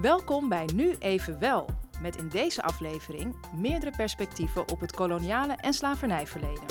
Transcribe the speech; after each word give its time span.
Welkom 0.00 0.48
bij 0.48 0.68
Nu 0.74 0.94
Even 0.98 1.38
Wel, 1.38 1.66
met 2.02 2.16
in 2.16 2.28
deze 2.28 2.62
aflevering 2.62 3.34
meerdere 3.56 3.96
perspectieven 3.96 4.68
op 4.68 4.80
het 4.80 4.92
koloniale 4.92 5.52
en 5.52 5.72
slavernijverleden. 5.72 6.64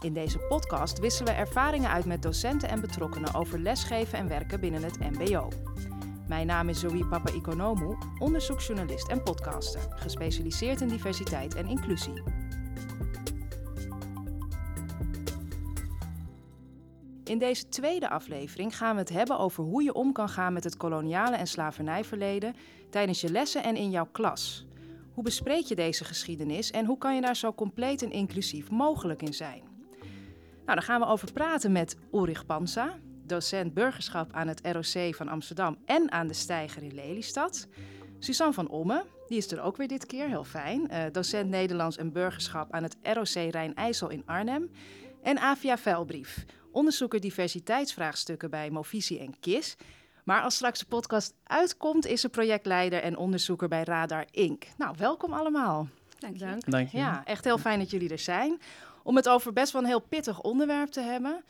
In 0.00 0.12
deze 0.12 0.38
podcast 0.38 0.98
wisselen 0.98 1.32
we 1.32 1.38
ervaringen 1.38 1.90
uit 1.90 2.04
met 2.04 2.22
docenten 2.22 2.68
en 2.68 2.80
betrokkenen 2.80 3.34
over 3.34 3.58
lesgeven 3.58 4.18
en 4.18 4.28
werken 4.28 4.60
binnen 4.60 4.82
het 4.82 4.98
MBO. 4.98 5.48
Mijn 6.28 6.46
naam 6.46 6.68
is 6.68 6.80
Zoe 6.80 7.06
Papa 7.06 7.32
Economou, 7.32 7.96
onderzoeksjournalist 8.18 9.08
en 9.08 9.22
podcaster, 9.22 9.80
gespecialiseerd 9.90 10.80
in 10.80 10.88
diversiteit 10.88 11.54
en 11.54 11.66
inclusie. 11.66 12.22
In 17.28 17.38
deze 17.38 17.68
tweede 17.68 18.08
aflevering 18.08 18.76
gaan 18.76 18.94
we 18.94 19.00
het 19.00 19.08
hebben 19.08 19.38
over 19.38 19.64
hoe 19.64 19.82
je 19.82 19.92
om 19.92 20.12
kan 20.12 20.28
gaan 20.28 20.52
met 20.52 20.64
het 20.64 20.76
koloniale 20.76 21.36
en 21.36 21.46
slavernijverleden 21.46 22.54
tijdens 22.90 23.20
je 23.20 23.30
lessen 23.30 23.62
en 23.62 23.76
in 23.76 23.90
jouw 23.90 24.08
klas. 24.12 24.66
Hoe 25.14 25.24
bespreek 25.24 25.64
je 25.64 25.74
deze 25.74 26.04
geschiedenis 26.04 26.70
en 26.70 26.84
hoe 26.84 26.98
kan 26.98 27.14
je 27.14 27.20
daar 27.20 27.36
zo 27.36 27.52
compleet 27.52 28.02
en 28.02 28.10
inclusief 28.10 28.70
mogelijk 28.70 29.22
in 29.22 29.34
zijn? 29.34 29.62
Nou, 30.64 30.78
daar 30.78 30.82
gaan 30.82 31.00
we 31.00 31.06
over 31.06 31.32
praten 31.32 31.72
met 31.72 31.96
Ulrich 32.12 32.46
Pansa, 32.46 32.98
docent 33.26 33.74
burgerschap 33.74 34.32
aan 34.32 34.48
het 34.48 34.60
ROC 34.62 35.14
van 35.14 35.28
Amsterdam 35.28 35.76
en 35.84 36.12
aan 36.12 36.26
de 36.26 36.34
Steiger 36.34 36.82
in 36.82 36.94
Lelystad. 36.94 37.68
Suzanne 38.18 38.54
van 38.54 38.68
Omme, 38.68 39.04
die 39.26 39.38
is 39.38 39.50
er 39.50 39.60
ook 39.60 39.76
weer 39.76 39.88
dit 39.88 40.06
keer, 40.06 40.28
heel 40.28 40.44
fijn. 40.44 40.88
Uh, 40.90 41.02
docent 41.12 41.48
Nederlands 41.50 41.96
en 41.96 42.12
burgerschap 42.12 42.72
aan 42.72 42.82
het 42.82 42.96
ROC 43.02 43.50
Rijn-IJssel 43.50 44.08
in 44.08 44.22
Arnhem. 44.26 44.70
En 45.22 45.38
Avia 45.38 45.78
Vuilbrief, 45.78 46.44
onderzoeker 46.78 47.20
diversiteitsvraagstukken 47.20 48.50
bij 48.50 48.70
Movisie 48.70 49.18
en 49.18 49.34
KIS. 49.40 49.76
Maar 50.24 50.42
als 50.42 50.54
straks 50.54 50.78
de 50.78 50.86
podcast 50.86 51.34
uitkomt, 51.44 52.06
is 52.06 52.20
ze 52.20 52.28
projectleider 52.28 53.02
en 53.02 53.16
onderzoeker 53.16 53.68
bij 53.68 53.84
Radar 53.84 54.26
Inc. 54.30 54.64
Nou, 54.76 54.94
welkom 54.98 55.32
allemaal. 55.32 55.88
Dank 56.18 56.36
je. 56.36 56.56
Dank 56.66 56.88
je. 56.88 56.98
Ja, 56.98 57.24
echt 57.24 57.44
heel 57.44 57.58
fijn 57.58 57.78
dat 57.78 57.90
jullie 57.90 58.10
er 58.10 58.18
zijn. 58.18 58.60
Om 59.02 59.16
het 59.16 59.28
over 59.28 59.52
best 59.52 59.72
wel 59.72 59.82
een 59.82 59.88
heel 59.88 60.00
pittig 60.00 60.40
onderwerp 60.40 60.88
te 60.88 61.00
hebben. 61.00 61.44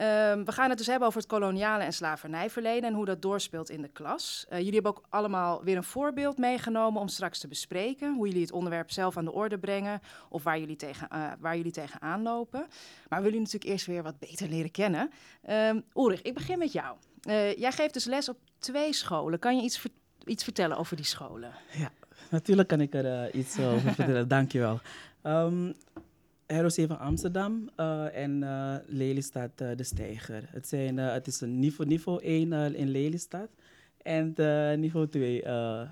Um, 0.00 0.44
we 0.44 0.52
gaan 0.52 0.68
het 0.68 0.78
dus 0.78 0.86
hebben 0.86 1.08
over 1.08 1.20
het 1.20 1.28
koloniale 1.28 1.84
en 1.84 1.92
slavernijverleden 1.92 2.88
en 2.88 2.94
hoe 2.94 3.04
dat 3.04 3.22
doorspeelt 3.22 3.70
in 3.70 3.82
de 3.82 3.88
klas. 3.88 4.46
Uh, 4.48 4.58
jullie 4.58 4.72
hebben 4.72 4.96
ook 4.96 5.04
allemaal 5.08 5.64
weer 5.64 5.76
een 5.76 5.84
voorbeeld 5.84 6.38
meegenomen 6.38 7.00
om 7.00 7.08
straks 7.08 7.38
te 7.38 7.48
bespreken. 7.48 8.14
Hoe 8.14 8.26
jullie 8.26 8.42
het 8.42 8.52
onderwerp 8.52 8.90
zelf 8.90 9.16
aan 9.16 9.24
de 9.24 9.32
orde 9.32 9.58
brengen 9.58 10.00
of 10.28 10.42
waar 10.42 10.58
jullie, 10.58 10.76
tegen, 10.76 11.08
uh, 11.12 11.32
waar 11.40 11.56
jullie 11.56 11.72
tegenaan 11.72 12.22
lopen. 12.22 12.66
Maar 13.08 13.18
we 13.18 13.24
willen 13.24 13.38
natuurlijk 13.38 13.70
eerst 13.70 13.86
weer 13.86 14.02
wat 14.02 14.18
beter 14.18 14.48
leren 14.48 14.70
kennen. 14.70 15.10
Um, 15.50 15.84
Ulrich, 15.94 16.22
ik 16.22 16.34
begin 16.34 16.58
met 16.58 16.72
jou. 16.72 16.96
Uh, 17.28 17.56
jij 17.56 17.72
geeft 17.72 17.94
dus 17.94 18.04
les 18.04 18.28
op 18.28 18.38
twee 18.58 18.92
scholen. 18.92 19.38
Kan 19.38 19.56
je 19.56 19.62
iets, 19.62 19.78
ver 19.78 19.90
iets 20.24 20.44
vertellen 20.44 20.76
over 20.76 20.96
die 20.96 21.04
scholen? 21.04 21.52
Ja, 21.72 21.90
natuurlijk 22.30 22.68
kan 22.68 22.80
ik 22.80 22.94
er 22.94 23.34
iets 23.34 23.58
over 23.58 23.94
vertellen. 23.94 24.28
Dankjewel. 24.38 24.80
Um, 25.22 25.74
ROC 26.48 26.86
van 26.86 26.98
Amsterdam 26.98 27.68
uh, 27.76 28.16
en 28.16 28.42
uh, 28.42 28.74
Lelystad 28.86 29.50
uh, 29.62 29.68
de 29.76 29.82
Steiger. 29.82 30.42
Het, 30.50 30.68
zijn, 30.68 30.96
het 30.96 31.26
is 31.26 31.40
een 31.40 31.58
niveau, 31.58 31.90
niveau 31.90 32.22
1 32.22 32.74
in 32.74 32.90
Lelystad 32.90 33.48
en 34.02 34.34
niveau 34.80 35.08
2 35.08 35.42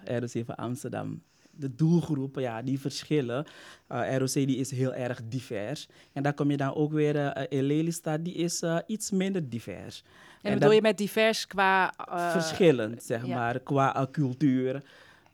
ROC 0.05 0.45
van 0.45 0.55
Amsterdam. 0.55 1.23
De 1.51 1.75
doelgroepen, 1.75 2.43
ja, 2.43 2.63
die 2.63 2.81
verschillen. 2.81 3.47
ROC 3.89 4.33
die 4.33 4.57
is 4.57 4.71
heel 4.71 4.95
erg 4.95 5.21
divers. 5.29 5.89
En 6.13 6.23
daar 6.23 6.35
kom 6.35 6.51
je 6.51 6.57
dan 6.57 6.75
ook 6.75 6.93
weer 6.93 7.51
in 7.53 7.63
Lelystad, 7.63 8.25
die 8.25 8.35
is 8.35 8.63
iets 8.87 9.11
minder 9.11 9.49
divers. 9.49 10.03
En, 10.43 10.53
en 10.53 10.59
bedoel 10.59 10.75
je 10.75 10.83
met 10.83 10.99
divers 10.99 11.47
qua... 11.47 11.93
verschillend, 12.33 13.03
zeg 13.03 13.27
ja. 13.27 13.35
maar, 13.37 13.61
qua 13.61 14.09
cultuur. 14.11 14.83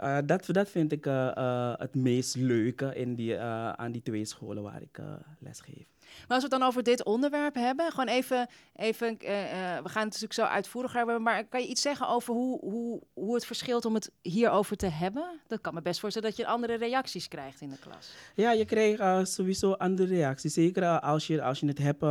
Uh, 0.02 0.18
dat, 0.26 0.46
dat 0.46 0.70
vind 0.70 0.92
ik 0.92 1.06
uh, 1.06 1.30
uh, 1.38 1.74
het 1.76 1.94
meest 1.94 2.36
leuke 2.36 2.94
in 2.94 3.14
die, 3.14 3.38
aan 3.38 3.92
die 3.92 4.02
twee 4.02 4.24
scholen 4.24 4.62
waar 4.62 4.82
ik 4.82 4.98
les 5.38 5.60
geef. 5.60 5.91
Maar 6.18 6.36
als 6.36 6.44
we 6.44 6.50
het 6.50 6.60
dan 6.60 6.62
over 6.62 6.82
dit 6.82 7.04
onderwerp 7.04 7.54
hebben, 7.54 7.90
gewoon 7.90 8.08
even, 8.08 8.48
even 8.76 9.18
we 9.18 9.88
gaan 9.88 10.02
het 10.02 10.12
natuurlijk 10.12 10.32
zo 10.32 10.42
uitvoeriger 10.42 10.98
hebben, 10.98 11.22
maar 11.22 11.44
kan 11.44 11.60
je 11.60 11.66
iets 11.66 11.82
zeggen 11.82 12.08
over 12.08 12.34
hoe, 12.34 12.58
hoe, 12.60 13.02
hoe 13.12 13.34
het 13.34 13.46
verschilt 13.46 13.84
om 13.84 13.94
het 13.94 14.10
hierover 14.22 14.76
te 14.76 14.86
hebben? 14.86 15.40
Dat 15.46 15.60
kan 15.60 15.74
me 15.74 15.82
best 15.82 16.00
voorstellen 16.00 16.28
dat 16.28 16.38
je 16.38 16.46
andere 16.46 16.74
reacties 16.74 17.28
krijgt 17.28 17.60
in 17.60 17.68
de 17.68 17.78
klas. 17.78 18.12
Ja, 18.34 18.52
je 18.52 18.64
krijgt 18.64 19.28
sowieso 19.28 19.72
andere 19.72 20.14
reacties. 20.14 20.54
Zeker 20.54 21.00
als, 21.00 21.26
je, 21.26 21.42
als 21.42 21.60
je 21.60 21.66
het 21.66 21.78
hebt 21.78 22.02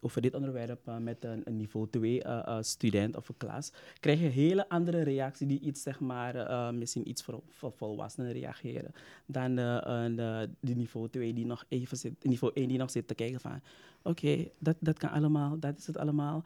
over 0.00 0.22
dit 0.22 0.34
onderwerp 0.34 0.90
met 1.00 1.24
een, 1.24 1.42
niveau 1.56 1.88
2 1.90 2.22
student 2.60 3.16
of 3.16 3.28
een 3.28 3.36
klas, 3.36 3.72
krijg 4.00 4.20
je 4.20 4.26
hele 4.26 4.68
andere 4.68 5.02
reacties 5.02 5.48
die 5.48 5.60
iets, 5.60 5.82
zeg 5.82 6.00
maar, 6.00 6.74
misschien 6.74 7.08
iets 7.08 7.22
voor, 7.22 7.72
volwassenen 7.76 8.32
reageren 8.32 8.92
dan 9.26 9.54
de, 9.54 10.48
de, 10.60 10.74
niveau 10.74 11.08
2 11.08 11.32
die 11.32 11.46
nog 11.46 11.64
even 11.68 11.96
zit, 11.96 12.24
niveau 12.24 12.52
1 12.60 12.68
die 12.68 12.78
nog 12.78 12.90
zit 12.90 13.08
te 13.08 13.14
kijken 13.14 13.40
van 13.40 13.60
oké, 14.02 14.48
dat, 14.58 14.76
dat 14.78 14.98
kan 14.98 15.10
allemaal, 15.10 15.58
dat 15.58 15.78
is 15.78 15.86
het 15.86 15.98
allemaal. 15.98 16.42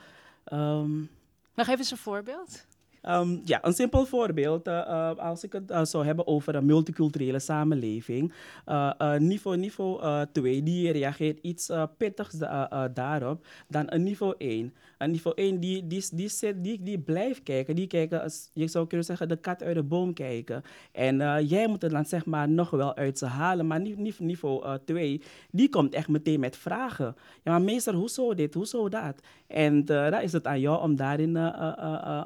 Um, 0.53 1.11
nog 1.55 1.69
even 1.69 1.87
een 1.91 1.97
voorbeeld. 1.97 2.67
Um, 3.09 3.41
ja, 3.45 3.65
een 3.65 3.73
simpel 3.73 4.07
voorbeeld. 4.07 4.69
Uh, 4.69 4.75
uh, 4.75 5.15
als 5.17 5.45
ik 5.45 5.53
het 5.53 5.71
uh, 5.71 5.85
zou 5.85 6.05
hebben 6.05 6.27
over 6.27 6.55
een 6.55 6.65
multiculturele 6.67 7.39
samenleving. 7.39 8.33
niveau 9.19 9.57
niveau 9.57 10.27
2 10.33 10.63
die 10.63 10.93
reageert 10.93 11.39
iets 11.43 11.71
pittigs 11.97 12.39
daarop 12.95 13.47
dan 13.69 13.85
een 13.87 14.03
niveau 14.03 14.35
1. 14.39 14.75
Een 14.99 15.11
niveau 15.11 15.37
1 15.37 15.61
die, 15.61 15.87
die, 15.87 16.05
die, 16.61 16.83
die, 16.83 16.99
blijft 16.99 17.43
kijken. 17.43 17.75
Die 17.75 17.87
kijken, 17.87 18.23
als, 18.23 18.51
je 18.53 18.69
zou 18.69 18.87
kunnen 18.87 19.07
zeggen, 19.07 19.29
de 19.29 19.37
kat 19.37 19.63
uit 19.63 19.75
de 19.75 19.83
boom 19.83 20.13
kijken. 20.13 20.63
En 20.93 21.47
jij 21.47 21.69
moet 21.69 21.83
het 21.83 21.91
dan 21.91 22.05
zeg 22.05 22.27
maar 22.27 22.49
nog 22.49 22.71
wel 22.71 22.97
uit 22.97 23.19
ze 23.19 23.27
halen. 23.27 23.67
Maar 23.67 23.81
niveau 24.19 24.79
2, 24.85 25.23
die 25.51 25.69
komt 25.69 25.95
echt 25.95 26.09
meteen 26.09 26.41
met 26.41 26.57
vragen. 26.57 27.17
Ja, 27.43 27.51
maar 27.51 27.63
meester, 27.63 27.95
hoe 27.95 28.09
zou 28.09 28.35
dit? 28.35 28.55
Hoe 28.55 28.67
zou 28.67 28.89
dat? 28.89 29.21
En 29.47 29.85
dan 29.85 30.21
is 30.21 30.33
het 30.33 30.47
aan 30.47 30.61
jou 30.61 30.83
om 30.83 30.97
daarin 30.97 31.37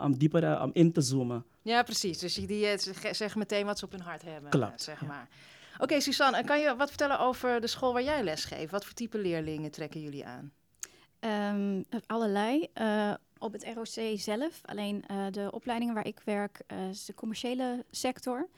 om 0.03 0.19
dieper 0.19 0.68
om 0.69 0.75
in 0.75 0.93
te 0.93 1.01
zoomen. 1.01 1.45
Ja, 1.63 1.83
precies. 1.83 2.19
Dus 2.19 2.35
die, 2.35 2.47
die 2.47 2.79
zeggen 3.13 3.39
meteen 3.39 3.67
wat 3.67 3.79
ze 3.79 3.85
op 3.85 3.93
hun 3.93 4.01
hart 4.01 4.23
hebben. 4.23 4.51
Klopt. 4.51 4.83
Zeg 4.83 5.07
maar. 5.07 5.29
Oké, 5.75 5.83
okay, 5.83 6.01
Suzanne, 6.01 6.45
kan 6.45 6.61
je 6.61 6.77
wat 6.77 6.89
vertellen 6.89 7.21
over 7.21 7.61
de 7.61 7.67
school 7.67 7.93
waar 7.93 8.03
jij 8.03 8.23
les 8.23 8.45
geeft? 8.45 8.71
Wat 8.71 8.85
voor 8.85 8.95
type 8.95 9.19
leerlingen 9.19 9.71
trekken 9.71 10.01
jullie 10.01 10.27
aan? 10.27 10.53
Um, 11.21 11.85
allerlei. 12.07 12.69
Uh, 12.75 13.15
op 13.39 13.53
het 13.53 13.65
ROC 13.75 14.19
zelf, 14.19 14.61
alleen 14.65 15.05
uh, 15.11 15.27
de 15.31 15.51
opleidingen 15.51 15.95
waar 15.95 16.07
ik 16.07 16.21
werk, 16.25 16.61
uh, 16.73 16.89
is 16.89 17.05
de 17.05 17.15
commerciële 17.15 17.85
sector. 17.91 18.49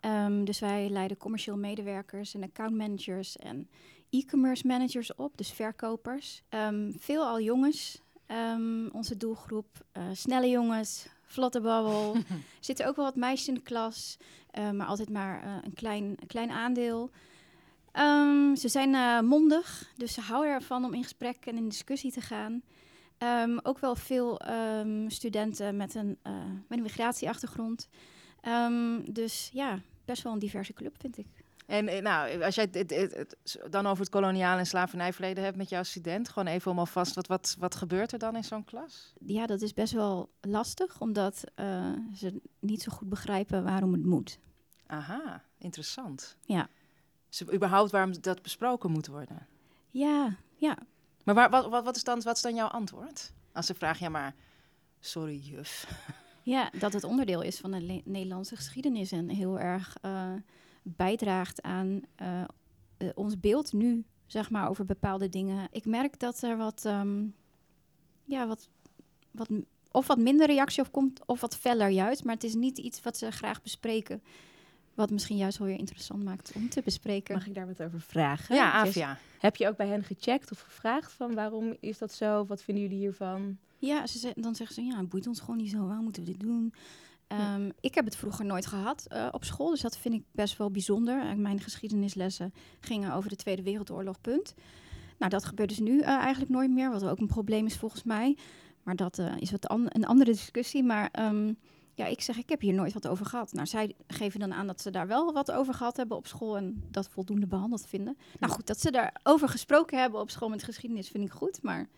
Um, 0.00 0.44
dus 0.44 0.58
wij 0.58 0.88
leiden 0.88 1.16
commercieel 1.16 1.56
medewerkers 1.56 2.34
en 2.34 2.42
account 2.42 2.74
managers 2.74 3.36
en 3.36 3.68
e-commerce 4.10 4.66
managers 4.66 5.14
op, 5.14 5.36
dus 5.36 5.50
verkopers. 5.50 6.42
Um, 6.50 6.94
veel 6.98 7.24
al 7.24 7.40
jongens, 7.40 8.02
Um, 8.26 8.90
onze 8.92 9.16
doelgroep. 9.16 9.66
Uh, 9.92 10.02
snelle 10.12 10.48
jongens, 10.48 11.06
vlotte 11.34 11.60
babbel. 11.60 12.14
er 12.14 12.22
zitten 12.60 12.86
ook 12.86 12.96
wel 12.96 13.04
wat 13.04 13.16
meisjes 13.16 13.48
in 13.48 13.54
de 13.54 13.60
klas, 13.60 14.16
uh, 14.58 14.70
maar 14.70 14.86
altijd 14.86 15.10
maar 15.10 15.44
uh, 15.44 15.56
een, 15.62 15.74
klein, 15.74 16.04
een 16.04 16.26
klein 16.26 16.50
aandeel. 16.50 17.10
Um, 17.92 18.56
ze 18.56 18.68
zijn 18.68 19.24
mondig, 19.26 19.92
dus 19.96 20.12
ze 20.12 20.20
houden 20.20 20.52
ervan 20.52 20.84
om 20.84 20.94
in 20.94 21.02
gesprek 21.02 21.46
en 21.46 21.56
in 21.56 21.68
discussie 21.68 22.12
te 22.12 22.20
gaan. 22.20 22.62
Um, 23.18 23.60
ook 23.62 23.78
wel 23.78 23.96
veel 23.96 24.40
studenten 25.08 25.76
met 25.76 25.94
een, 25.94 26.18
met 26.68 26.78
een 26.78 26.82
migratieachtergrond. 26.82 27.88
dus 29.06 29.50
ja, 29.52 29.78
best 30.04 30.22
wel 30.22 30.32
een 30.32 30.38
diverse 30.38 30.72
club, 30.72 30.94
vind 30.98 31.18
ik. 31.18 31.43
En 31.66 32.02
nou, 32.02 32.42
als 32.42 32.54
jij 32.54 32.68
het, 32.70 32.90
het, 32.90 33.14
het, 33.14 33.36
dan 33.70 33.86
over 33.86 34.00
het 34.00 34.12
koloniale 34.12 34.58
en 34.58 34.66
slavernijverleden 34.66 35.44
hebt 35.44 35.56
met 35.56 35.68
jouw 35.68 35.82
student, 35.82 36.28
gewoon 36.28 36.48
even 36.48 36.70
om 36.70 36.78
alvast, 36.78 37.14
wat, 37.14 37.26
wat, 37.26 37.56
wat 37.58 37.74
gebeurt 37.74 38.12
er 38.12 38.18
dan 38.18 38.36
in 38.36 38.44
zo'n 38.44 38.64
klas? 38.64 39.12
Ja, 39.18 39.46
dat 39.46 39.60
is 39.60 39.72
best 39.72 39.92
wel 39.92 40.30
lastig, 40.40 41.00
omdat 41.00 41.44
uh, 41.56 41.92
ze 42.14 42.40
niet 42.60 42.82
zo 42.82 42.92
goed 42.92 43.08
begrijpen 43.08 43.64
waarom 43.64 43.92
het 43.92 44.04
moet. 44.04 44.38
Aha, 44.86 45.42
interessant. 45.58 46.36
Ja. 46.44 46.68
Dus 47.28 47.52
überhaupt 47.52 47.90
waarom 47.90 48.20
dat 48.20 48.42
besproken 48.42 48.90
moet 48.90 49.06
worden? 49.06 49.46
Ja, 49.90 50.36
ja. 50.56 50.78
Maar 51.24 51.34
waar, 51.34 51.50
wat, 51.50 51.84
wat, 51.84 51.96
is 51.96 52.04
dan, 52.04 52.22
wat 52.22 52.36
is 52.36 52.42
dan 52.42 52.54
jouw 52.54 52.68
antwoord? 52.68 53.32
Als 53.52 53.66
ze 53.66 53.74
vragen, 53.74 54.04
ja 54.04 54.10
maar, 54.10 54.34
sorry 55.00 55.36
juf. 55.36 55.86
Ja, 56.42 56.70
dat 56.78 56.92
het 56.92 57.04
onderdeel 57.04 57.42
is 57.42 57.58
van 57.58 57.70
de 57.70 58.02
Nederlandse 58.04 58.56
geschiedenis 58.56 59.12
en 59.12 59.28
heel 59.28 59.60
erg... 59.60 59.96
Uh, 60.02 60.32
bijdraagt 60.84 61.62
aan 61.62 62.00
uh, 62.22 62.42
uh, 62.98 63.08
ons 63.14 63.40
beeld 63.40 63.72
nu, 63.72 64.04
zeg 64.26 64.50
maar, 64.50 64.68
over 64.68 64.84
bepaalde 64.84 65.28
dingen. 65.28 65.68
Ik 65.70 65.84
merk 65.84 66.18
dat 66.18 66.42
er 66.42 66.56
wat, 66.56 66.84
um, 66.86 67.34
ja, 68.24 68.46
wat, 68.46 68.68
wat, 69.30 69.48
of 69.90 70.06
wat 70.06 70.18
minder 70.18 70.46
reactie 70.46 70.82
op 70.82 70.92
komt, 70.92 71.20
of 71.26 71.40
wat 71.40 71.56
feller 71.56 71.88
juist. 71.88 72.24
Maar 72.24 72.34
het 72.34 72.44
is 72.44 72.54
niet 72.54 72.78
iets 72.78 73.02
wat 73.02 73.16
ze 73.16 73.30
graag 73.30 73.62
bespreken. 73.62 74.22
Wat 74.94 75.10
misschien 75.10 75.36
juist 75.36 75.58
wel 75.58 75.66
weer 75.66 75.78
interessant 75.78 76.24
maakt 76.24 76.52
om 76.54 76.68
te 76.68 76.82
bespreken. 76.84 77.34
Mag 77.34 77.46
ik 77.46 77.54
daar 77.54 77.66
wat 77.66 77.82
over 77.82 78.00
vragen? 78.00 78.54
Ja. 78.54 78.84
Dus, 78.84 79.04
heb 79.38 79.56
je 79.56 79.68
ook 79.68 79.76
bij 79.76 79.86
hen 79.86 80.04
gecheckt 80.04 80.50
of 80.50 80.60
gevraagd 80.60 81.12
van 81.12 81.34
waarom 81.34 81.76
is 81.80 81.98
dat 81.98 82.12
zo? 82.12 82.46
Wat 82.46 82.62
vinden 82.62 82.82
jullie 82.82 82.98
hiervan? 82.98 83.58
Ja, 83.78 84.06
ze, 84.06 84.32
dan 84.36 84.54
zeggen 84.54 84.74
ze, 84.74 84.82
ja, 84.82 84.96
het 84.96 85.08
boeit 85.08 85.26
ons 85.26 85.40
gewoon 85.40 85.56
niet 85.56 85.70
zo. 85.70 85.86
Waarom 85.86 86.04
moeten 86.04 86.24
we 86.24 86.30
dit 86.30 86.40
doen? 86.40 86.74
Ehm, 87.26 87.70
Ik 87.80 87.94
heb 87.94 88.04
het 88.04 88.16
vroeger 88.16 88.44
nooit 88.44 88.66
gehad 88.66 89.06
eh, 89.06 89.28
op 89.30 89.44
school, 89.44 89.70
dus 89.70 89.80
dat 89.80 89.96
vind 89.96 90.14
ik 90.14 90.22
best 90.32 90.56
wel 90.56 90.70
bijzonder. 90.70 91.36
Mijn 91.36 91.60
geschiedenislessen 91.60 92.54
gingen 92.80 93.12
over 93.12 93.28
de 93.30 93.36
Tweede 93.36 93.62
Wereldoorlog, 93.62 94.20
punt. 94.20 94.54
Nou, 95.18 95.30
dat 95.30 95.44
gebeurt 95.44 95.68
dus 95.68 95.78
nu 95.78 96.00
eh, 96.00 96.08
eigenlijk 96.08 96.50
nooit 96.50 96.70
meer, 96.70 96.90
wat 96.90 97.04
ook 97.04 97.18
een 97.18 97.26
probleem 97.26 97.66
is 97.66 97.76
volgens 97.76 98.02
mij. 98.02 98.36
Maar 98.82 98.96
dat 98.96 99.18
eh, 99.18 99.32
is 99.38 99.50
wat 99.50 99.68
an- 99.68 99.86
een 99.88 100.06
andere 100.06 100.30
discussie. 100.30 100.82
Maar 100.82 101.08
ehm, 101.12 101.52
ja, 101.94 102.06
ik 102.06 102.20
zeg, 102.20 102.36
ik 102.36 102.48
heb 102.48 102.60
hier 102.60 102.74
nooit 102.74 102.92
wat 102.92 103.08
over 103.08 103.26
gehad. 103.26 103.52
Nou, 103.52 103.66
zij 103.66 103.94
geven 104.06 104.40
dan 104.40 104.54
aan 104.54 104.66
dat 104.66 104.80
ze 104.80 104.90
daar 104.90 105.06
wel 105.06 105.32
wat 105.32 105.50
over 105.52 105.74
gehad 105.74 105.96
hebben 105.96 106.16
op 106.16 106.26
school 106.26 106.56
en 106.56 106.82
dat 106.90 107.08
voldoende 107.08 107.46
behandeld 107.46 107.86
vinden. 107.86 108.16
Nou 108.40 108.52
goed, 108.52 108.66
dat 108.66 108.80
ze 108.80 108.90
daarover 108.90 109.48
gesproken 109.48 109.98
hebben 110.00 110.20
op 110.20 110.30
school 110.30 110.48
met 110.48 110.62
geschiedenis 110.62 111.08
vind 111.08 111.24
ik 111.24 111.30
goed. 111.32 111.62
Maar 111.62 111.88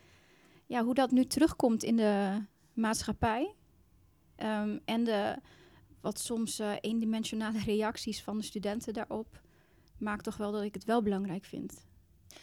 ja, 0.66 0.84
hoe 0.84 0.94
dat 0.94 1.10
nu 1.10 1.24
terugkomt 1.24 1.82
in 1.82 1.96
de 1.96 2.40
maatschappij 2.72 3.54
ehm, 4.36 4.78
en 4.84 5.04
de 5.04 5.36
wat 6.00 6.18
soms 6.18 6.58
eh, 6.58 6.70
eendimensionale 6.80 7.58
reacties 7.74 8.22
van 8.22 8.36
de 8.38 8.44
studenten 8.44 8.92
daarop, 8.92 9.40
maakt 9.98 10.24
toch 10.24 10.36
wel 10.36 10.52
dat 10.52 10.62
ik 10.62 10.74
het 10.74 10.84
wel 10.84 11.02
belangrijk 11.02 11.44
vind. 11.44 11.84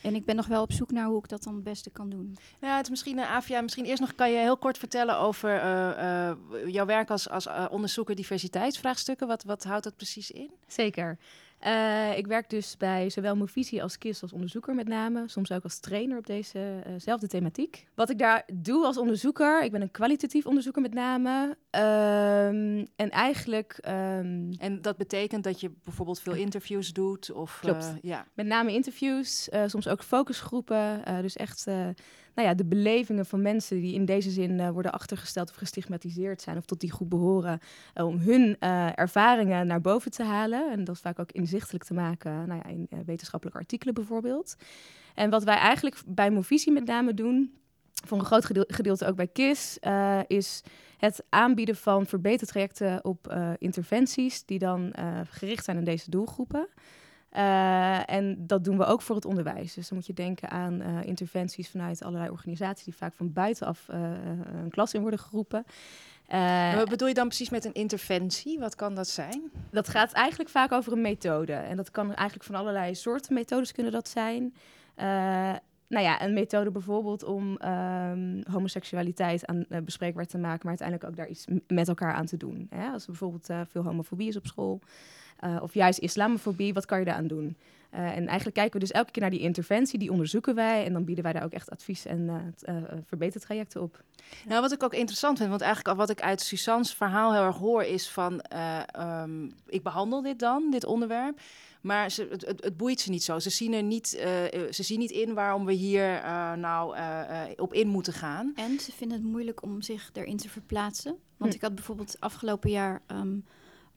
En 0.02 0.16
ik 0.16 0.26
ben 0.26 0.36
nog 0.36 0.48
wel 0.48 0.62
op 0.62 0.72
zoek 0.72 0.92
naar 0.92 1.06
hoe 1.06 1.18
ik 1.18 1.30
dat 1.30 1.44
dan 1.44 1.56
het 1.56 1.64
beste 1.64 1.90
kan 1.90 2.10
doen. 2.10 2.38
Ja, 2.62 2.76
het 2.76 2.84
is 2.84 2.90
misschien, 2.90 3.18
uh, 3.18 3.32
Avia, 3.32 3.62
misschien 3.62 3.86
eerst 3.86 4.02
nog 4.02 4.16
kan 4.16 4.32
je 4.32 4.38
heel 4.38 4.58
kort 4.58 4.78
vertellen 4.78 5.18
over 5.18 5.64
uh, 5.64 5.98
uh, 5.98 6.74
jouw 6.74 6.86
werk 6.86 7.10
als, 7.10 7.30
als 7.30 7.48
onderzoeker 7.70 8.16
diversiteitsvraagstukken. 8.16 9.28
Wat, 9.28 9.44
wat 9.44 9.64
houdt 9.64 9.84
dat 9.84 9.96
precies 9.96 10.32
in? 10.32 10.52
Zeker. 10.68 11.18
Uh, 11.66 12.18
ik 12.18 12.28
werk 12.28 12.50
dus 12.50 12.78
bij 12.78 13.10
zowel 13.10 13.36
Movisie 13.36 13.84
als 13.84 13.98
KIS 13.98 14.22
als 14.22 14.34
onderzoeker 14.34 14.76
met 14.76 14.88
name. 14.88 15.24
Soms 15.28 15.52
ook 15.52 15.64
als 15.64 15.80
trainer 15.80 16.18
op 16.18 16.26
dezezelfde 16.26 17.26
uh 17.26 17.32
thematiek. 17.32 17.88
Wat 17.96 18.10
ik 18.10 18.18
daar 18.18 18.44
doe 18.54 18.86
als 18.86 18.98
onderzoeker, 18.98 19.64
ik 19.64 19.72
ben 19.72 19.82
een 19.82 19.92
kwalitatief 19.92 20.46
onderzoeker 20.46 20.82
met 20.82 20.94
name. 20.94 21.58
Um, 21.72 22.88
en 22.96 23.10
eigenlijk... 23.10 23.78
Um, 23.88 24.50
en 24.58 24.82
dat 24.82 24.98
betekent 24.98 25.44
dat 25.44 25.60
je 25.60 25.72
bijvoorbeeld 25.84 26.22
veel 26.22 26.34
interviews 26.34 26.94
doet? 26.94 27.32
Of, 27.32 27.58
Klopt. 27.62 27.84
Uh, 27.84 27.92
ja. 28.02 28.26
Met 28.34 28.46
name 28.46 28.74
interviews, 28.74 29.50
soms 29.66 29.88
ook 29.88 30.04
focusgroepen. 30.04 31.02
Dus 31.22 31.36
echt 31.36 31.68
nou 32.36 32.48
ja, 32.48 32.54
de 32.54 32.66
belevingen 32.66 33.26
van 33.26 33.42
mensen 33.42 33.80
die 33.80 33.94
in 33.94 34.06
deze 34.06 34.30
zin 34.30 34.72
worden 34.72 34.92
achtergesteld 34.92 35.50
of 35.50 35.56
gestigmatiseerd 35.56 36.42
zijn. 36.42 36.58
Of 36.58 36.66
tot 36.66 36.80
die 36.80 36.92
groep 36.92 37.10
behoren. 37.10 37.60
om 37.94 38.18
hun 38.18 38.60
ervaringen 38.96 39.68
naar 39.68 39.82
boven 39.82 40.12
te 40.12 40.24
halen. 40.24 40.72
En 40.72 40.84
dat 40.84 41.00
vaak 41.00 41.20
ook 41.20 41.32
inzichtelijk 41.32 41.84
te 41.84 41.94
maken 41.94 42.48
nou 42.48 42.62
ja, 42.64 42.70
in 42.70 42.88
wetenschappelijke 43.06 43.60
artikelen 43.60 43.94
bijvoorbeeld. 43.94 44.56
En 45.14 45.30
wat 45.30 45.44
wij 45.44 45.58
eigenlijk 45.58 46.02
bij 46.08 46.32
Movisie 46.32 46.72
met 46.72 46.86
name 46.86 47.14
doen 47.14 47.54
voor 48.06 48.18
een 48.18 48.26
groot 48.26 48.46
gedeelte 48.68 49.06
ook 49.06 49.16
bij 49.16 49.28
KIS, 49.28 49.78
is 50.28 50.64
het 50.98 51.24
aanbieden 51.30 51.76
van 51.76 52.06
verbetertrajecten 52.06 53.06
op 53.06 53.36
interventies 53.58 54.46
die 54.46 54.60
dan 54.60 54.94
gericht 55.30 55.66
zijn 55.66 55.78
aan 55.78 55.84
deze 55.84 56.10
doelgroepen. 56.10 56.68
En 58.06 58.36
dat 58.48 58.64
doen 58.64 58.78
we 58.78 58.86
ook 58.86 59.02
voor 59.02 59.16
het 59.16 59.26
onderwijs. 59.26 59.74
Dus 59.74 59.88
dan 59.88 59.98
moet 59.98 60.08
je 60.08 60.14
denken 60.14 60.50
aan 60.50 60.82
interventies 61.04 61.70
vanuit 61.70 62.04
allerlei 62.04 62.30
organisaties 62.30 62.86
die 62.86 62.96
vaak 62.96 63.14
van 63.14 63.34
buitenaf 63.34 63.88
een 63.88 64.70
klas 64.70 64.94
in 64.94 65.02
worden 65.02 65.20
geroepen. 65.20 65.66
Uh, 66.30 66.76
wat 66.76 66.90
bedoel 66.90 67.08
je 67.08 67.14
dan 67.14 67.28
precies 67.28 67.50
met 67.50 67.66
een 67.66 67.74
interventie? 67.74 68.60
Wat 68.60 68.76
kan 68.76 68.96
dat 68.96 69.08
zijn? 69.08 69.52
Dat 69.72 69.90
gaat 69.90 70.12
eigenlijk 70.12 70.50
vaak 70.50 70.72
over 70.72 70.94
een 70.94 71.02
methode. 71.02 71.54
En 71.54 71.78
dat 71.78 71.92
kan 71.92 72.14
eigenlijk 72.14 72.44
van 72.44 72.56
allerlei 72.56 72.96
soorten 72.96 73.34
methodes 73.34 73.72
kunnen 73.72 73.92
dat 73.92 74.08
zijn. 74.08 74.44
Uh, 74.98 75.06
nou 75.88 76.06
ja, 76.06 76.22
een 76.22 76.34
methode 76.34 76.72
bijvoorbeeld 76.72 77.24
om 77.24 77.58
um, 77.62 78.44
homoseksualiteit 78.52 79.46
aan, 79.46 79.66
uh, 79.70 79.80
bespreekbaar 79.80 80.26
te 80.26 80.38
maken, 80.38 80.60
maar 80.62 80.78
uiteindelijk 80.80 81.10
ook 81.10 81.16
daar 81.16 81.30
iets 81.30 81.46
met 81.68 81.88
elkaar 81.88 82.14
aan 82.14 82.26
te 82.26 82.38
doen. 82.38 82.68
Hè? 82.70 82.88
Als 82.88 83.04
er 83.04 83.10
bijvoorbeeld 83.10 83.50
veel 83.70 83.84
homofobie 83.84 84.28
is 84.28 84.38
op 84.38 84.46
school, 84.46 84.80
uh, 85.44 85.58
of 85.62 85.74
juist 85.74 86.00
islamofobie, 86.00 86.74
wat 86.74 86.86
kan 86.86 87.00
je 87.00 87.06
daaraan 87.06 87.28
doen? 87.28 87.58
en 87.94 88.28
eigenlijk 88.28 88.56
kijken 88.56 88.74
we 88.74 88.80
dus 88.80 88.92
elke 88.92 89.12
keer 89.12 89.22
naar 89.22 89.32
die 89.32 89.40
interventie, 89.40 90.00
die 90.00 90.12
onderzoeken 90.12 90.56
wij 90.56 90.86
en 90.86 90.94
dan 90.94 91.06
bieden 91.06 91.24
wij 91.24 91.34
daar 91.34 91.44
ook 91.44 91.52
echt 91.52 91.70
advies 91.70 92.06
en 92.06 92.54
verbetertrajecten 93.06 93.82
op. 93.82 94.04
Nou, 94.48 94.62
wat 94.62 94.72
ik 94.72 94.84
ook 94.84 94.94
interessant 94.94 95.38
vind, 95.38 95.50
want 95.50 95.62
eigenlijk 95.62 95.98
wat 95.98 96.10
ik 96.10 96.22
uit 96.22 96.42
Suzanne's 96.42 96.94
verhaal 96.94 97.34
heel 97.34 97.44
erg 97.44 97.58
hoor 97.58 97.84
is 97.84 98.10
van, 98.10 98.42
um, 99.00 99.52
ik 99.68 99.84
behandel 99.84 100.22
dit 100.22 100.40
dan, 100.40 100.72
dit 100.72 100.86
onderwerp. 100.86 101.40
Maar 101.84 102.12
ze, 102.12 102.28
het, 102.30 102.46
het, 102.46 102.64
het, 102.64 102.78
boeit 102.78 103.00
ze 103.00 103.10
niet 103.10 103.24
zo. 103.24 103.40
Ze 103.40 103.50
zien 103.50 103.74
er 103.74 103.84
niet, 103.84 104.16
uh, 104.18 104.24
ze 104.72 104.84
zien 104.84 105.00
niet 105.00 105.12
in 105.12 105.34
waarom 105.34 105.66
we 105.66 105.74
hier 105.74 106.24
uh, 106.24 106.54
nou 106.54 106.98
uh, 106.98 107.42
op 107.56 107.74
in 107.74 107.88
moeten 107.88 108.14
gaan. 108.14 108.52
En 108.56 108.80
ze 108.80 108.92
vinden 108.92 109.18
het 109.18 109.28
moeilijk 109.28 109.64
om 109.64 109.82
zich 109.82 110.10
erin 110.14 110.38
te 110.38 110.50
verplaatsen. 110.50 111.16
Want 111.38 111.52
hm. 111.52 111.58
ik 111.58 111.64
had 111.64 111.76
bijvoorbeeld 111.76 112.16
afgelopen 112.20 112.70
jaar 112.70 113.02
um, 113.08 113.46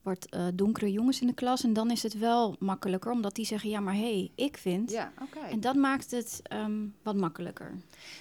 wat 0.06 0.36
donkere 0.54 0.92
jongens 0.92 1.20
in 1.20 1.26
de 1.26 1.34
klas. 1.34 1.64
En 1.64 1.72
dan 1.72 1.90
is 1.90 2.02
het 2.02 2.18
wel 2.18 2.56
makkelijker, 2.58 3.10
omdat 3.10 3.34
die 3.34 3.46
zeggen: 3.46 3.70
ja, 3.70 3.80
maar 3.80 3.94
hé, 3.94 4.00
hey, 4.00 4.30
ik 4.34 4.56
vind. 4.56 4.90
Ja, 4.90 5.12
okay. 5.22 5.50
En 5.50 5.60
dat 5.60 5.74
maakt 5.74 6.10
het 6.10 6.42
um, 6.52 6.94
wat 7.02 7.16
makkelijker. 7.16 7.70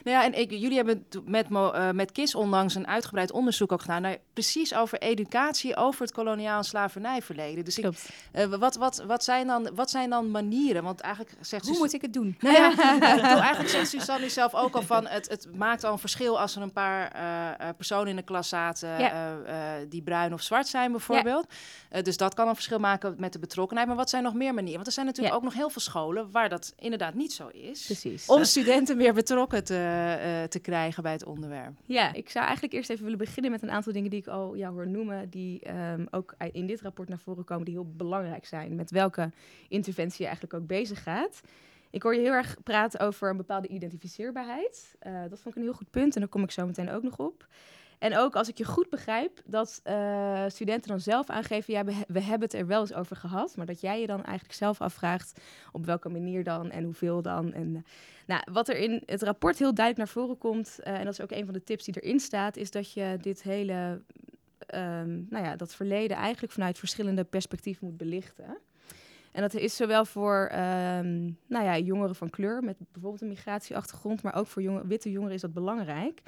Nou 0.03 0.17
ja, 0.17 0.23
en 0.23 0.39
ik, 0.39 0.51
jullie 0.51 0.75
hebben 0.75 1.05
met, 1.25 1.49
uh, 1.49 1.91
met 1.91 2.11
KIS 2.11 2.35
onlangs 2.35 2.75
een 2.75 2.87
uitgebreid 2.87 3.31
onderzoek 3.31 3.71
ook 3.71 3.81
gedaan. 3.81 4.01
Nou, 4.01 4.17
precies 4.33 4.75
over 4.75 4.99
educatie, 4.99 5.75
over 5.75 6.01
het 6.01 6.11
koloniaal 6.11 6.63
slavernijverleden. 6.63 7.65
Dus 7.65 7.77
ik, 7.77 7.85
uh, 7.85 8.45
wat, 8.45 8.75
wat, 8.75 9.03
wat, 9.07 9.23
zijn 9.23 9.47
dan, 9.47 9.69
wat 9.75 9.89
zijn 9.89 10.09
dan 10.09 10.31
manieren? 10.31 10.83
Want 10.83 10.99
eigenlijk 10.99 11.35
zegt 11.41 11.67
Hoe 11.67 11.77
moet 11.77 11.93
ik 11.93 12.01
het 12.01 12.13
doen? 12.13 12.35
Nou 12.39 12.55
ja, 12.55 12.99
eigenlijk 13.19 13.69
zegt 13.69 13.89
Suzanne 13.89 14.29
zelf 14.29 14.53
ook 14.53 14.75
al 14.75 14.81
van... 14.81 15.07
Het, 15.07 15.29
het 15.29 15.55
maakt 15.55 15.83
al 15.83 15.91
een 15.91 15.99
verschil 15.99 16.39
als 16.39 16.55
er 16.55 16.61
een 16.61 16.73
paar 16.73 17.15
uh, 17.15 17.69
personen 17.77 18.07
in 18.07 18.15
de 18.15 18.21
klas 18.21 18.49
zaten... 18.49 18.99
Ja. 18.99 19.43
die 19.89 20.01
bruin 20.01 20.33
of 20.33 20.41
zwart 20.41 20.67
zijn 20.67 20.91
bijvoorbeeld. 20.91 21.45
Ja. 21.49 21.55
Dus 22.01 22.17
dat 22.17 22.33
kan 22.33 22.47
een 22.47 22.55
verschil 22.55 22.79
maken 22.79 23.15
met 23.17 23.33
de 23.33 23.39
betrokkenheid. 23.39 23.87
Maar 23.87 23.97
wat 23.97 24.09
zijn 24.09 24.23
nog 24.23 24.33
meer 24.33 24.53
manieren? 24.53 24.75
Want 24.75 24.87
er 24.87 24.93
zijn 24.93 25.05
natuurlijk 25.05 25.33
ja. 25.33 25.39
ook 25.39 25.45
nog 25.45 25.53
heel 25.53 25.69
veel 25.69 25.81
scholen... 25.81 26.31
waar 26.31 26.49
dat 26.49 26.73
inderdaad 26.79 27.13
niet 27.13 27.33
zo 27.33 27.47
is. 27.47 27.85
Precies. 27.85 28.25
Om 28.25 28.43
studenten 28.43 28.97
meer 28.97 29.13
betrokken 29.13 29.63
te, 29.63 29.73
uh, 29.73 30.43
te 30.43 30.59
krijgen 30.59 31.03
bij 31.03 31.11
het 31.11 31.25
onderwerp. 31.25 31.73
Ja, 31.85 32.13
ik 32.13 32.29
zou 32.29 32.45
eigenlijk 32.45 32.73
eerst 32.73 32.89
even 32.89 33.03
willen 33.03 33.19
beginnen 33.19 33.51
met 33.51 33.61
een 33.61 33.71
aantal 33.71 33.93
dingen 33.93 34.09
die 34.09 34.19
ik 34.19 34.27
al 34.27 34.57
jou 34.57 34.73
hoor 34.73 34.87
noemen, 34.87 35.29
die 35.29 35.61
um, 35.91 36.07
ook 36.11 36.35
in 36.51 36.67
dit 36.67 36.81
rapport 36.81 37.09
naar 37.09 37.19
voren 37.19 37.43
komen, 37.43 37.65
die 37.65 37.73
heel 37.73 37.91
belangrijk 37.97 38.45
zijn. 38.45 38.75
Met 38.75 38.91
welke 38.91 39.31
interventie 39.69 40.19
je 40.19 40.25
eigenlijk 40.25 40.53
ook 40.61 40.67
bezig 40.67 41.03
gaat. 41.03 41.41
Ik 41.89 42.03
hoor 42.03 42.15
je 42.15 42.21
heel 42.21 42.31
erg 42.31 42.57
praten 42.63 42.99
over 42.99 43.29
een 43.29 43.37
bepaalde 43.37 43.67
identificeerbaarheid. 43.67 44.95
Uh, 45.07 45.21
dat 45.29 45.39
vond 45.39 45.47
ik 45.47 45.55
een 45.55 45.67
heel 45.67 45.73
goed 45.73 45.89
punt 45.89 46.13
en 46.13 46.19
daar 46.19 46.29
kom 46.29 46.43
ik 46.43 46.51
zo 46.51 46.65
meteen 46.65 46.89
ook 46.89 47.03
nog 47.03 47.17
op. 47.17 47.47
En 47.99 48.17
ook 48.17 48.35
als 48.35 48.47
ik 48.47 48.57
je 48.57 48.65
goed 48.65 48.89
begrijp, 48.89 49.41
dat 49.45 49.81
uh, 49.83 50.43
studenten 50.47 50.89
dan 50.89 50.99
zelf 50.99 51.29
aangeven, 51.29 51.73
ja, 51.73 51.83
we, 52.07 52.21
hebben 52.21 52.47
het 52.47 52.53
er 52.53 52.67
wel 52.67 52.79
eens 52.79 52.93
over 52.93 53.15
gehad, 53.15 53.55
maar 53.55 53.65
dat 53.65 53.81
jij 53.81 54.01
je 54.01 54.07
dan 54.07 54.23
eigenlijk 54.23 54.57
zelf 54.57 54.81
afvraagt 54.81 55.39
op 55.71 55.85
welke 55.85 56.09
manier 56.09 56.43
dan 56.43 56.71
en 56.71 56.83
hoeveel 56.83 57.21
dan. 57.21 57.53
En 57.53 57.67
uh, 57.67 57.81
nou, 58.27 58.41
wat 58.51 58.69
er 58.69 58.77
in 58.77 59.03
het 59.05 59.21
rapport 59.21 59.59
heel 59.59 59.73
duidelijk 59.73 60.05
naar 60.05 60.23
voren 60.23 60.37
komt, 60.37 60.79
uh, 60.79 60.87
en 60.87 61.03
dat 61.03 61.13
is 61.13 61.21
ook 61.21 61.31
een 61.31 61.45
van 61.45 61.53
de 61.53 61.63
tips 61.63 61.85
die 61.85 62.01
erin 62.01 62.19
staat, 62.19 62.57
is 62.57 62.71
dat 62.71 62.93
je 62.93 63.17
dit 63.21 63.43
hele, 63.43 64.01
um, 64.75 65.27
nou 65.29 65.45
ja, 65.45 65.55
dat 65.55 65.75
verleden 65.75 66.17
eigenlijk 66.17 66.53
vanuit 66.53 66.79
verschillende 66.79 67.23
perspectieven 67.23 67.87
moet 67.87 67.97
belichten. 67.97 68.57
En 69.31 69.41
dat 69.41 69.53
is 69.53 69.75
zowel 69.75 70.05
voor 70.05 70.51
um, 70.51 71.37
nou 71.47 71.65
ja, 71.65 71.77
jongeren 71.77 72.15
van 72.15 72.29
kleur 72.29 72.63
met 72.63 72.77
bijvoorbeeld 72.91 73.21
een 73.21 73.27
migratieachtergrond, 73.27 74.23
maar 74.23 74.35
ook 74.35 74.47
voor 74.47 74.87
witte 74.87 75.11
jongeren 75.11 75.35
is 75.35 75.41
dat 75.41 75.53
belangrijk. 75.53 76.21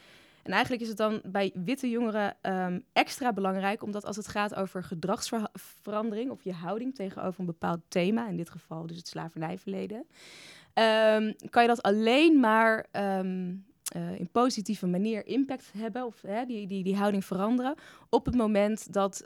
En 0.48 0.54
eigenlijk 0.54 0.82
is 0.82 0.88
het 0.88 0.98
dan 0.98 1.22
bij 1.26 1.52
witte 1.54 1.90
jongeren 1.90 2.36
um, 2.42 2.84
extra 2.94 3.34
belangrijk, 3.34 3.84
omdat 3.84 4.06
als 4.06 4.16
het 4.16 4.28
gaat 4.28 4.56
over 4.56 4.84
gedragsverandering 4.84 6.32
of 6.32 6.44
je 6.44 6.54
houding 6.54 6.96
tegenover 6.96 7.40
een 7.40 7.46
bepaald 7.46 7.80
thema, 7.88 8.28
in 8.28 8.38
dit 8.38 8.50
geval 8.50 8.88
dus 8.88 8.98
het 8.98 9.08
slavernijverleden, 9.08 9.98
um, 9.98 11.36
kan 11.50 11.62
je 11.62 11.68
dat 11.68 11.82
alleen 11.82 12.40
maar 12.40 12.86
um, 12.92 13.66
uh, 13.96 14.20
in 14.20 14.30
positieve 14.32 14.88
manier 14.88 15.26
impact 15.26 15.72
hebben 15.78 16.06
of 16.06 16.22
hè, 16.22 16.46
die, 16.46 16.68
die, 16.68 16.84
die 16.84 16.96
houding 16.96 17.26
veranderen 17.26 17.76
op 18.10 18.26
het 18.26 18.36
moment 18.36 18.94
dat 18.94 19.26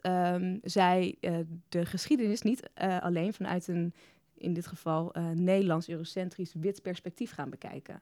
zij 0.62 1.16
uh, 1.22 1.38
de 1.70 1.86
geschiedenis 1.86 2.42
niet 2.42 2.70
uh, 2.82 3.02
alleen 3.02 3.34
vanuit 3.34 3.68
een 3.68 3.94
in 4.38 4.54
dit 4.54 4.68
geval 4.68 5.14
Nederlands, 5.34 5.90
eurocentrisch, 5.90 6.54
wit 6.54 6.82
perspectief 6.82 7.32
gaan 7.32 7.50
bekijken. 7.50 8.02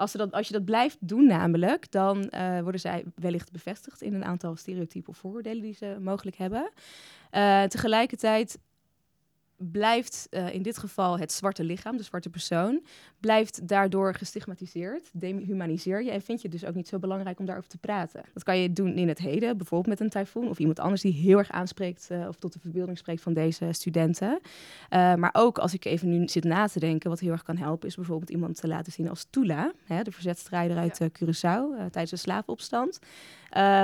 Als, 0.00 0.12
dat, 0.12 0.32
als 0.32 0.46
je 0.46 0.52
dat 0.52 0.64
blijft 0.64 0.96
doen 1.00 1.26
namelijk, 1.26 1.92
dan 1.92 2.32
uh, 2.34 2.60
worden 2.60 2.80
zij 2.80 3.04
wellicht 3.14 3.52
bevestigd 3.52 4.02
in 4.02 4.14
een 4.14 4.24
aantal 4.24 4.56
stereotypen 4.56 5.08
of 5.08 5.16
vooroordelen 5.18 5.62
die 5.62 5.74
ze 5.74 5.96
mogelijk 6.00 6.36
hebben. 6.36 6.70
Uh, 7.32 7.62
tegelijkertijd 7.62 8.58
blijft 9.62 10.26
uh, 10.30 10.54
in 10.54 10.62
dit 10.62 10.78
geval 10.78 11.18
het 11.18 11.32
zwarte 11.32 11.64
lichaam, 11.64 11.96
de 11.96 12.02
zwarte 12.02 12.30
persoon, 12.30 12.82
blijft 13.20 13.68
daardoor 13.68 14.14
gestigmatiseerd, 14.14 15.10
dehumaniseer 15.12 16.02
je 16.02 16.10
en 16.10 16.22
vind 16.22 16.42
je 16.42 16.48
het 16.48 16.60
dus 16.60 16.68
ook 16.68 16.74
niet 16.74 16.88
zo 16.88 16.98
belangrijk 16.98 17.38
om 17.38 17.44
daarover 17.44 17.70
te 17.70 17.78
praten. 17.78 18.22
Dat 18.32 18.42
kan 18.42 18.58
je 18.58 18.72
doen 18.72 18.94
in 18.94 19.08
het 19.08 19.18
heden, 19.18 19.56
bijvoorbeeld 19.56 19.98
met 19.98 20.00
een 20.00 20.22
tyfoon 20.22 20.48
of 20.48 20.58
iemand 20.58 20.78
anders 20.78 21.02
die 21.02 21.12
heel 21.12 21.38
erg 21.38 21.50
aanspreekt 21.50 22.08
uh, 22.12 22.28
of 22.28 22.36
tot 22.36 22.52
de 22.52 22.58
verbeelding 22.58 22.98
spreekt 22.98 23.22
van 23.22 23.32
deze 23.32 23.68
studenten. 23.70 24.40
Uh, 24.90 25.14
maar 25.14 25.30
ook 25.32 25.58
als 25.58 25.74
ik 25.74 25.84
even 25.84 26.08
nu 26.08 26.28
zit 26.28 26.44
na 26.44 26.66
te 26.66 26.80
denken, 26.80 27.10
wat 27.10 27.20
heel 27.20 27.32
erg 27.32 27.42
kan 27.42 27.56
helpen, 27.56 27.88
is 27.88 27.94
bijvoorbeeld 27.94 28.30
iemand 28.30 28.60
te 28.60 28.68
laten 28.68 28.92
zien 28.92 29.08
als 29.08 29.26
Tula, 29.30 29.72
hè, 29.84 30.02
de 30.02 30.12
verzetstrijder 30.12 30.76
uit 30.76 30.98
ja. 30.98 31.08
Curaçao 31.08 31.76
tijdens 31.76 32.10
de 32.10 32.16
slavenopstand. 32.16 32.98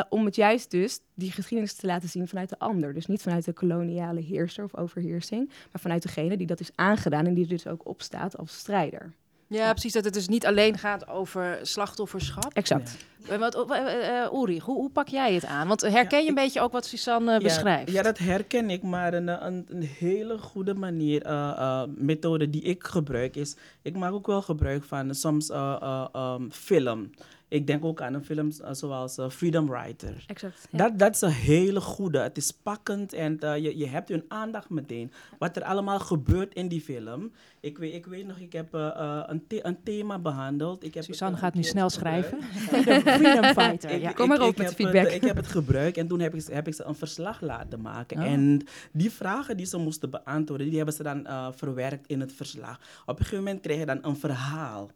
Om 0.08 0.24
het 0.24 0.36
juist 0.36 0.70
dus 0.70 1.00
die 1.16 1.32
geschiedenis 1.32 1.72
te 1.72 1.86
laten 1.86 2.08
zien 2.08 2.28
vanuit 2.28 2.48
de 2.48 2.58
ander. 2.58 2.94
Dus 2.94 3.06
niet 3.06 3.22
vanuit 3.22 3.44
de 3.44 3.52
koloniale 3.52 4.20
heerser 4.20 4.64
of 4.64 4.76
overheersing, 4.76 5.48
maar 5.48 5.80
vanuit 5.80 6.02
degene 6.02 6.36
die 6.36 6.46
dat 6.46 6.60
is 6.60 6.70
aangedaan 6.74 7.26
en 7.26 7.34
die 7.34 7.46
dus 7.46 7.66
ook 7.66 7.88
opstaat 7.88 8.38
als 8.38 8.58
strijder. 8.58 9.12
Ja, 9.48 9.70
precies. 9.70 9.92
Dat 9.92 10.04
het 10.04 10.14
dus 10.14 10.28
niet 10.28 10.46
alleen 10.46 10.78
gaat 10.78 11.08
over 11.08 11.58
slachtofferschap. 11.62 12.52
Exact. 12.52 12.96
Ja. 13.28 13.38
Wat, 13.38 13.70
uh, 13.70 13.76
uh, 13.76 14.40
Uri, 14.42 14.60
hoe, 14.60 14.74
hoe, 14.74 14.90
pak 14.90 15.08
jij 15.08 15.34
het 15.34 15.44
aan? 15.44 15.68
Want 15.68 15.80
herken 15.80 16.18
je 16.18 16.22
ja, 16.22 16.28
een 16.28 16.34
beetje 16.34 16.60
ook 16.60 16.72
wat 16.72 16.86
Suzanne 16.86 17.32
ja, 17.32 17.38
beschrijft? 17.38 17.92
Ja, 17.92 18.02
dat 18.02 18.18
herken 18.18 18.70
ik. 18.70 18.82
Maar 18.82 19.14
een, 19.14 19.46
een, 19.46 19.66
een 19.68 19.82
hele 19.82 20.38
goede 20.38 20.74
manier, 20.74 21.26
uh, 21.26 21.82
methode 21.96 22.50
die 22.50 22.62
ik 22.62 22.84
gebruik 22.84 23.36
is... 23.36 23.56
Ik 23.82 23.96
maak 23.96 24.12
ook 24.12 24.26
wel 24.26 24.42
gebruik 24.42 24.84
van 24.84 25.14
soms 25.14 25.50
um, 25.50 26.52
film 26.52 27.10
ik 27.48 27.66
denk 27.66 27.84
ook 27.84 28.00
aan 28.00 28.14
een 28.14 28.24
film 28.24 28.50
zoals 28.70 29.18
uh, 29.18 29.28
Freedom 29.28 29.68
Writer. 29.68 30.24
Exact. 30.26 30.68
Ja. 30.70 30.78
Dat, 30.78 30.98
dat 30.98 31.14
is 31.14 31.20
een 31.20 31.30
hele 31.30 31.80
goede. 31.80 32.18
Het 32.18 32.36
is 32.36 32.50
pakkend 32.50 33.12
en 33.12 33.38
uh, 33.44 33.56
je, 33.56 33.78
je 33.78 33.86
hebt 33.86 34.08
hun 34.08 34.24
aandacht 34.28 34.70
meteen. 34.70 35.12
Wat 35.38 35.56
er 35.56 35.64
allemaal 35.64 35.98
gebeurt 35.98 36.54
in 36.54 36.68
die 36.68 36.80
film. 36.80 37.32
Ik 37.60 37.78
weet, 37.78 37.94
ik 37.94 38.06
weet 38.06 38.26
nog, 38.26 38.38
ik 38.38 38.52
heb 38.52 38.74
uh, 38.74 39.22
een, 39.26 39.46
the 39.46 39.66
een, 39.66 39.82
thema 39.82 40.18
behandeld. 40.18 40.84
Ik 40.84 40.94
heb 40.94 41.04
Suzanne 41.04 41.36
gaat 41.36 41.54
nu 41.54 41.62
snel 41.62 41.90
schrijven. 41.90 42.42
Freedom, 43.18 43.44
Fighter. 43.62 43.90
Ik, 43.90 44.00
ja. 44.00 44.12
Kom 44.12 44.28
maar 44.28 44.46
op 44.46 44.56
met 44.56 44.74
feedback. 44.74 45.04
Het, 45.04 45.12
ik 45.12 45.22
heb 45.22 45.36
het 45.36 45.46
gebruikt 45.46 45.96
en 45.96 46.08
toen 46.08 46.20
heb 46.20 46.34
ik, 46.34 46.46
heb 46.46 46.66
ik 46.66 46.74
ze 46.74 46.84
een 46.84 46.94
verslag 46.94 47.40
laten 47.40 47.80
maken. 47.80 48.18
Oh. 48.18 48.24
En 48.24 48.66
die 48.92 49.10
vragen 49.10 49.56
die 49.56 49.66
ze 49.66 49.76
moesten 49.76 50.10
beantwoorden, 50.10 50.66
die 50.66 50.76
hebben 50.76 50.94
ze 50.94 51.02
dan 51.02 51.52
verwerkt 51.56 52.06
in 52.06 52.20
het 52.20 52.32
verslag. 52.32 52.80
Op 53.02 53.18
een 53.18 53.24
gegeven 53.24 53.44
moment 53.44 53.62
kreeg 53.62 53.78
je 53.78 53.86
dan 53.86 53.98
een 54.02 54.16
verhaal. 54.16 54.90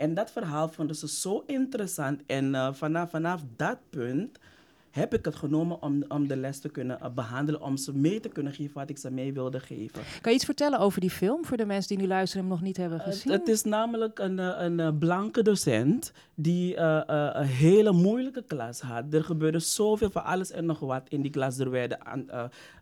En 0.00 0.14
dat 0.14 0.30
verhaal 0.30 0.68
vonden 0.68 0.96
ze 0.96 1.08
zo 1.08 1.42
interessant. 1.46 2.20
En 2.26 2.54
uh, 2.54 2.68
vanaf, 2.72 3.10
vanaf 3.10 3.42
dat 3.56 3.78
punt 3.90 4.38
heb 4.90 5.14
ik 5.14 5.24
het 5.24 5.34
genomen 5.34 5.82
om, 5.82 6.04
om 6.08 6.28
de 6.28 6.36
les 6.36 6.58
te 6.58 6.68
kunnen 6.68 6.98
uh, 7.02 7.08
behandelen, 7.14 7.62
om 7.62 7.76
ze 7.76 7.96
mee 7.96 8.20
te 8.20 8.28
kunnen 8.28 8.52
geven 8.52 8.74
wat 8.74 8.90
ik 8.90 8.98
ze 8.98 9.10
mee 9.10 9.32
wilde 9.32 9.60
geven. 9.60 10.02
Kan 10.20 10.32
je 10.32 10.36
iets 10.36 10.44
vertellen 10.44 10.78
over 10.78 11.00
die 11.00 11.10
film, 11.10 11.44
voor 11.44 11.56
de 11.56 11.64
mensen 11.64 11.88
die 11.88 12.06
nu 12.06 12.12
luisteren 12.12 12.44
en 12.44 12.48
hem 12.48 12.58
nog 12.58 12.66
niet 12.66 12.76
hebben 12.76 13.00
gezien? 13.00 13.32
Uh, 13.32 13.38
het 13.38 13.48
is 13.48 13.62
namelijk 13.62 14.18
een, 14.18 14.38
een, 14.38 14.78
een 14.78 14.98
blanke 14.98 15.42
docent 15.42 16.12
die 16.34 16.76
uh, 16.76 17.00
een 17.32 17.46
hele 17.46 17.92
moeilijke 17.92 18.42
klas 18.42 18.80
had. 18.80 19.04
Er 19.14 19.24
gebeurde 19.24 19.58
zoveel 19.58 20.10
van 20.10 20.24
alles 20.24 20.50
en 20.50 20.66
nog 20.66 20.78
wat 20.78 21.08
in 21.08 21.22
die 21.22 21.30
klas. 21.30 21.58
Er 21.58 21.70
werden 21.70 21.98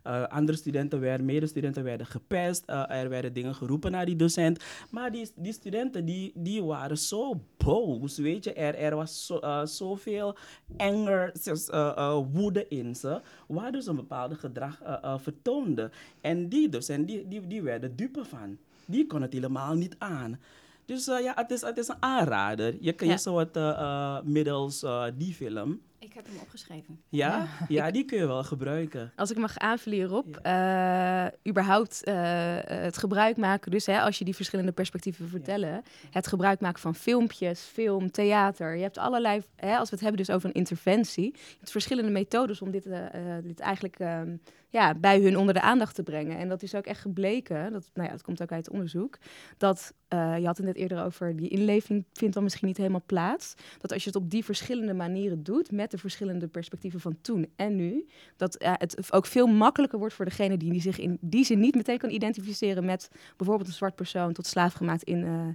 an, 0.09 0.29
andere 0.29 0.57
studenten, 0.57 0.99
werden, 0.99 1.25
medestudenten 1.25 1.83
werden 1.83 2.05
gepest, 2.05 2.63
er 2.65 3.09
werden 3.09 3.33
dingen 3.33 3.55
geroepen 3.55 3.91
naar 3.91 4.05
die 4.05 4.15
docent. 4.15 4.63
Maar 4.89 5.11
die, 5.11 5.31
die 5.35 5.53
studenten 5.53 6.05
die, 6.05 6.31
die 6.35 6.63
waren 6.63 6.97
zo 6.97 7.41
boos, 7.57 8.17
weet 8.17 8.43
je. 8.43 8.53
Er, 8.53 8.75
er 8.75 8.95
was 8.95 9.25
zo, 9.25 9.39
zoveel 9.63 10.35
anger, 10.77 11.33
uh, 11.71 12.19
woede 12.31 12.67
in 12.67 12.95
ze, 12.95 13.21
waardoor 13.47 13.81
ze 13.81 13.89
een 13.89 13.95
bepaalde 13.95 14.35
gedrag 14.35 14.81
uh, 14.83 14.97
uh, 15.03 15.17
vertoonden. 15.17 15.91
En 16.21 16.49
die 16.49 16.69
docenten, 16.69 17.05
die, 17.05 17.27
die, 17.27 17.47
die 17.47 17.61
werden 17.61 17.95
dupe 17.95 18.25
van. 18.25 18.57
Die 18.85 19.07
kon 19.07 19.21
het 19.21 19.33
helemaal 19.33 19.75
niet 19.75 19.95
aan. 19.97 20.39
Dus 20.85 21.05
ja, 21.05 21.33
het 21.35 21.51
is, 21.51 21.61
het 21.61 21.77
is 21.77 21.87
een 21.87 22.01
aanrader. 22.01 22.75
Je 22.79 22.93
kan 22.93 23.07
ja. 23.07 23.13
je 23.13 23.19
zo 23.19 23.37
het 23.37 24.25
middels 24.25 24.85
die 25.17 25.33
film 25.33 25.79
ik 25.99 26.13
heb 26.13 26.25
hem 26.25 26.37
opgeschreven. 26.41 27.01
Ja? 27.09 27.37
Ja, 27.37 27.47
ja 27.85 27.91
die 27.91 28.05
kun 28.05 28.17
je 28.17 28.27
wel 28.27 28.43
gebruiken. 28.43 29.11
Als 29.15 29.31
ik 29.31 29.37
mag 29.37 29.57
aanvullen 29.57 29.97
hierop, 29.97 30.39
ja. 30.43 31.25
uh, 31.25 31.31
überhaupt 31.47 32.01
uh, 32.07 32.13
het 32.61 32.97
gebruik 32.97 33.37
maken, 33.37 33.71
dus 33.71 33.85
hè, 33.85 34.01
als 34.01 34.17
je 34.17 34.25
die 34.25 34.35
verschillende 34.35 34.71
perspectieven 34.71 35.29
vertellen, 35.29 35.69
ja. 35.69 35.81
het 36.11 36.27
gebruik 36.27 36.59
maken 36.59 36.81
van 36.81 36.95
filmpjes, 36.95 37.59
film, 37.61 38.11
theater. 38.11 38.75
Je 38.75 38.81
hebt 38.81 38.97
allerlei, 38.97 39.41
hè, 39.55 39.77
als 39.77 39.89
we 39.89 39.95
het 39.95 40.03
hebben 40.03 40.25
dus 40.25 40.35
over 40.35 40.49
een 40.49 40.55
interventie, 40.55 41.31
je 41.35 41.55
hebt 41.57 41.71
verschillende 41.71 42.11
methodes 42.11 42.61
om 42.61 42.71
dit, 42.71 42.85
uh, 42.85 43.05
dit 43.43 43.59
eigenlijk 43.59 43.99
um, 43.99 44.41
ja, 44.69 44.95
bij 44.95 45.19
hun 45.19 45.37
onder 45.37 45.53
de 45.53 45.61
aandacht 45.61 45.95
te 45.95 46.03
brengen. 46.03 46.37
En 46.37 46.49
dat 46.49 46.63
is 46.63 46.75
ook 46.75 46.85
echt 46.85 47.01
gebleken, 47.01 47.71
dat, 47.71 47.89
nou 47.93 48.07
ja, 48.07 48.13
dat 48.13 48.23
komt 48.23 48.41
ook 48.41 48.51
uit 48.51 48.69
onderzoek, 48.69 49.17
dat, 49.57 49.93
uh, 50.13 50.37
je 50.37 50.45
had 50.45 50.57
het 50.57 50.65
net 50.65 50.75
eerder 50.75 51.03
over, 51.03 51.35
die 51.35 51.49
inleving 51.49 52.05
vindt 52.13 52.33
dan 52.33 52.43
misschien 52.43 52.67
niet 52.67 52.77
helemaal 52.77 53.03
plaats. 53.05 53.55
Dat 53.77 53.93
als 53.93 54.03
je 54.03 54.09
het 54.09 54.17
op 54.17 54.29
die 54.29 54.45
verschillende 54.45 54.93
manieren 54.93 55.43
doet, 55.43 55.71
met 55.71 55.91
de 55.91 55.97
verschillende 55.97 56.47
perspectieven 56.47 56.99
van 56.99 57.17
toen 57.21 57.47
en 57.55 57.75
nu, 57.75 58.07
dat 58.37 58.63
uh, 58.63 58.73
het 58.77 59.13
ook 59.13 59.25
veel 59.25 59.47
makkelijker 59.47 59.99
wordt 59.99 60.13
voor 60.13 60.25
degene 60.25 60.57
die, 60.57 60.71
die 60.71 60.81
zich 60.81 60.99
in 60.99 61.17
die 61.21 61.45
zin 61.45 61.59
niet 61.59 61.75
meteen 61.75 61.97
kan 61.97 62.09
identificeren 62.09 62.85
met 62.85 63.09
bijvoorbeeld 63.37 63.67
een 63.67 63.75
zwart 63.75 63.95
persoon 63.95 64.33
tot 64.33 64.47
slaaf 64.47 64.73
gemaakt 64.73 65.03
in... 65.03 65.19
Uh, 65.19 65.47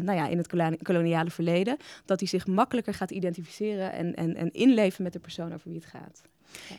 nou 0.00 0.12
ja, 0.12 0.28
in 0.28 0.38
het 0.38 0.82
koloniale 0.82 1.30
verleden, 1.30 1.76
dat 2.04 2.20
hij 2.20 2.28
zich 2.28 2.46
makkelijker 2.46 2.94
gaat 2.94 3.10
identificeren 3.10 3.92
en, 3.92 4.14
en, 4.14 4.36
en 4.36 4.52
inleven 4.52 5.02
met 5.02 5.12
de 5.12 5.18
persoon 5.18 5.52
over 5.54 5.68
wie 5.68 5.78
het 5.78 5.88
gaat. 5.88 6.22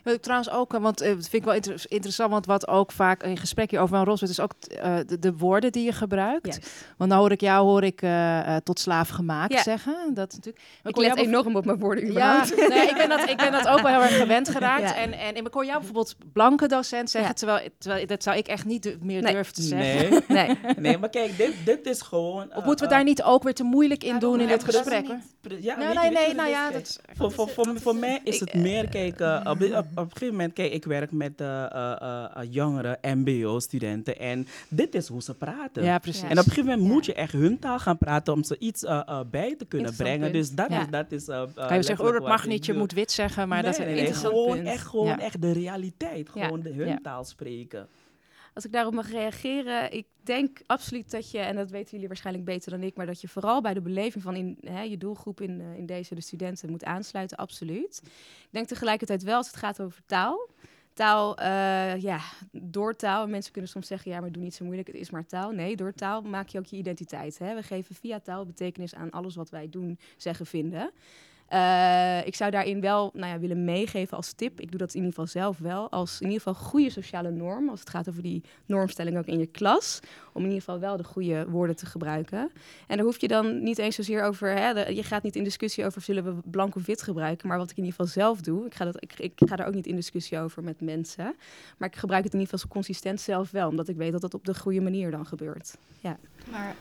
Wat 0.04 0.13
ik 0.13 0.22
trouwens 0.22 0.50
ook, 0.51 0.72
want 0.72 1.01
uh, 1.01 1.08
dat 1.08 1.18
vind 1.18 1.34
ik 1.34 1.44
wel 1.44 1.54
inter 1.54 1.84
interessant, 1.88 2.32
want 2.32 2.46
wat 2.46 2.68
ook 2.68 2.92
vaak 2.92 3.24
in 3.24 3.38
gesprek 3.38 3.74
over 3.74 3.88
van 3.88 4.06
Roswell 4.06 4.30
is 4.30 4.40
ook 4.40 4.54
uh, 4.84 4.96
de, 5.08 5.20
de, 5.20 5.34
woorden 5.34 5.72
die 5.72 5.84
je 5.84 5.92
gebruikt. 5.92 6.46
Yes. 6.46 6.60
Want 6.98 7.10
nou 7.10 7.22
hoor 7.22 7.32
ik 7.32 7.42
jou 7.42 7.66
hoor 7.68 7.84
ik 7.84 8.01
uh, 8.01 8.56
tot 8.56 8.80
slaaf 8.80 9.10
gemaakt 9.10 9.54
ja. 9.54 9.62
zeggen. 9.62 10.13
Dat 10.13 10.32
natuurlijk. 10.34 10.63
Maar 10.84 10.92
ik 10.92 10.98
let 10.98 11.18
enorm 11.18 11.56
op 11.56 11.66
mijn 11.66 11.80
woorden 11.80 12.08
überhaupt. 12.08 12.50
Ja, 12.50 12.68
nee, 12.75 12.88
ik, 12.88 12.96
ben 12.96 13.10
dat, 13.10 13.30
ik 13.30 13.38
ben 13.38 13.51
dat 13.51 13.68
ook 13.68 13.82
wel 13.82 13.92
heel 13.92 14.01
erg 14.01 14.18
gewend 14.18 14.50
geraakt. 14.56 14.90
Ja. 14.90 14.96
En, 14.96 15.13
en 15.13 15.36
ik 15.36 15.54
hoor 15.54 15.66
jou 15.66 15.78
bijvoorbeeld 15.78 16.16
blanke 16.34 16.68
docent 16.68 17.10
zeggen, 17.10 17.36
terwijl, 17.36 17.70
terwijl 17.78 18.08
dat 18.08 18.24
zou 18.24 18.38
ik 18.38 18.48
echt 18.48 18.66
niet 18.66 18.98
meer 19.01 19.22
nee. 19.22 19.34
durven 19.34 19.54
te 19.54 19.62
zeggen. 19.62 20.24
Nee, 20.28 20.48
nee. 20.66 20.75
nee 20.78 20.98
maar 20.98 21.10
kijk, 21.10 21.38
dit, 21.38 21.54
dit 21.66 21.86
is 21.86 22.01
gewoon... 22.01 22.56
of 22.56 22.63
moeten 22.63 22.86
we 22.86 22.92
daar 22.92 23.04
niet 23.04 23.24
ook 23.24 23.44
weer 23.44 23.54
te 23.54 23.63
moeilijk 23.63 24.04
in 24.04 24.20
doen 24.20 24.40
in 24.40 24.48
dit 24.48 24.63
gesprek? 24.63 25.06
Ja, 25.60 25.78
nee, 25.78 25.94
nee, 25.94 26.12
nee, 26.12 26.34
nou 26.34 26.50
ja. 26.50 26.72
Dat, 26.72 27.01
voor, 27.18 27.32
voor, 27.32 27.50
voor, 27.50 27.80
voor 27.80 27.96
mij 27.96 28.20
is 28.24 28.40
het 28.40 28.54
meer, 28.54 28.90
kijk, 28.90 29.20
op, 29.63 29.77
op, 29.77 29.86
op 29.96 29.98
een 29.98 30.12
gegeven 30.12 30.27
moment, 30.27 30.53
kijk, 30.53 30.74
ik 30.74 30.86
werk 30.86 31.12
met 31.12 31.41
uh, 31.41 31.48
uh, 31.48 31.96
uh, 32.01 32.44
jongere 32.50 32.98
MBO-studenten 33.01 34.20
en 34.20 34.48
dit 34.68 34.96
is 34.96 35.08
hoe 35.08 35.22
ze 35.22 35.34
praten. 35.34 35.84
Ja, 35.84 36.00
precies. 36.00 36.22
En 36.22 36.32
op 36.32 36.38
een 36.38 36.44
gegeven 36.44 36.65
moment 36.65 36.88
moet 36.88 37.06
je 37.06 37.13
echt 37.13 37.32
hun 37.32 37.60
taal 37.60 37.80
gaan 37.80 37.98
praten 37.98 38.34
om 38.34 38.44
ze 38.44 38.56
iets 38.60 38.86
bij 39.32 39.56
te 39.58 39.65
kunnen 39.65 39.96
brengen. 39.96 40.34
Dus 40.34 40.51
dat 40.51 40.70
is. 40.70 40.88
Dat 40.89 41.12
is 41.12 41.25
kan 41.25 41.75
je 41.75 41.84
zeggen, 41.84 42.06
oh, 42.06 42.12
dat 42.12 42.27
mag 42.27 42.48
niet, 42.48 42.65
je 42.65 42.74
moet 42.74 42.91
wit 42.91 43.12
zeggen, 43.12 43.48
maar 43.48 43.63
nee, 43.63 43.72
dat 43.72 43.80
is 43.80 43.86
nee, 43.86 44.13
gewoon, 44.13 44.56
punt. 44.56 44.68
Echt, 44.68 44.88
gewoon 44.88 45.20
echt 45.20 45.41
de 45.41 45.51
realiteit, 45.51 46.30
gewoon 46.30 46.62
de, 46.62 46.74
hun 46.74 47.01
taal 47.01 47.24
spreken. 47.24 47.88
Als 48.53 48.65
ik 48.65 48.72
daarop 48.72 48.93
mag 48.93 49.12
reageren, 49.12 49.91
ik 49.91 50.08
denk 50.24 50.62
absoluut 50.65 51.12
dat 51.12 51.31
je, 51.31 51.39
en 51.39 51.55
dat 51.55 51.70
weten 51.70 51.91
jullie 51.91 52.08
waarschijnlijk 52.08 52.46
beter 52.46 52.72
dan 52.72 52.84
ik, 52.84 52.96
maar 52.96 53.05
dat 53.05 53.22
je 53.22 53.27
vooral 53.27 53.62
bij 53.62 53.74
de 53.74 53.81
beleving 53.81 54.24
van 54.24 54.36
in, 54.36 54.58
hè, 54.62 54.81
je 54.81 54.98
doelgroep 54.98 55.41
in, 55.41 55.60
uh, 55.60 55.77
in 55.77 55.86
deze, 55.86 56.15
de 56.15 56.22
studenten, 56.22 56.70
moet 56.70 56.84
aansluiten, 56.84 57.38
absoluut. 57.38 58.01
Ik 58.03 58.50
denk 58.50 58.67
tegelijkertijd 58.67 59.24
wel, 59.24 59.38
als 59.38 59.48
het 59.48 59.55
gaat 59.55 59.81
over 59.81 60.01
taal, 60.05 60.50
taal, 60.93 61.39
uh, 61.39 62.01
ja, 62.01 62.20
door 62.51 62.96
taal, 62.96 63.27
mensen 63.27 63.51
kunnen 63.51 63.72
soms 63.72 63.88
zeggen, 63.88 64.12
ja, 64.12 64.20
maar 64.20 64.31
doe 64.31 64.43
niet 64.43 64.55
zo 64.55 64.65
moeilijk, 64.65 64.88
het 64.88 64.98
is 64.98 65.10
maar 65.10 65.25
taal. 65.25 65.51
Nee, 65.51 65.75
door 65.75 65.93
taal 65.93 66.22
maak 66.22 66.48
je 66.48 66.58
ook 66.58 66.65
je 66.65 66.77
identiteit. 66.77 67.38
Hè? 67.38 67.55
We 67.55 67.63
geven 67.63 67.96
via 67.96 68.20
taal 68.20 68.46
betekenis 68.46 68.96
aan 68.96 69.10
alles 69.10 69.36
wat 69.36 69.50
wij 69.50 69.70
doen, 69.70 70.00
zeggen, 70.17 70.46
vinden. 70.46 70.91
Uh, 71.53 72.25
ik 72.25 72.36
zou 72.36 72.51
daarin 72.51 72.81
wel 72.81 73.12
nou 73.13 73.31
ja, 73.31 73.39
willen 73.39 73.63
meegeven 73.63 74.17
als 74.17 74.34
tip. 74.34 74.60
Ik 74.60 74.70
doe 74.70 74.79
dat 74.79 74.89
in 74.89 74.96
ieder 74.96 75.10
geval 75.10 75.27
zelf 75.27 75.58
wel. 75.58 75.89
Als 75.89 76.22
in 76.22 76.27
ieder 76.27 76.41
geval 76.41 76.63
goede 76.63 76.89
sociale 76.89 77.31
norm. 77.31 77.70
Als 77.70 77.79
het 77.79 77.89
gaat 77.89 78.10
over 78.10 78.22
die 78.22 78.43
normstelling 78.65 79.17
ook 79.17 79.25
in 79.25 79.39
je 79.39 79.46
klas. 79.46 80.00
Om 80.34 80.41
in 80.41 80.48
ieder 80.48 80.63
geval 80.63 80.79
wel 80.79 80.98
de 80.98 81.03
goede 81.03 81.50
woorden 81.50 81.75
te 81.75 81.86
gebruiken. 81.86 82.51
En 82.88 82.98
daar 82.98 83.05
hoef 83.05 83.22
je 83.22 83.27
dan 83.27 83.63
niet 83.63 83.77
eens 83.77 83.96
zozeer 83.96 84.24
over. 84.24 84.50
Hè, 84.50 84.88
je 84.88 85.03
gaat 85.03 85.24
niet 85.24 85.36
in 85.36 85.43
discussie 85.43 85.86
over 85.86 86.01
zullen 86.01 86.24
we 86.24 86.50
blank 86.50 86.75
of 86.75 86.86
wit 86.86 87.01
gebruiken. 87.01 87.48
Maar 87.48 87.58
wat 87.58 87.72
ik 87.72 87.77
in 87.77 87.84
ieder 87.84 88.00
geval 88.00 88.13
zelf 88.24 88.41
doe. 88.41 88.65
Ik 88.65 88.75
ga, 88.75 88.86
dat, 88.86 89.03
ik, 89.03 89.13
ik 89.20 89.34
ga 89.36 89.55
daar 89.55 89.67
ook 89.67 89.74
niet 89.74 89.88
in 89.88 89.96
discussie 89.96 90.39
over 90.39 90.63
met 90.63 90.81
mensen. 90.81 91.36
Maar 91.77 91.89
ik 91.89 91.96
gebruik 91.96 92.24
het 92.24 92.34
in 92.34 92.39
ieder 92.39 92.53
geval 92.53 92.72
consistent 92.72 93.22
zelf 93.22 93.51
wel. 93.51 93.70
Omdat 93.70 93.88
ik 93.88 93.96
weet 93.96 94.12
dat 94.12 94.22
dat 94.22 94.34
op 94.34 94.46
de 94.46 94.55
goede 94.55 94.81
manier 94.81 95.12
dan 95.12 95.25
gebeurt. 95.25 95.77
Ja. 96.00 96.17
Maar 96.51 96.75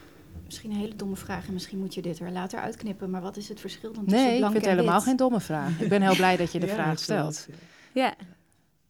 misschien 0.51 0.71
een 0.71 0.77
hele 0.77 0.97
domme 0.97 1.17
vraag 1.17 1.47
en 1.47 1.53
misschien 1.53 1.79
moet 1.79 1.95
je 1.95 2.03
dit 2.03 2.19
er 2.19 2.31
later 2.31 2.61
uitknippen. 2.61 3.11
Maar 3.11 3.21
wat 3.23 3.37
is 3.37 3.49
het 3.49 3.61
verschil 3.61 3.93
dan 3.93 4.05
tussen 4.05 4.27
nee, 4.29 4.39
blank 4.39 4.55
ik 4.55 4.61
vind 4.61 4.65
en 4.65 4.71
het 4.71 4.79
helemaal 4.79 4.99
wit? 4.99 5.09
geen 5.09 5.17
domme 5.17 5.41
vraag. 5.41 5.81
Ik 5.81 5.89
ben 5.89 6.03
heel 6.03 6.17
blij 6.17 6.37
dat 6.37 6.53
je 6.53 6.59
de 6.61 6.67
Ja, 6.71 6.75
vraag 6.75 6.99
stelt. 6.99 7.47
Ja, 7.93 8.15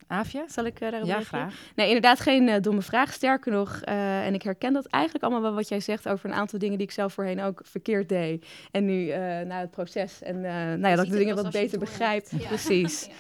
Aafje? 0.07 0.45
zal 0.49 0.65
ik 0.65 0.81
eh, 0.81 0.91
daarop 0.91 1.09
Ja, 1.09 1.15
reageren? 1.15 1.41
graag. 1.51 1.61
Nee, 1.77 1.87
inderdaad 1.87 2.21
geen 2.21 2.49
eh, 2.49 2.61
domme 2.63 2.83
vraag. 2.83 3.13
Sterker 3.13 3.53
nog, 3.53 3.81
eh, 3.85 4.27
en 4.27 4.35
ik 4.35 4.43
herken 4.43 4.73
dat 4.73 4.87
eigenlijk 4.87 5.25
allemaal 5.25 5.43
wel 5.43 5.55
wat 5.55 5.69
jij 5.69 5.81
zegt 5.81 6.09
over 6.09 6.31
een 6.31 6.37
aantal 6.37 6.59
dingen 6.59 6.79
die 6.79 6.87
ik 6.87 6.93
zelf 6.93 7.13
voorheen 7.13 7.41
ook 7.43 7.61
verkeerd 7.65 8.09
deed. 8.09 8.47
En 8.71 8.85
nu 8.85 9.09
eh, 9.09 9.19
na 9.41 9.61
het 9.61 9.71
proces 9.71 10.23
en 10.23 10.45
eh, 10.45 10.53
nou 10.53 10.89
ja, 10.89 10.95
dat 10.97 11.05
ik 11.05 11.11
de 11.11 11.19
dingen 11.19 11.35
wat 11.37 11.51
beter 11.51 11.79
begrijp. 11.79 12.27
Ja. 12.39 12.47
Precies. 12.49 13.09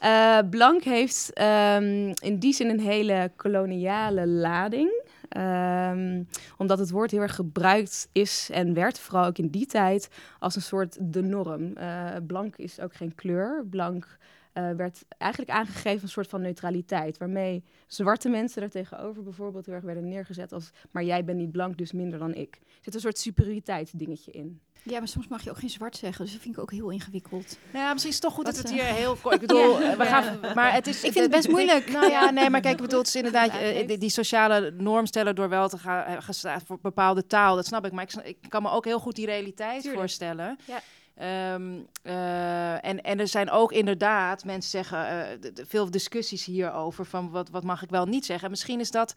Eh, 0.00 0.38
blank 0.50 0.82
heeft 0.82 1.32
ehm, 1.32 2.12
in 2.20 2.38
die 2.38 2.52
zin 2.52 2.68
een 2.68 2.80
hele 2.80 3.30
koloniale 3.36 4.26
lading. 4.26 5.02
Ehm, 5.30 6.22
omdat 6.56 6.78
het 6.78 6.90
woord 6.90 7.10
heel 7.10 7.20
erg 7.20 7.34
gebruikt 7.34 8.08
is 8.12 8.48
en 8.52 8.74
werd, 8.74 8.98
vooral 8.98 9.26
ook 9.26 9.38
in 9.38 9.48
die 9.48 9.66
tijd, 9.66 10.08
als 10.38 10.56
een 10.56 10.62
soort 10.62 10.96
de 11.00 11.22
norm. 11.22 11.76
Eh, 11.76 12.06
blank 12.26 12.56
is 12.56 12.80
ook 12.80 12.94
geen 12.94 13.14
kleur. 13.14 13.64
Blank 13.70 14.18
eh, 14.52 14.70
werd 14.70 15.04
eigenlijk 15.18 15.52
aangegeven 15.52 16.02
een 16.02 16.08
soort 16.08 16.28
van 16.28 16.40
neutraliteit. 16.40 17.18
Waarmee 17.18 17.64
zwarte 17.86 18.28
mensen 18.28 18.62
er 18.62 18.70
tegenover 18.70 19.22
bijvoorbeeld 19.22 19.66
heel 19.66 19.74
erg 19.74 19.84
werden 19.84 20.08
neergezet 20.08 20.52
als... 20.52 20.70
maar 20.90 21.04
jij 21.04 21.24
bent 21.24 21.38
niet 21.38 21.52
blank, 21.52 21.78
dus 21.78 21.92
minder 21.92 22.18
dan 22.18 22.34
ik. 22.34 22.54
Er 22.54 22.68
zit 22.80 22.94
een 22.94 23.00
soort 23.00 23.18
superioriteitsdingetje 23.18 24.30
in. 24.32 24.60
Ja, 24.82 24.98
maar 24.98 25.08
soms 25.08 25.28
mag 25.28 25.42
je 25.42 25.50
ook 25.50 25.58
geen 25.58 25.70
zwart 25.70 25.96
zeggen. 25.96 26.24
Dus 26.24 26.32
dat 26.32 26.42
vind 26.42 26.54
ik 26.54 26.60
ook 26.60 26.70
heel 26.70 26.90
ingewikkeld. 26.90 27.58
Nou 27.72 27.84
ja, 27.84 27.92
misschien 27.92 28.12
is 28.12 28.18
het 28.18 28.24
toch 28.24 28.34
goed 28.34 28.44
dat, 28.44 28.54
Dat, 28.54 28.62
het 28.62 28.72
hier 28.72 28.84
heel 28.84 29.16
kort... 29.22 29.34
Ik 29.34 29.40
bedoel, 29.40 29.80
Ja. 29.80 29.90
eh, 29.92 29.98
we 29.98 30.04
gaan... 30.04 30.38
Maar 30.54 30.72
het 30.72 30.86
is... 30.86 30.96
Ik 31.04 31.12
vind 31.12 31.24
het 31.24 31.30
best 31.30 31.48
moeilijk. 31.48 31.90
Nou 31.90 32.10
ja, 32.10 32.30
nee, 32.30 32.50
maar 32.50 32.60
kijk, 32.60 32.74
ik 32.74 32.82
bedoel, 32.86 32.98
het 32.98 33.08
is 33.08 33.14
inderdaad... 33.16 33.50
Eh, 33.50 33.86
die, 33.86 33.98
die 33.98 34.10
sociale 34.10 34.70
norm 34.70 35.06
stellen 35.06 35.34
door 35.34 35.48
wel 35.48 35.68
te 35.68 35.78
gaan... 35.78 36.22
gestaan 36.22 36.60
voor 36.66 36.78
bepaalde 36.82 37.26
taal, 37.26 37.56
dat 37.56 37.66
snap 37.66 37.86
ik. 37.86 37.92
Maar 37.92 38.06
ik, 38.22 38.36
kan 38.48 38.62
me 38.62 38.70
ook 38.70 38.84
heel 38.84 38.98
goed 38.98 39.14
die 39.14 39.26
realiteit 39.26 39.80
Tuurlijk. 39.80 40.00
voorstellen. 40.00 40.58
Ja. 40.64 40.80
Ehm, 41.20 41.78
eh, 42.02 42.84
en, 42.84 43.02
en 43.02 43.20
er 43.20 43.28
zijn 43.28 43.50
ook 43.50 43.72
inderdaad, 43.72 44.44
mensen 44.44 44.70
zeggen, 44.70 45.08
eh, 45.08 45.64
veel 45.66 45.90
discussies 45.90 46.44
hierover 46.44 47.04
van 47.04 47.30
wat, 47.30 47.50
wat 47.50 47.64
mag 47.64 47.82
ik 47.82 47.90
wel 47.90 48.06
niet 48.06 48.24
zeggen. 48.24 48.44
En 48.44 48.50
misschien 48.50 48.80
is 48.80 48.90
dat, 48.90 49.14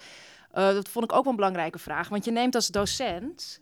eh, 0.51 0.67
dat 0.67 0.89
vond 0.89 1.05
ik 1.05 1.13
ook 1.13 1.25
een 1.25 1.35
belangrijke 1.35 1.79
vraag, 1.79 2.09
want 2.09 2.25
je 2.25 2.31
neemt 2.31 2.55
als 2.55 2.67
docent, 2.67 3.59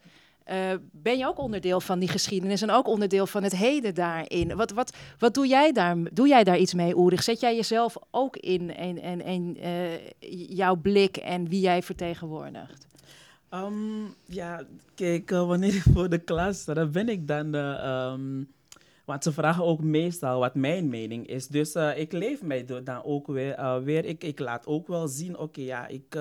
ben 0.92 1.18
je 1.18 1.28
ook 1.28 1.38
onderdeel 1.38 1.82
van 1.82 2.00
die 2.00 2.10
geschiedenis 2.10 2.62
en 2.62 2.72
ook 2.72 2.88
onderdeel 2.88 3.28
van 3.28 3.44
het 3.44 3.56
heden 3.56 3.96
daarin. 3.96 4.56
Wat, 4.56 4.72
wat, 4.72 4.98
wat 5.18 5.34
doe 5.34 5.48
jij 5.48 5.72
daar? 5.72 5.98
Doe 6.12 6.28
jij 6.28 6.44
daar 6.44 6.58
iets 6.58 6.74
mee, 6.74 6.96
Ulrich? 6.96 7.24
Zet 7.24 7.40
jij 7.40 7.56
jezelf 7.56 7.96
ook 8.10 8.38
in 8.38 8.76
en, 8.76 9.02
en, 9.02 9.22
en 9.24 9.58
jouw 10.56 10.76
blik 10.76 11.18
en 11.18 11.50
wie 11.50 11.60
jij 11.60 11.82
vertegenwoordigt? 11.82 12.88
Ehm, 13.52 14.06
ja, 14.26 14.64
kijk, 14.96 15.32
eh, 15.32 15.48
wanneer 15.48 15.76
ik 15.76 15.84
voor 15.94 16.10
de 16.10 16.18
klas 16.24 16.66
dan 16.66 16.92
ben 16.92 17.10
ik 17.10 17.28
dan... 17.28 17.56
eh, 17.56 17.74
ehm, 17.84 18.44
want 19.06 19.24
ze 19.24 19.32
vragen 19.32 19.64
ook 19.64 19.82
meestal 19.84 20.40
wat 20.40 20.56
mijn 20.56 20.90
mening 20.90 21.28
is. 21.28 21.48
Dus 21.48 21.74
eh, 21.76 21.98
ik 21.98 22.12
leef 22.12 22.42
mij 22.44 22.66
dan 22.84 23.04
ook 23.04 23.28
weer. 23.28 23.54
eh, 23.54 23.78
weer 23.84 24.06
ik, 24.06 24.24
ik 24.24 24.40
laat 24.40 24.68
ook 24.68 24.88
wel 24.88 25.08
zien, 25.08 25.38
oké, 25.38 25.62
ja, 25.62 25.88
ik, 25.88 26.16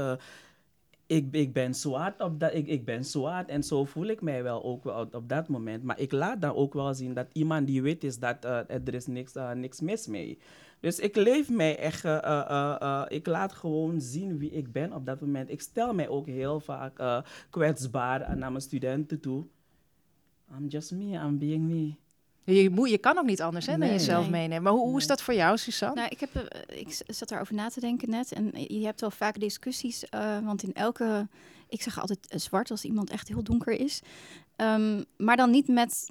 ik, 1.07 1.27
ik 1.35 1.53
ben 1.53 1.75
zwart 1.75 2.21
op 2.21 2.41
dat, 2.41 2.55
ik, 2.55 2.67
ik 2.67 2.85
ben 2.85 3.05
zwart 3.05 3.49
en 3.49 3.63
zo 3.63 3.85
voel 3.85 4.07
ik 4.07 4.21
mij 4.23 4.43
wel 4.43 4.65
ook 4.65 4.85
wel 4.85 5.09
op, 5.13 5.29
dat 5.29 5.49
moment. 5.49 5.83
Maar 5.83 6.01
ik 6.01 6.13
laat 6.13 6.41
dan 6.41 6.55
ook 6.55 6.75
wel 6.75 6.95
zien 6.95 7.15
dat 7.15 7.27
iemand 7.33 7.67
die 7.67 7.83
weet 7.83 8.05
is 8.05 8.19
dat 8.19 8.45
er 8.45 8.95
is 8.95 9.07
niks, 9.07 9.33
niks 9.55 9.81
mis 9.81 10.07
mee. 10.07 10.39
Dus 10.81 10.99
ik 10.99 11.17
leef 11.17 11.49
mij 11.51 11.79
echt, 11.79 12.05
eh, 12.05 12.17
eh, 12.25 12.77
eh, 12.81 13.03
ik 13.09 13.27
laat 13.27 13.53
gewoon 13.53 14.01
zien 14.01 14.39
wie 14.39 14.51
ik 14.51 14.73
ben 14.73 14.93
op 14.93 15.07
dat 15.07 15.21
moment. 15.21 15.51
Ik 15.51 15.61
stel 15.61 15.95
mij 15.95 16.09
ook 16.09 16.27
heel 16.27 16.61
vaak 16.61 16.99
eh, 16.99 17.23
kwetsbaar 17.51 18.25
aan 18.25 18.39
naar 18.39 18.51
mijn 18.51 18.63
studenten 18.63 19.21
toe. 19.21 19.45
I'm 20.59 20.67
just 20.67 20.91
me, 20.93 21.05
I'm 21.05 21.39
being 21.39 21.69
me. 21.69 21.95
Je, 22.55 22.71
moet, 22.71 22.91
je 22.91 22.99
kan 22.99 23.19
ook 23.19 23.25
niet 23.27 23.43
anders 23.43 23.67
hè, 23.67 23.79
dan 23.79 23.89
jezelf 23.89 24.23
Nee. 24.23 24.31
meenemen. 24.31 24.63
Maar 24.63 24.73
hoe, 24.73 24.89
hoe 24.89 24.99
is 24.99 25.07
dat 25.07 25.23
voor 25.23 25.35
jou, 25.35 25.57
Suzanne? 25.59 25.95
Nou, 25.95 26.09
ik, 26.09 26.21
heb, 26.21 26.63
ik 26.75 27.03
zat 27.07 27.29
daarover 27.29 27.55
na 27.55 27.69
te 27.69 27.81
denken 27.81 28.11
net. 28.11 28.33
En 28.33 28.51
je 28.55 28.85
hebt 28.85 29.01
wel 29.01 29.11
vaak 29.11 29.41
discussies. 29.41 30.09
eh, 30.09 30.39
want 30.45 30.63
in 30.63 30.73
elke. 30.75 31.29
Ik 31.69 31.83
zeg 31.83 32.01
altijd 32.01 32.19
zwart 32.29 32.71
als 32.71 32.85
iemand 32.85 33.11
echt 33.11 33.29
heel 33.29 33.43
donker 33.43 33.73
is. 33.81 34.01
Ehm, 34.57 35.03
maar 35.17 35.37
dan 35.37 35.51
niet 35.51 35.69
met. 35.69 36.11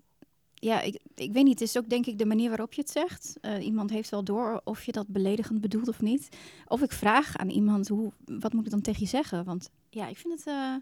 Ja, 0.60 0.82
ik, 0.82 1.00
ik 1.16 1.34
weet 1.34 1.44
niet. 1.44 1.60
Het 1.60 1.70
is 1.70 1.78
ook 1.78 1.90
denk 1.90 2.06
ik 2.06 2.18
de 2.18 2.26
manier 2.26 2.50
waarop 2.50 2.74
je 2.74 2.82
het 2.82 2.90
zegt. 2.90 3.38
Eh, 3.42 3.66
iemand 3.66 3.90
heeft 3.90 4.10
wel 4.10 4.24
door 4.24 4.62
of 4.64 4.84
je 4.84 4.92
dat 4.92 5.08
beledigend 5.08 5.62
bedoelt 5.62 5.88
of 5.88 6.02
niet. 6.02 6.30
Of 6.68 6.82
ik 6.82 6.92
vraag 6.92 7.38
aan 7.38 7.50
iemand: 7.50 7.88
hoe, 7.88 8.12
wat 8.26 8.54
moet 8.54 8.66
ik 8.66 8.72
dan 8.72 8.82
tegen 8.82 9.02
je 9.02 9.08
zeggen? 9.08 9.44
Want 9.44 9.70
ja, 9.90 10.08
ik 10.08 10.18
vind 10.18 10.34
het 10.34 10.48
eh, 10.48 10.76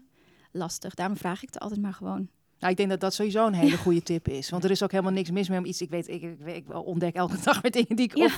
lastig. 0.52 0.94
Daarom 0.94 1.16
vraag 1.16 1.42
ik 1.42 1.48
het 1.48 1.58
altijd 1.58 1.80
maar 1.80 1.94
gewoon. 1.94 2.28
Nou, 2.58 2.70
ik 2.72 2.76
denk 2.76 2.88
dat 2.88 3.00
dat 3.00 3.14
sowieso 3.14 3.46
een 3.46 3.54
hele 3.54 3.76
goede 3.76 4.02
tip 4.02 4.28
is. 4.28 4.50
Want 4.50 4.64
er 4.64 4.70
is 4.70 4.82
ook 4.82 4.90
helemaal 4.90 5.12
niks 5.12 5.30
mis 5.30 5.48
mee 5.48 5.58
om 5.58 5.64
iets... 5.64 5.80
Ik 5.80 5.90
weet, 5.90 6.08
ik, 6.08 6.22
ik, 6.22 6.46
ik 6.46 6.74
ontdek 6.86 7.14
elke 7.14 7.36
dag 7.44 7.60
weer 7.60 7.70
dingen 7.70 7.96
die 7.96 8.04
ik 8.04 8.16
Ja. 8.16 8.30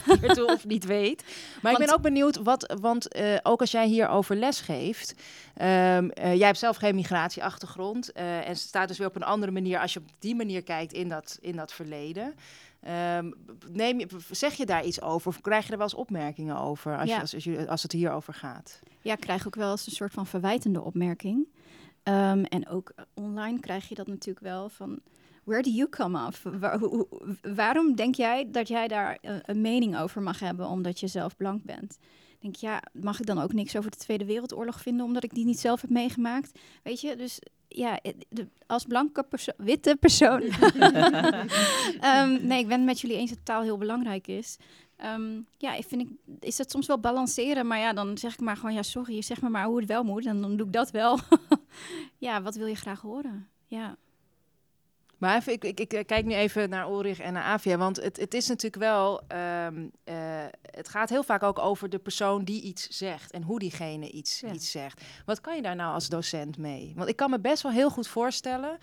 of 0.44 0.66
niet 0.66 0.84
weet. 0.84 1.24
Maar 1.62 1.72
ik 1.72 1.78
ben 1.78 1.92
ook 1.94 2.02
benieuwd, 2.02 2.36
wat, 2.36 2.74
want 2.80 3.08
eh, 3.08 3.36
ook 3.42 3.60
als 3.60 3.70
jij 3.70 3.86
hierover 3.86 4.36
les 4.36 4.60
geeft... 4.60 5.14
eh, 5.54 5.98
jij 6.34 6.46
hebt 6.46 6.58
zelf 6.58 6.76
geen 6.76 6.94
migratieachtergrond. 6.94 8.12
eh, 8.12 8.48
en 8.48 8.56
staat 8.56 8.88
dus 8.88 8.98
weer 8.98 9.06
op 9.06 9.16
een 9.16 9.22
andere 9.22 9.52
manier... 9.52 9.78
als 9.78 9.92
je 9.92 9.98
op 10.00 10.08
die 10.18 10.34
manier 10.34 10.62
kijkt 10.62 10.92
in 10.92 11.08
dat, 11.08 11.38
in 11.40 11.56
dat 11.56 11.72
verleden... 11.72 12.34
Ehm, 12.80 13.30
neem 13.72 13.98
je, 13.98 14.06
zeg 14.30 14.54
je 14.54 14.66
daar 14.66 14.84
iets 14.84 15.02
over? 15.02 15.28
Of 15.28 15.40
krijg 15.40 15.64
je 15.66 15.70
er 15.70 15.76
wel 15.78 15.86
eens 15.86 15.96
opmerkingen 15.96 16.56
over 16.58 16.98
als, 16.98 17.08
je, 17.10 17.20
als, 17.20 17.34
als, 17.34 17.44
je, 17.44 17.68
als 17.68 17.82
het 17.82 17.92
hierover 17.92 18.34
gaat? 18.34 18.80
Ja, 19.00 19.12
ik 19.12 19.20
krijg 19.20 19.46
ook 19.46 19.54
wel 19.54 19.70
eens 19.70 19.86
een 19.86 19.92
soort 19.92 20.12
van 20.12 20.26
verwijtende 20.26 20.80
opmerking. 20.82 21.46
Ehm, 22.02 22.42
en 22.44 22.68
ook 22.68 22.92
eh, 22.96 23.04
online 23.14 23.60
krijg 23.60 23.88
je 23.88 23.94
dat 23.94 24.06
natuurlijk 24.06 24.44
wel 24.46 24.68
van... 24.68 24.98
Where 25.44 25.62
do 25.62 25.70
you 25.70 25.88
come 25.88 26.26
off? 26.26 26.42
Waar- 26.42 26.78
hoe- 26.78 26.88
hoe- 26.88 27.36
waarom 27.54 27.94
denk 27.94 28.14
jij 28.14 28.48
dat 28.50 28.68
jij 28.68 28.88
daar 28.88 29.18
eh, 29.20 29.34
een 29.42 29.60
mening 29.60 29.98
over 29.98 30.22
mag 30.22 30.40
hebben 30.40 30.66
omdat 30.68 31.00
je 31.00 31.06
zelf 31.06 31.36
blank 31.36 31.64
bent? 31.64 31.98
Ik 32.30 32.40
denk, 32.40 32.56
ja, 32.56 32.82
mag 32.92 33.20
ik 33.20 33.26
dan 33.26 33.38
ook 33.40 33.52
niks 33.52 33.76
over 33.76 33.90
de 33.90 33.96
Tweede 33.96 34.24
Wereldoorlog 34.24 34.80
vinden 34.80 35.06
omdat 35.06 35.24
ik 35.24 35.34
die 35.34 35.44
niet 35.44 35.58
zelf 35.60 35.80
heb 35.80 35.90
meegemaakt? 35.90 36.58
Weet 36.82 37.00
je, 37.00 37.16
dus 37.16 37.38
ja, 37.68 38.00
eh, 38.00 38.12
de- 38.28 38.48
als 38.66 38.84
blanke 38.84 39.22
perso 39.22 39.52
witte 39.56 39.96
persoon. 40.00 40.40
Ehm, 42.00 42.46
nee, 42.46 42.58
ik 42.58 42.68
ben 42.68 42.76
het 42.76 42.84
met 42.86 43.00
jullie 43.00 43.16
eens 43.16 43.30
dat 43.30 43.44
taal 43.44 43.62
heel 43.62 43.78
belangrijk 43.78 44.26
is. 44.26 44.56
Ehm, 45.00 45.40
ja, 45.58 45.74
ik 45.74 45.84
vind 45.86 46.00
ik, 46.02 46.08
is 46.40 46.58
het 46.58 46.70
soms 46.70 46.86
wel 46.86 46.98
balanceren, 47.00 47.66
maar 47.66 47.78
ja, 47.78 47.92
dan 47.92 48.18
zeg 48.18 48.32
ik 48.32 48.40
maar 48.40 48.56
gewoon, 48.56 48.74
ja, 48.74 48.82
sorry, 48.82 49.22
zeg 49.22 49.42
me 49.42 49.48
maar 49.48 49.64
hoe 49.64 49.78
het 49.78 49.88
wel 49.88 50.02
moet 50.02 50.26
en 50.26 50.40
dan 50.40 50.56
doe 50.56 50.66
ik 50.66 50.72
dat 50.72 50.90
wel. 50.90 51.18
ja, 52.18 52.42
wat 52.42 52.54
wil 52.54 52.66
je 52.66 52.74
graag 52.74 53.00
horen? 53.00 53.48
Ja. 53.66 53.96
Maar 55.18 55.36
even, 55.36 55.52
ik, 55.52 55.64
ik, 55.64 55.92
ik 55.92 56.06
kijk 56.06 56.24
nu 56.24 56.34
even 56.34 56.68
naar 56.68 56.88
Ulrich 56.90 57.18
en 57.18 57.32
naar 57.32 57.42
Avia, 57.42 57.76
want 57.76 57.96
het, 57.96 58.16
het 58.16 58.34
is 58.34 58.46
natuurlijk 58.48 58.82
wel, 58.82 59.20
ehm, 59.28 59.86
eh, 60.04 60.44
het 60.62 60.88
gaat 60.88 61.08
heel 61.08 61.22
vaak 61.22 61.42
ook 61.42 61.58
over 61.58 61.88
de 61.88 61.98
persoon 61.98 62.44
die 62.44 62.62
iets 62.62 62.88
zegt 62.88 63.30
en 63.32 63.42
hoe 63.42 63.58
diegene 63.58 64.10
iets, 64.10 64.40
Ja. 64.40 64.52
iets 64.52 64.70
zegt. 64.70 65.02
Wat 65.24 65.40
kan 65.40 65.56
je 65.56 65.62
daar 65.62 65.76
nou 65.76 65.94
als 65.94 66.08
docent 66.08 66.58
mee? 66.58 66.92
Want 66.96 67.08
ik 67.08 67.16
kan 67.16 67.30
me 67.30 67.40
best 67.40 67.62
wel 67.62 67.72
heel 67.72 67.90
goed 67.90 68.08
voorstellen 68.08 68.78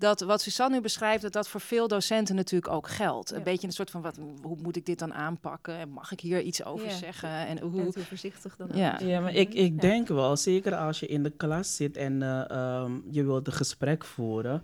dat 0.00 0.20
wat 0.20 0.40
Suzanne 0.40 0.76
nu 0.76 0.82
beschrijft, 0.82 1.22
dat 1.22 1.32
dat 1.32 1.48
voor 1.48 1.60
veel 1.60 1.88
docenten 1.88 2.34
natuurlijk 2.34 2.72
ook 2.72 2.88
geldt. 2.88 3.30
Een 3.30 3.36
Ja. 3.38 3.42
beetje 3.44 3.66
een 3.66 3.72
soort 3.72 3.90
van, 3.90 4.02
wat, 4.02 4.18
hoe 4.42 4.56
moet 4.62 4.76
ik 4.76 4.86
dit 4.86 4.98
dan 4.98 5.14
aanpakken? 5.14 5.74
En 5.78 5.88
mag 5.90 6.12
ik 6.12 6.20
hier 6.20 6.40
iets 6.42 6.64
over 6.64 6.86
Ja. 6.86 6.96
zeggen? 6.96 7.28
En 7.28 7.58
En 7.58 7.68
hoe... 7.68 7.82
hoe 7.82 7.92
voorzichtig 7.92 8.56
dan 8.56 8.68
ook. 8.70 8.76
Ja. 8.76 8.98
Ja, 9.02 9.20
maar 9.20 9.34
ik, 9.34 9.54
ik 9.54 9.72
Ja. 9.74 9.80
denk 9.80 10.08
wel, 10.08 10.36
zeker 10.36 10.74
als 10.76 11.00
je 11.00 11.06
in 11.06 11.22
de 11.22 11.30
klas 11.30 11.76
zit 11.76 11.96
en 11.96 12.22
eh, 12.22 12.50
ehm, 12.50 12.92
je 13.10 13.24
wilt 13.24 13.46
een 13.46 13.52
gesprek 13.52 14.04
voeren. 14.04 14.62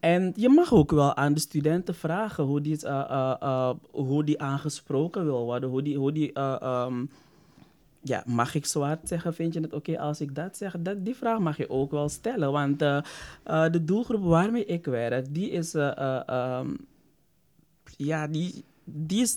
En 0.00 0.32
je 0.36 0.48
mag 0.48 0.72
ook 0.72 0.90
wel 0.90 1.14
aan 1.16 1.34
de 1.34 1.40
studenten 1.40 1.94
vragen 1.94 2.44
hoe 2.44 2.60
die, 2.60 2.72
het, 2.72 2.84
eh, 2.84 3.00
eh, 3.10 3.34
eh, 3.40 3.70
hoe 3.90 4.24
die 4.24 4.40
aangesproken 4.42 5.24
wil 5.24 5.44
worden. 5.44 5.68
Hoe 5.68 5.82
die, 5.82 5.96
hoe 5.98 6.12
die 6.12 6.32
eh, 6.32 6.56
ehm, 6.60 7.04
ja, 8.08 8.22
mag 8.26 8.54
ik 8.54 8.66
zwart 8.66 9.08
zeggen? 9.08 9.34
Vind 9.34 9.54
je 9.54 9.60
het 9.60 9.72
oké 9.72 9.98
als 9.98 10.20
ik 10.20 10.34
dat 10.34 10.56
zeg? 10.56 10.74
Dat, 10.78 11.04
die 11.04 11.16
vraag 11.16 11.38
mag 11.38 11.56
je 11.56 11.70
ook 11.70 11.90
wel 11.90 12.08
stellen. 12.08 12.52
Want 12.52 12.82
eh, 12.82 12.98
eh, 13.44 13.72
de 13.72 13.84
doelgroep 13.84 14.22
waarmee 14.24 14.64
ik 14.64 14.84
werk, 14.84 15.34
die 15.34 15.50
is... 15.50 15.74
eh, 15.74 15.98
eh, 15.98 16.22
ehm, 16.26 16.74
ja, 17.96 18.26
die, 18.26 18.64
die 18.84 19.20
is... 19.20 19.36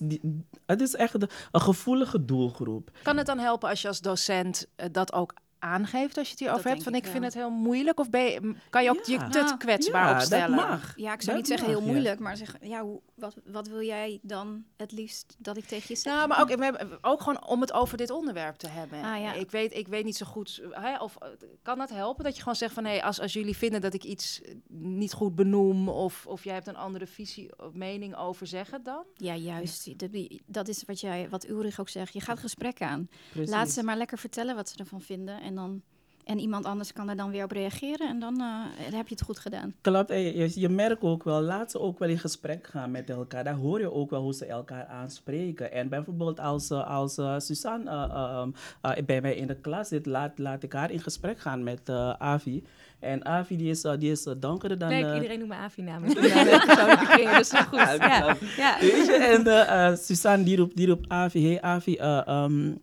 Het 0.66 0.82
is 0.82 0.96
echt 0.96 1.14
een 1.14 1.62
gevoelige 1.62 2.26
doelgroep. 2.26 2.92
Kan 3.04 3.18
het 3.18 3.26
dan 3.26 3.40
helpen 3.40 3.70
als 3.70 3.82
je 3.82 3.88
als 3.88 4.02
docent 4.02 4.68
dat 4.92 5.14
ook 5.14 5.34
aangeeft 5.60 6.18
als 6.18 6.26
je 6.26 6.32
het 6.32 6.40
hierover 6.42 6.70
hebt? 6.70 6.84
Van 6.84 6.94
ik 6.96 7.06
ik 7.06 7.12
vind 7.12 7.24
het 7.24 7.34
heel 7.34 7.50
moeilijk 7.50 8.00
of 8.00 8.10
ben 8.10 8.22
je, 8.24 8.56
kan 8.70 8.84
je 8.84 8.90
ook 8.90 9.06
Ja. 9.06 9.24
je 9.26 9.30
te 9.30 9.40
Nou, 9.40 9.58
kwetsbaar 9.58 10.10
ja, 10.10 10.16
opstellen? 10.16 10.58
dat 10.58 10.68
mag. 10.70 10.94
Ja, 10.96 11.14
ik 11.14 11.22
zou 11.22 11.26
Dat 11.26 11.36
niet 11.36 11.48
zeggen 11.48 11.68
mag, 11.68 11.76
heel 11.78 11.86
ja. 11.86 11.92
moeilijk, 11.94 12.20
maar 12.20 12.38
zeg, 12.38 12.56
ja, 12.62 12.82
hoe, 12.82 13.02
wat, 13.16 13.36
wat 13.46 13.68
wil 13.68 13.82
jij 13.82 14.20
dan 14.22 14.64
het 14.78 14.92
liefst 14.92 15.36
dat 15.38 15.58
ik 15.58 15.66
tegen 15.66 15.86
je 15.88 15.96
zeg? 15.96 16.14
Nou, 16.14 16.28
maar 16.28 16.42
ook, 16.42 16.56
we 16.56 16.64
hebben- 16.64 16.98
ook 17.02 17.22
gewoon 17.22 17.48
om 17.48 17.62
het 17.62 17.74
over 17.74 17.98
dit 17.98 18.10
onderwerp 18.10 18.56
te 18.56 18.68
hebben. 18.68 19.02
Ah, 19.04 19.22
ja. 19.22 19.34
ik, 19.34 19.52
weet, 19.52 19.74
ik 19.74 19.88
weet 19.88 20.06
niet 20.06 20.18
zo 20.18 20.26
goed, 20.26 20.62
hè, 20.72 20.98
of 20.98 21.16
eh, 21.16 21.28
kan 21.62 21.78
dat 21.78 21.90
helpen? 21.90 22.24
Dat 22.24 22.34
je 22.36 22.40
gewoon 22.42 22.56
zegt 22.58 22.74
van, 22.74 22.86
hé, 22.86 23.04
als, 23.04 23.20
als 23.20 23.34
jullie 23.34 23.58
vinden 23.58 23.82
dat 23.82 23.94
ik 23.94 24.04
iets 24.04 24.42
eh, 24.42 24.54
niet 24.68 25.14
goed 25.14 25.36
benoem... 25.36 25.90
of, 25.90 26.26
of 26.28 26.44
jij 26.44 26.54
hebt 26.54 26.68
een 26.68 26.76
andere 26.78 27.08
visie 27.08 27.58
of 27.58 27.74
mening 27.74 28.16
over, 28.16 28.48
zeg 28.48 28.72
het 28.72 28.86
dan. 28.86 29.04
Ja, 29.14 29.36
juist. 29.36 30.00
Dat, 30.00 30.10
dat 30.46 30.68
is 30.68 30.84
wat, 30.86 31.00
jij, 31.00 31.30
wat 31.30 31.48
Ulrich 31.48 31.80
ook 31.80 31.90
zegt. 31.90 32.14
Je 32.14 32.22
gaat 32.22 32.40
gesprek 32.40 32.82
aan. 32.82 33.10
Precies. 33.32 33.50
Laat 33.50 33.70
ze 33.72 33.84
maar 33.84 33.98
lekker 33.98 34.18
vertellen 34.18 34.56
wat 34.56 34.70
ze 34.70 34.78
ervan 34.78 35.02
vinden. 35.02 35.42
En, 35.50 35.56
dan, 35.56 35.82
en 36.24 36.40
iemand 36.40 36.66
anders 36.66 36.94
kan 36.94 37.10
er 37.10 37.16
dan 37.16 37.32
weer 37.32 37.44
op 37.44 37.52
reageren. 37.52 38.08
En 38.08 38.20
dan, 38.20 38.42
eh, 38.42 38.94
heb 38.96 39.08
je 39.08 39.16
het 39.16 39.24
goed 39.24 39.40
gedaan. 39.40 39.74
Klopt, 39.82 40.10
en 40.10 40.20
je, 40.20 40.60
je 40.60 40.70
merkt 40.70 41.02
ook 41.02 41.24
wel, 41.24 41.42
laat 41.42 41.72
ze 41.72 41.80
ook 41.80 42.00
wel 42.00 42.10
in 42.10 42.20
gesprek 42.20 42.68
gaan 42.68 42.92
met 42.92 43.10
elkaar. 43.10 43.44
Daar 43.44 43.56
hoor 43.56 43.80
je 43.80 43.92
ook 43.94 44.10
wel 44.10 44.22
hoe 44.22 44.34
ze 44.34 44.46
elkaar 44.46 44.86
aanspreken. 44.86 45.72
En 45.72 45.90
bijvoorbeeld 45.90 46.40
als, 46.40 46.70
eh, 46.70 46.88
als 46.88 47.18
eh, 47.18 47.40
Suzanne 47.40 47.90
eh, 47.90 48.48
eh, 48.82 49.06
bij 49.06 49.22
mij 49.22 49.36
in 49.36 49.48
de 49.48 49.56
klas 49.56 49.88
zit, 49.88 50.06
laat, 50.06 50.38
laat 50.38 50.64
ik 50.64 50.74
haar 50.74 50.92
in 50.92 51.00
gesprek 51.00 51.40
gaan 51.40 51.64
met 51.64 51.90
eh, 51.90 52.10
Avi. 52.10 52.64
En 53.00 53.26
Avi 53.26 53.58
die 53.58 53.70
is, 53.70 53.84
eh, 53.84 53.94
die 54.00 54.12
is 54.12 54.26
eh, 54.26 54.34
donkerder 54.40 54.78
dan... 54.78 54.90
Nee, 54.90 55.06
eh, 55.06 55.16
iedereen 55.16 55.38
noemt 55.40 55.52
me 55.52 55.56
Avi 55.58 55.82
namelijk. 55.82 56.20
Ja, 56.20 56.44
de 56.44 56.64
persoonlijke 56.66 57.06
kringen, 57.06 57.38
dus 57.38 57.52
heel 57.52 57.64
goed. 57.64 57.80
Ja, 57.80 58.36
ja. 58.58 58.78
Je, 58.80 59.44
en 59.46 59.98
Suzanne 59.98 60.44
die 60.44 60.58
roept, 60.58 60.76
die 60.76 60.88
roept 60.88 61.10
Avi, 61.10 61.46
hey 61.46 61.62
Avi, 61.62 61.96
eh, 61.96 62.28
ehm, 62.28 62.74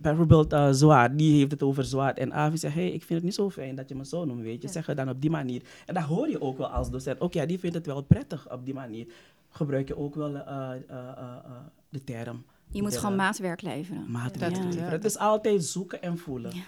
bijvoorbeeld 0.00 0.52
eh 0.52 0.68
Zwaar, 0.70 1.16
die 1.16 1.38
heeft 1.38 1.50
het 1.50 1.62
over 1.62 1.84
Zwaar. 1.84 2.14
En 2.14 2.32
Avi 2.34 2.56
zegt, 2.58 2.74
hey, 2.74 2.86
ik 2.86 3.02
vind 3.02 3.08
het 3.08 3.22
niet 3.22 3.34
zo 3.34 3.50
fijn 3.50 3.74
dat 3.74 3.88
je 3.88 3.94
me 3.94 4.04
zo 4.06 4.24
noemt, 4.24 4.42
weet 4.42 4.60
je. 4.62 4.66
Ja. 4.66 4.72
Zeg 4.72 4.86
het 4.86 4.96
dan 4.96 5.08
op 5.08 5.20
die 5.20 5.30
manier. 5.30 5.62
En 5.86 5.94
dat 5.94 6.02
hoor 6.02 6.28
je 6.28 6.40
ook 6.40 6.58
wel 6.58 6.68
als 6.68 6.90
docent. 6.90 7.20
Ook 7.20 7.32
ja, 7.32 7.46
die 7.46 7.58
vindt 7.58 7.76
het 7.76 7.86
wel 7.86 8.02
prettig 8.02 8.52
op 8.52 8.64
die 8.64 8.74
manier. 8.74 9.06
Gebruik 9.50 9.88
je 9.88 9.96
ook 9.98 10.14
wel 10.14 10.34
eh, 10.36 10.40
eh, 10.42 10.72
eh, 10.88 10.98
eh, 11.18 11.50
de 11.88 12.04
term 12.04 12.44
Je 12.70 12.82
moet 12.82 12.92
Ja. 12.92 12.98
gewoon 12.98 13.16
maatwerk 13.16 13.62
leveren. 13.62 14.10
Maatwerk 14.10 14.56
Ja. 14.56 14.64
leveren. 14.64 14.88
Het 14.90 15.04
is 15.04 15.18
altijd 15.18 15.64
zoeken 15.64 16.02
en 16.02 16.18
voelen. 16.18 16.50
Ja. 16.54 16.62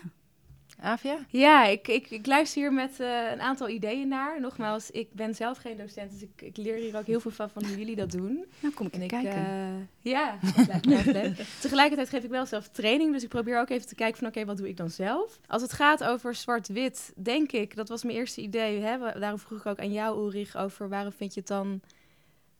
Avia? 0.81 1.19
Ja, 1.29 1.64
ik, 1.67 1.88
ik, 1.88 2.11
ik 2.11 2.27
luister 2.27 2.61
hier 2.61 2.73
met 2.73 3.01
eh, 3.01 3.31
een 3.33 3.41
aantal 3.41 3.69
ideeën 3.69 4.09
naar. 4.09 4.41
Nogmaals, 4.41 4.91
ik 4.91 5.09
ben 5.12 5.35
zelf 5.35 5.59
geen 5.59 5.77
docent, 5.77 6.11
dus 6.11 6.23
ik, 6.23 6.43
ik 6.43 6.57
leer 6.57 6.75
hier 6.77 6.97
ook 6.97 7.07
heel 7.07 7.21
veel 7.21 7.31
van, 7.31 7.51
van 7.51 7.64
hoe 7.64 7.79
jullie 7.79 7.97
dat 7.97 8.11
doen. 8.11 8.45
Nou, 8.61 8.75
kom 8.75 8.87
ik 8.87 8.93
En 8.95 9.01
even 9.03 9.19
ik, 9.19 9.25
kijken. 9.25 9.45
eh, 9.45 10.12
ja, 10.12 10.38
dat 10.57 10.67
lijkt 10.67 10.87
me 10.87 10.95
echt 10.95 11.07
leuk. 11.07 11.37
Tegelijkertijd 11.61 12.09
geef 12.09 12.25
ik 12.25 12.31
wel 12.31 12.47
zelf 12.47 12.69
training, 12.69 13.12
dus 13.12 13.23
ik 13.23 13.29
probeer 13.29 13.61
ook 13.61 13.71
even 13.71 13.87
te 13.88 13.95
kijken 13.95 14.19
van 14.19 14.29
oké, 14.29 14.45
wat 14.45 14.57
doe 14.57 14.69
ik 14.69 14.77
dan 14.77 14.91
zelf? 14.91 15.38
Als 15.47 15.62
het 15.62 15.73
gaat 15.73 16.05
over 16.05 16.35
zwart-wit, 16.35 17.12
denk 17.17 17.53
ik, 17.53 17.77
dat 17.77 17.88
was 17.88 18.05
mijn 18.05 18.17
eerste 18.17 18.41
idee, 18.41 18.81
hè, 18.81 18.99
daarom 19.21 19.38
vroeg 19.38 19.59
ik 19.59 19.67
ook 19.67 19.79
aan 19.81 19.93
jou 19.93 20.19
Ulrich 20.19 20.57
over 20.57 20.88
waarom 20.88 21.12
vind 21.12 21.35
je 21.35 21.41
het 21.41 21.49
dan 21.49 21.81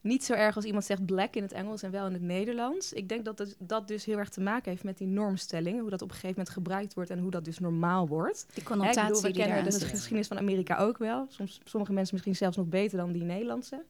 niet 0.01 0.25
zo 0.25 0.33
erg 0.33 0.57
als 0.57 0.65
iemand 0.65 0.85
zegt 0.85 1.07
black 1.07 1.35
in 1.35 1.43
het 1.43 1.53
Engels 1.53 1.83
en 1.83 1.91
wel 1.91 2.07
in 2.07 2.13
het 2.13 2.23
Nederlands. 2.23 2.93
Ik 2.93 3.09
denk 3.09 3.25
dat 3.25 3.39
het, 3.39 3.57
dat 3.59 3.89
dus 3.89 4.05
heel 4.05 4.19
erg 4.19 4.29
te 4.29 4.41
maken 4.41 4.71
heeft 4.71 4.85
met 4.85 4.99
die 4.99 5.07
normstelling, 5.07 5.81
hoe 5.81 5.91
dat 5.91 6.03
op 6.03 6.09
een 6.09 6.15
gegeven 6.15 6.37
moment 6.37 6.55
gebruikt 6.55 6.95
wordt 6.95 7.11
en 7.11 7.19
hoe 7.19 7.31
dat 7.31 7.45
dus 7.45 7.59
normaal 7.59 8.09
wordt. 8.09 8.47
Die 8.55 8.63
connotatie 8.63 9.03
bedoel, 9.03 9.21
we 9.21 9.27
die 9.27 9.37
kennen 9.37 9.65
daaraan 9.65 9.81
de 9.81 9.87
geschiedenis 9.87 10.27
van 10.27 10.39
Amerika 10.39 10.77
ook 10.77 10.99
wel. 10.99 11.27
Soms, 11.29 11.61
sommige 11.65 11.93
mensen 11.93 12.15
misschien 12.15 12.37
zelfs 12.37 12.57
nog 12.57 12.67
beter 12.67 12.99
dan 12.99 13.13
die 13.13 13.23
Nederlandse. 13.23 13.85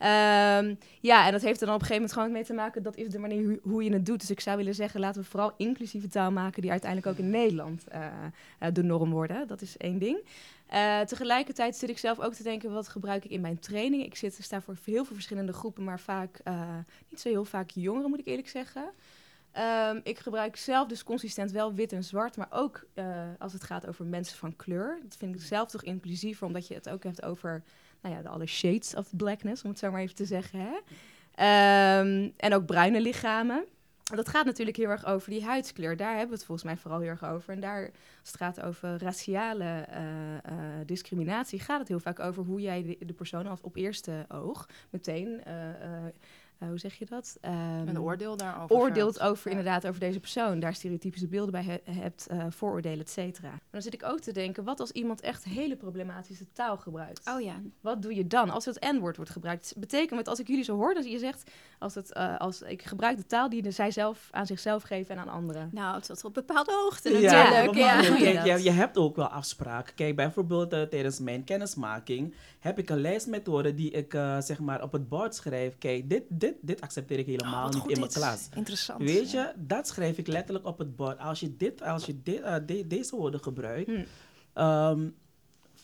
Ehm, 0.00 0.74
ja, 1.00 1.26
en 1.26 1.32
dat 1.32 1.42
heeft 1.42 1.60
er 1.60 1.66
dan 1.66 1.74
op 1.74 1.80
een 1.80 1.86
gegeven 1.86 1.94
moment 1.94 2.12
gewoon 2.12 2.32
mee 2.32 2.44
te 2.44 2.52
maken... 2.52 2.82
dat 2.82 2.96
is 2.96 3.08
de 3.08 3.18
manier 3.18 3.58
hoe, 3.62 3.84
je 3.84 3.92
het 3.92 4.06
doet. 4.06 4.20
Dus 4.20 4.30
ik 4.30 4.40
zou 4.40 4.56
willen 4.56 4.74
zeggen, 4.74 5.00
laten 5.00 5.22
we 5.22 5.28
vooral 5.28 5.52
inclusieve 5.56 6.08
taal 6.08 6.30
maken... 6.30 6.62
die 6.62 6.70
uiteindelijk 6.70 7.12
ook 7.12 7.24
in 7.24 7.30
Nederland 7.30 7.88
eh, 7.88 8.06
eh, 8.58 8.72
de 8.72 8.82
norm 8.82 9.10
worden. 9.10 9.46
Dat 9.46 9.60
is 9.60 9.76
één 9.76 9.98
ding. 9.98 10.18
Eh, 10.66 11.00
tegelijkertijd 11.00 11.76
zit 11.76 11.90
ik 11.90 11.98
zelf 11.98 12.20
ook 12.20 12.34
te 12.34 12.42
denken... 12.42 12.72
wat 12.72 12.88
gebruik 12.88 13.24
ik 13.24 13.30
in 13.30 13.40
mijn 13.40 13.58
training? 13.58 14.04
Ik 14.04 14.16
zit, 14.16 14.38
sta 14.40 14.60
voor 14.60 14.76
heel 14.84 15.04
veel 15.04 15.14
verschillende 15.14 15.52
groepen... 15.52 15.84
maar 15.84 16.00
vaak, 16.00 16.40
niet 17.08 17.20
zo 17.20 17.28
heel 17.28 17.44
vaak 17.44 17.70
jongeren, 17.70 18.10
moet 18.10 18.20
ik 18.20 18.26
eerlijk 18.26 18.48
zeggen... 18.48 18.90
Ehm, 19.52 20.00
ik 20.02 20.18
gebruik 20.18 20.56
zelf 20.56 20.88
dus 20.88 21.04
consistent 21.04 21.50
wel 21.50 21.74
wit 21.74 21.92
en 21.92 22.04
zwart, 22.04 22.36
maar 22.36 22.48
ook 22.50 22.86
als 23.38 23.52
het 23.52 23.64
gaat 23.64 23.86
over 23.86 24.04
mensen 24.04 24.38
van 24.38 24.56
kleur. 24.56 24.98
Dat 25.02 25.16
vind 25.16 25.34
ik 25.34 25.40
zelf 25.40 25.70
toch 25.70 25.82
inclusiever, 25.82 26.46
omdat 26.46 26.66
je 26.66 26.74
het 26.74 26.88
ook 26.88 27.02
hebt 27.02 27.22
over 27.22 27.62
nou 28.02 28.14
ja, 28.14 28.22
de 28.22 28.28
alle 28.28 28.46
shades 28.46 28.94
of 28.94 29.16
blackness, 29.16 29.62
om 29.62 29.70
het 29.70 29.78
zo 29.78 29.90
maar 29.90 30.00
even 30.00 30.14
te 30.14 30.24
zeggen. 30.24 30.60
Hè? 30.60 30.78
Ehm, 31.34 32.30
en 32.36 32.54
ook 32.54 32.66
bruine 32.66 33.00
lichamen. 33.00 33.64
Dat 34.14 34.28
gaat 34.28 34.44
natuurlijk 34.44 34.76
heel 34.76 34.88
erg 34.88 35.06
over 35.06 35.30
die 35.30 35.44
huidskleur. 35.44 35.96
Daar 35.96 36.10
hebben 36.10 36.28
we 36.28 36.34
het 36.34 36.44
volgens 36.44 36.66
mij 36.66 36.76
vooral 36.76 37.00
heel 37.00 37.08
erg 37.08 37.24
over. 37.24 37.54
En 37.54 37.60
daar, 37.60 37.82
als 38.20 38.32
het 38.32 38.36
gaat 38.36 38.60
over 38.60 38.98
raciale 38.98 39.64
eh, 39.64 40.36
eh, 40.36 40.42
discriminatie, 40.86 41.60
gaat 41.60 41.78
het 41.78 41.88
heel 41.88 42.00
vaak 42.00 42.20
over 42.20 42.44
hoe 42.44 42.60
jij 42.60 42.96
de, 43.00 43.12
persoon 43.12 43.46
als 43.46 43.60
op 43.60 43.76
eerste 43.76 44.24
oog 44.28 44.68
meteen, 44.90 45.44
eh, 45.44 45.54
eh, 46.60 46.68
hoe 46.68 46.78
zeg 46.78 46.94
je 46.94 47.06
dat? 47.06 47.36
Ehm, 47.40 47.54
Een 47.88 48.00
oordeel 48.00 48.36
daarover. 48.36 48.76
oordeelt 48.76 49.20
over 49.20 49.50
Ja. 49.50 49.56
inderdaad 49.56 49.86
over 49.86 50.00
deze 50.00 50.20
persoon, 50.20 50.60
daar 50.60 50.74
stereotypische 50.74 51.26
beelden 51.28 51.52
bij 51.52 51.62
he- 51.62 51.92
hebt, 52.00 52.26
eh, 52.26 52.44
vooroordelen, 52.48 53.00
et 53.00 53.10
cetera. 53.10 53.48
Maar 53.50 53.60
dan 53.70 53.82
zit 53.82 53.94
ik 53.94 54.04
ook 54.04 54.20
te 54.20 54.32
denken, 54.32 54.64
wat 54.64 54.80
als 54.80 54.90
iemand 54.90 55.20
echt 55.20 55.44
hele 55.44 55.76
problematische 55.76 56.52
taal 56.52 56.76
gebruikt? 56.76 57.28
Oh 57.34 57.40
ja, 57.40 57.54
Wat 57.80 58.02
doe 58.02 58.14
je 58.14 58.26
dan 58.26 58.50
als 58.50 58.64
het 58.64 58.80
N-woord 58.96 59.16
wordt 59.16 59.30
gebruikt? 59.30 59.74
Betekent 59.76 60.18
het, 60.18 60.28
als 60.28 60.40
ik 60.40 60.46
jullie 60.48 60.64
zo 60.64 60.76
hoor, 60.76 60.94
dat 60.94 61.10
je 61.10 61.18
zegt, 61.18 61.50
als 61.78 61.94
het, 61.94 62.12
eh, 62.12 62.36
als 62.38 62.62
ik 62.62 62.82
gebruik 62.82 63.16
de 63.16 63.26
taal 63.26 63.48
die 63.48 63.62
de, 63.62 63.70
zij 63.70 63.90
zelf 63.90 64.28
aan 64.30 64.46
zichzelf 64.46 64.82
geven 64.82 65.14
en 65.14 65.20
aan 65.20 65.28
anderen. 65.28 65.68
nou, 65.72 66.00
tot 66.02 66.24
op 66.24 66.34
bepaalde 66.34 66.72
hoogte 66.72 67.08
Ja, 67.08 67.20
natuurlijk. 67.20 67.74
Ja, 67.74 68.02
doe 68.02 68.18
je 68.18 68.32
kijk, 68.32 68.46
je, 68.58 68.62
je 68.62 68.70
hebt 68.70 68.96
ook 68.96 69.16
wel 69.16 69.28
afspraken. 69.28 69.94
Kijk, 69.94 70.16
bijvoorbeeld 70.16 70.70
tijdens 70.70 71.18
mijn 71.20 71.44
kennismaking 71.44 72.34
heb 72.58 72.78
ik 72.78 72.90
een 72.90 73.00
lijst 73.00 73.26
methoden 73.26 73.76
die 73.76 73.90
ik 73.90 74.14
eh, 74.14 74.40
zeg 74.40 74.58
maar 74.58 74.82
op 74.82 74.92
het 74.92 75.08
bord 75.08 75.34
schrijf. 75.34 75.78
Kijk, 75.78 76.08
dit, 76.08 76.22
dit, 76.28 76.49
dit 76.60 76.80
accepteer 76.80 77.18
ik 77.18 77.26
helemaal 77.26 77.66
Oh, 77.68 77.74
niet 77.74 77.86
in 77.92 77.98
mijn 77.98 78.10
klas. 78.12 78.48
Interessant. 78.54 79.02
Weet 79.02 79.30
ja. 79.30 79.52
je, 79.56 79.62
dat 79.66 79.88
schrijf 79.88 80.18
ik 80.18 80.26
letterlijk 80.26 80.66
op 80.66 80.78
het 80.78 80.96
bord. 80.96 81.18
Als 81.18 81.40
je, 81.40 81.56
dit, 81.56 81.82
als 81.82 82.06
je 82.06 82.22
dit, 82.22 82.40
eh, 82.40 82.54
de- 82.66 82.86
deze 82.86 83.16
woorden 83.16 83.42
gebruikt, 83.42 83.90
Hm. 83.90 84.04
ehm, 84.52 85.08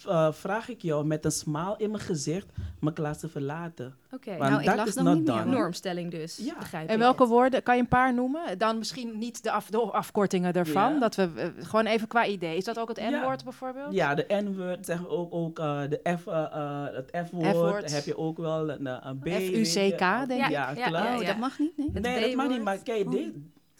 eh, 0.04 0.32
vraag 0.32 0.68
ik 0.68 0.82
jou 0.82 1.06
met 1.06 1.24
een 1.24 1.30
smile 1.30 1.74
in 1.78 1.90
mijn 1.90 2.02
gezicht 2.02 2.46
mijn 2.80 2.94
klas 2.94 3.18
te 3.18 3.28
verlaten. 3.28 3.94
Oké, 4.12 4.36
Nou, 4.36 4.60
ik 4.60 4.66
dat 4.66 4.76
lach 4.76 4.86
is 4.86 4.94
dan 4.94 5.04
not 5.04 5.14
niet 5.16 5.26
done. 5.26 5.44
normstelling 5.44 6.10
dus, 6.10 6.36
Ja. 6.36 6.54
begrijp 6.58 6.88
En 6.88 6.98
welke 6.98 7.26
woorden, 7.26 7.62
kan 7.62 7.74
je 7.76 7.80
een 7.82 7.88
paar 7.88 8.14
noemen? 8.14 8.58
Dan 8.58 8.78
misschien 8.78 9.18
niet 9.18 9.42
de, 9.42 9.50
af, 9.50 9.66
de 9.70 9.78
afkortingen 9.80 10.52
ervan. 10.52 11.00
Dat 11.00 11.14
we 11.14 11.30
eh, 11.36 11.48
gewoon 11.66 11.86
even 11.86 12.08
qua 12.08 12.26
idee. 12.26 12.56
Is 12.56 12.64
dat 12.64 12.78
ook 12.78 12.88
het 12.88 12.96
Ja. 12.98 13.10
N-woord 13.20 13.44
bijvoorbeeld? 13.44 13.92
Ja, 13.94 14.14
de 14.14 14.24
N-woord 14.28 14.86
zeggen 14.86 15.06
we 15.06 15.12
ook, 15.12 15.34
ook 15.34 15.58
eh, 15.58 15.80
de 15.88 16.00
F, 16.18 16.24
het 16.94 17.26
F-woord. 17.28 17.92
Heb 17.92 18.04
je 18.04 18.16
ook 18.18 18.36
wel 18.38 18.70
een, 18.70 18.86
een 19.08 19.18
B. 19.18 19.28
F-U-C-K, 19.28 19.98
denk 20.28 20.30
ja, 20.30 20.44
ik. 20.46 20.50
Ja, 20.50 20.70
Ja, 20.70 20.72
klopt. 20.74 20.90
ja, 21.04 21.18
Oh, 21.18 21.26
dat 21.26 21.36
mag 21.38 21.58
niet, 21.58 21.76
nee. 21.76 21.90
Het 21.92 22.02
Nee, 22.02 22.20
dat 22.20 22.34
mag 22.34 22.48
niet, 22.48 22.62
maar 22.62 22.78
kijk, 22.78 23.06
Oh. 23.06 23.10
dit, 23.12 23.32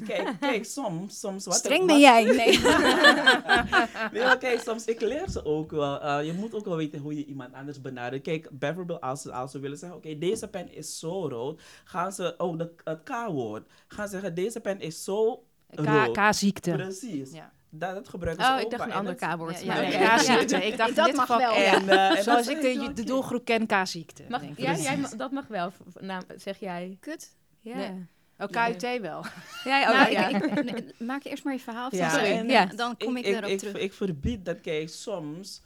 kijk, 0.07 0.37
kijk, 0.41 0.65
soms, 0.65 1.21
soms 1.21 1.45
wat 1.45 1.55
Streng 1.55 1.87
ben 1.87 2.01
jij. 2.01 2.25
Nee. 2.25 2.59
Nee, 4.13 4.23
maar 4.23 4.39
kijk, 4.39 4.61
soms, 4.61 4.85
ik 4.85 5.01
leer 5.01 5.29
ze 5.29 5.45
ook 5.45 5.71
wel. 5.71 6.01
Eh, 6.01 6.27
je 6.27 6.33
moet 6.33 6.55
ook 6.55 6.65
wel 6.65 6.77
weten 6.77 6.99
hoe 7.01 7.17
je 7.17 7.25
iemand 7.25 7.55
anders 7.55 7.81
benadert. 7.81 8.23
Kijk, 8.23 8.49
bijvoorbeeld 8.53 9.01
als, 9.01 9.23
ze- 9.23 9.33
als 9.33 9.51
ze 9.51 9.59
willen 9.59 9.79
zeggen, 9.79 9.99
oké, 9.99 10.19
deze 10.19 10.49
pen 10.49 10.73
is 10.75 10.99
zo 10.99 11.29
rood, 11.29 11.63
gaan 11.85 12.13
ze, 12.13 12.35
oh, 12.39 12.59
de, 12.59 12.73
het 12.85 13.03
K-woord, 13.03 13.69
gaan 13.89 14.09
zeggen, 14.09 14.35
deze 14.35 14.61
pen 14.61 14.81
is 14.81 15.05
zo 15.05 15.45
rood. 15.69 16.13
K- 16.13 16.29
K-ziekte. 16.31 16.71
Precies. 16.73 17.33
Ja. 17.33 17.53
Dat, 17.71 17.95
dat 17.95 18.09
gebruiken 18.09 18.45
ze 18.45 18.51
Oh, 18.51 18.57
ook. 18.57 18.63
ik 18.65 18.71
dacht 18.71 18.85
een 18.91 18.93
ander 18.93 19.15
K-woord. 19.15 19.63
Ja, 19.63 19.81
ja. 19.81 20.39
Ik 20.63 20.77
dacht 20.77 20.97
Dat 20.97 21.13
mag 21.13 21.27
wel. 21.29 21.53
En, 21.55 21.89
eh, 21.89 22.17
en 22.19 22.23
Zoals 22.23 22.49
ik 22.49 22.61
de, 22.97 23.05
doelgroep 23.05 23.45
ken, 23.45 23.67
K-ziekte. 23.67 24.23
Ja, 24.57 24.75
jij, 24.75 24.99
dat 25.17 25.31
mag 25.31 25.47
wel, 25.47 25.73
nou, 26.01 26.23
zeg 26.37 26.59
jij. 26.59 26.97
Kut. 27.01 27.37
Ja. 27.61 27.95
Oh, 28.39 28.47
KUT 28.49 29.01
wel. 29.01 29.25
Jij 29.65 29.89
ook, 29.89 29.95
nou, 29.95 30.11
ja. 30.11 30.29
ik, 30.29 30.45
ik- 30.45 30.65
nee, 30.99 31.09
maak 31.09 31.25
eerst 31.25 31.45
maar 31.45 31.53
je 31.53 31.61
verhaal 31.61 31.87
af. 31.87 31.93
Ja, 31.93 32.09
sorry. 32.11 32.25
en- 32.27 32.47
Ja, 32.47 32.53
Ja. 32.53 32.67
dan 32.67 32.97
kom 32.97 33.17
ik, 33.17 33.25
erop 33.27 33.51
ik, 33.51 33.59
terug. 33.59 33.75
Ik 33.77 33.93
verbied 33.93 34.45
dat, 34.45 34.61
kijk, 34.61 34.89
soms... 34.89 35.63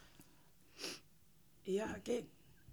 Ja, 1.62 1.96
kijk, 2.02 2.24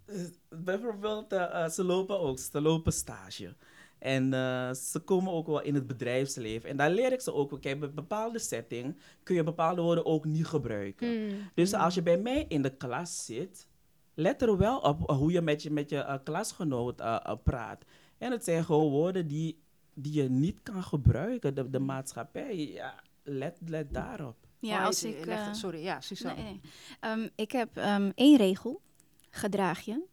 eh, 0.05 0.15
bijvoorbeeld, 0.49 1.31
eh, 1.33 1.63
eh, 1.63 1.69
ze 1.69 1.83
lopen 1.83 2.19
ook, 2.19 2.39
ze 2.39 2.61
lopen 2.61 2.93
stage. 2.93 3.55
En 3.99 4.33
eh, 4.33 4.73
ze 4.73 4.99
komen 4.99 5.31
ook 5.33 5.47
wel 5.47 5.61
in 5.61 5.75
het 5.75 5.87
bedrijfsleven. 5.87 6.69
En 6.69 6.77
daar 6.77 6.91
leer 6.91 7.11
ik 7.11 7.21
ze 7.21 7.33
ook, 7.33 7.49
wel, 7.49 7.59
kijk, 7.59 7.79
bij 7.79 7.91
bepaalde 7.91 8.39
setting 8.39 8.97
kun 9.23 9.35
je 9.35 9.43
bepaalde 9.43 9.81
woorden 9.81 10.05
ook 10.05 10.25
niet 10.25 10.45
gebruiken. 10.45 11.25
Mm. 11.27 11.49
Dus 11.53 11.73
als 11.73 11.93
je 11.95 12.01
bij 12.01 12.17
mij 12.17 12.45
in 12.47 12.61
de 12.61 12.75
klas 12.77 13.25
zit, 13.25 13.67
let 14.13 14.41
er 14.41 14.57
wel 14.57 14.77
op 14.79 15.09
hoe 15.09 15.31
je 15.31 15.41
met 15.41 15.63
je, 15.63 15.71
met 15.71 15.89
je 15.89 16.19
klasgenoot 16.23 16.95
praat. 17.43 17.83
En 18.17 18.31
het 18.31 18.43
zijn 18.43 18.63
gewoon 18.65 18.89
woorden 18.91 19.27
die, 19.27 19.59
die 19.99 20.13
je 20.13 20.29
niet 20.29 20.59
kan 20.63 20.83
gebruiken. 20.83 21.55
De, 21.55 21.69
de 21.69 21.79
maatschappij, 21.79 22.55
ja, 22.67 23.03
let, 23.23 23.57
let 23.65 23.93
daarop. 23.93 24.35
ja, 24.59 24.79
Oh, 24.79 24.85
als 24.85 24.99
je- 24.99 25.17
ik... 25.19 25.25
eh, 25.25 25.45
het- 25.45 25.57
sorry, 25.57 25.83
ja, 25.83 26.01
Suzanne. 26.01 26.41
Nee, 26.41 26.51
nee. 26.51 26.61
Ehm, 26.99 27.27
ik 27.35 27.51
heb 27.51 27.77
ehm, 27.77 28.11
één 28.15 28.37
regel. 28.37 28.81
Gedraag 29.29 29.79
je. 29.81 30.03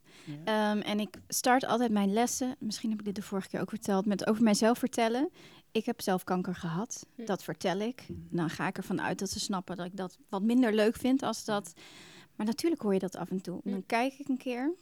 Ja. 0.44 0.70
Ehm, 0.72 0.80
en 0.82 1.00
ik 1.00 1.16
start 1.28 1.64
altijd 1.64 1.90
mijn 1.90 2.12
lessen, 2.12 2.56
misschien 2.58 2.90
heb 2.90 2.98
ik 2.98 3.04
dit 3.04 3.14
de 3.14 3.22
vorige 3.22 3.48
keer 3.48 3.60
ook 3.60 3.68
verteld, 3.68 4.06
met 4.06 4.26
over 4.26 4.42
mijzelf 4.42 4.78
vertellen. 4.78 5.30
Ik 5.72 5.84
heb 5.84 6.00
zelf 6.00 6.24
kanker 6.24 6.54
gehad, 6.54 7.06
Hm. 7.14 7.24
dat 7.24 7.42
vertel 7.44 7.78
ik. 7.78 8.06
Dan 8.08 8.50
ga 8.50 8.66
ik 8.66 8.76
ervan 8.76 9.00
uit 9.00 9.18
dat 9.18 9.30
ze 9.30 9.40
snappen 9.40 9.76
dat 9.76 9.86
ik 9.86 9.96
dat 9.96 10.18
wat 10.28 10.42
minder 10.42 10.74
leuk 10.74 10.96
vind 10.96 11.22
als 11.22 11.44
dat. 11.44 11.72
Maar 12.36 12.46
natuurlijk 12.46 12.82
hoor 12.82 12.92
je 12.92 12.98
dat 12.98 13.16
af 13.16 13.30
en 13.30 13.40
toe. 13.40 13.60
En 13.64 13.70
dan 13.70 13.86
kijk 13.86 14.18
ik 14.18 14.28
een 14.28 14.36
keer. 14.38 14.74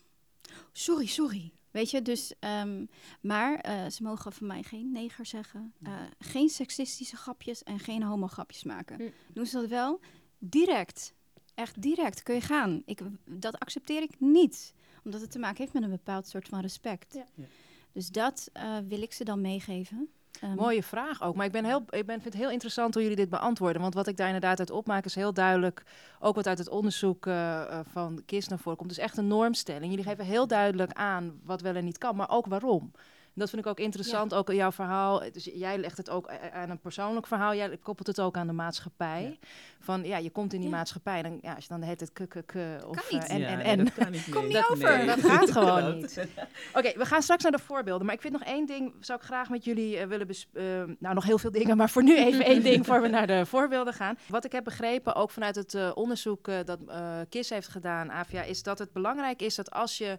Sorry, 0.72 1.06
sorry. 1.06 1.52
Weet 1.72 1.90
je, 1.90 2.02
dus. 2.02 2.32
ehm, 2.38 2.86
maar 3.20 3.54
eh, 3.58 3.86
ze 3.88 4.02
mogen 4.02 4.32
van 4.32 4.46
mij 4.46 4.62
geen 4.62 4.92
neger 4.92 5.26
zeggen. 5.26 5.72
eh, 5.82 5.92
geen 6.18 6.48
seksistische 6.48 7.16
grapjes 7.16 7.62
en 7.62 7.78
geen 7.78 8.02
homo-grapjes 8.02 8.64
maken. 8.64 8.96
Hm. 8.96 9.10
Doen 9.34 9.46
ze 9.46 9.60
dat 9.60 9.68
wel? 9.68 10.00
Direct. 10.38 11.14
Echt 11.54 11.82
direct 11.82 12.22
kun 12.22 12.34
je 12.34 12.40
gaan. 12.40 12.82
Ik, 12.84 13.00
dat 13.24 13.58
accepteer 13.58 14.02
ik 14.02 14.20
niet. 14.20 14.74
Omdat 15.04 15.20
het 15.20 15.30
te 15.30 15.38
maken 15.38 15.58
heeft 15.58 15.72
met 15.72 15.82
een 15.82 15.90
bepaald 15.90 16.26
soort 16.26 16.48
van 16.48 16.60
respect. 16.60 17.14
Ja. 17.14 17.26
Ja. 17.34 17.44
Dus 17.92 18.08
dat 18.08 18.48
eh, 18.52 18.78
wil 18.88 19.02
ik 19.02 19.12
ze 19.12 19.24
dan 19.24 19.40
meegeven. 19.40 20.08
Ehm, 20.40 20.54
Mooie 20.54 20.82
vraag 20.82 21.22
ook. 21.22 21.34
Maar 21.34 21.46
ik 21.46 21.52
ben 21.52 21.64
heel, 21.64 21.84
ik 21.90 22.06
ben, 22.06 22.20
vind 22.20 22.24
het 22.24 22.42
heel 22.42 22.50
interessant 22.50 22.94
hoe 22.94 23.02
jullie 23.02 23.18
dit 23.18 23.28
beantwoorden. 23.28 23.82
Want 23.82 23.94
wat 23.94 24.06
ik 24.06 24.16
daar 24.16 24.26
inderdaad 24.26 24.58
uit 24.58 24.70
opmaak 24.70 25.04
is 25.04 25.14
heel 25.14 25.32
duidelijk, 25.32 25.82
ook 26.20 26.34
wat 26.34 26.46
uit 26.46 26.58
het 26.58 26.68
onderzoek 26.68 27.26
eh, 27.26 27.60
eh, 27.60 27.80
van 27.92 28.22
KIS 28.26 28.48
naar 28.48 28.58
voren 28.58 28.78
komt, 28.78 28.88
dus 28.88 28.98
echt 28.98 29.16
een 29.16 29.26
normstelling. 29.26 29.90
Jullie 29.90 30.08
geven 30.08 30.24
heel 30.24 30.46
duidelijk 30.46 30.92
aan 30.92 31.40
wat 31.44 31.60
wel 31.60 31.74
en 31.74 31.84
niet 31.84 31.98
kan, 31.98 32.16
maar 32.16 32.30
ook 32.30 32.46
waarom. 32.46 32.92
En 33.34 33.40
dat 33.40 33.50
vind 33.50 33.62
ik 33.62 33.68
ook 33.70 33.78
interessant, 33.80 34.34
ook 34.34 34.50
in 34.50 34.56
jouw 34.56 34.72
verhaal. 34.72 35.22
Dus 35.32 35.44
jij 35.54 35.78
legt 35.78 35.96
het 35.96 36.10
ook 36.10 36.30
aan 36.52 36.70
een 36.70 36.78
persoonlijk 36.80 37.26
verhaal. 37.26 37.54
Jij 37.54 37.76
koppelt 37.76 38.06
het 38.06 38.20
ook 38.20 38.36
aan 38.36 38.46
de 38.46 38.52
maatschappij. 38.52 39.38
Van 39.80 40.04
ja, 40.04 40.16
je 40.16 40.30
komt 40.30 40.52
in 40.52 40.60
die 40.60 40.68
Ja. 40.70 40.76
maatschappij. 40.76 41.22
Dan, 41.22 41.38
ja, 41.42 41.52
als 41.54 41.62
je 41.64 41.68
dan 41.70 41.80
de 41.80 41.84
hele 41.86 41.96
tijd 41.98 42.12
k, 42.12 42.28
k, 42.28 42.42
k 42.46 42.54
of 42.86 43.10
niet. 43.10 43.22
eh, 43.26 43.30
en, 43.34 43.40
Ja, 43.40 43.48
en, 43.48 43.56
nee, 43.56 43.66
en. 43.66 43.78
dat 43.84 43.94
kan 43.94 44.10
niet 44.10 44.28
Kom 44.34 44.46
niet 44.46 44.64
over. 44.70 44.96
Nee, 44.96 45.06
Dat 45.06 45.20
gaat 45.20 45.50
gewoon 45.58 45.96
niet. 45.96 46.26
Oké, 46.74 46.92
we 46.98 47.04
gaan 47.06 47.22
straks 47.22 47.42
naar 47.42 47.52
de 47.52 47.58
voorbeelden. 47.58 48.06
Maar 48.06 48.14
ik 48.14 48.20
vind 48.20 48.32
nog 48.32 48.42
één 48.42 48.66
ding, 48.66 48.94
zou 49.00 49.18
ik 49.18 49.24
graag 49.24 49.48
met 49.48 49.64
jullie 49.64 49.98
eh, 49.98 50.06
willen 50.06 50.26
bespreken. 50.26 50.96
nou, 50.98 51.14
nog 51.14 51.24
heel 51.24 51.38
veel 51.38 51.50
dingen, 51.50 51.76
maar 51.76 51.90
voor 51.90 52.02
nu 52.02 52.16
even 52.26 52.44
één 52.44 52.62
ding 52.62 52.86
voor 52.86 53.02
we 53.02 53.08
naar 53.08 53.26
de 53.26 53.46
voorbeelden 53.46 53.94
gaan. 53.94 54.18
Wat 54.28 54.44
ik 54.44 54.52
heb 54.52 54.64
begrepen, 54.64 55.14
ook 55.14 55.30
vanuit 55.30 55.54
het 55.54 55.74
eh, 55.74 55.90
onderzoek 55.94 56.44
dat 56.64 56.78
eh 56.88 57.20
KIS 57.28 57.50
heeft 57.50 57.68
gedaan, 57.68 58.10
AVIA, 58.12 58.42
is 58.42 58.62
dat 58.62 58.78
het 58.78 58.92
belangrijk 58.92 59.42
is 59.42 59.54
dat 59.54 59.70
als 59.70 59.98
je 59.98 60.18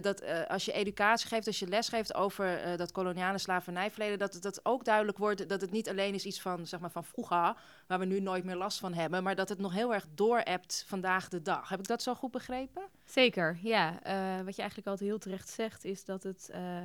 dat 0.00 0.20
eh, 0.20 0.46
als 0.46 0.64
je 0.64 0.72
educatie 0.72 1.28
geeft, 1.28 1.46
als 1.46 1.58
je 1.58 1.66
les 1.66 1.88
geeft 1.88 2.14
over 2.14 2.62
eh, 2.62 2.76
dat 2.76 2.92
koloniale 2.92 3.38
slavernijverleden, 3.38 4.18
dat 4.18 4.38
dat 4.40 4.60
ook 4.62 4.84
duidelijk 4.84 5.18
wordt 5.18 5.48
dat 5.48 5.60
het 5.60 5.70
niet 5.70 5.88
alleen 5.88 6.14
is 6.14 6.24
iets 6.24 6.40
van, 6.40 6.66
zeg 6.66 6.80
maar, 6.80 6.90
van 6.90 7.04
vroeger, 7.04 7.56
waar 7.86 7.98
we 7.98 8.04
nu 8.04 8.20
nooit 8.20 8.44
meer 8.44 8.56
last 8.56 8.78
van 8.78 8.94
hebben, 8.94 9.22
maar 9.22 9.34
dat 9.34 9.48
het 9.48 9.58
nog 9.58 9.72
heel 9.72 9.94
erg 9.94 10.06
doorebt 10.14 10.84
vandaag 10.86 11.28
de 11.28 11.42
dag. 11.42 11.68
Heb 11.68 11.78
ik 11.78 11.86
dat 11.86 12.02
zo 12.02 12.14
goed 12.14 12.30
begrepen? 12.30 12.82
Zeker, 13.04 13.58
ja. 13.62 14.02
Eh, 14.02 14.44
wat 14.44 14.54
je 14.54 14.60
eigenlijk 14.60 14.88
altijd 14.88 15.08
heel 15.08 15.18
terecht 15.18 15.48
zegt, 15.48 15.84
is 15.84 16.04
dat 16.04 16.22
het, 16.22 16.48
eh, 16.52 16.82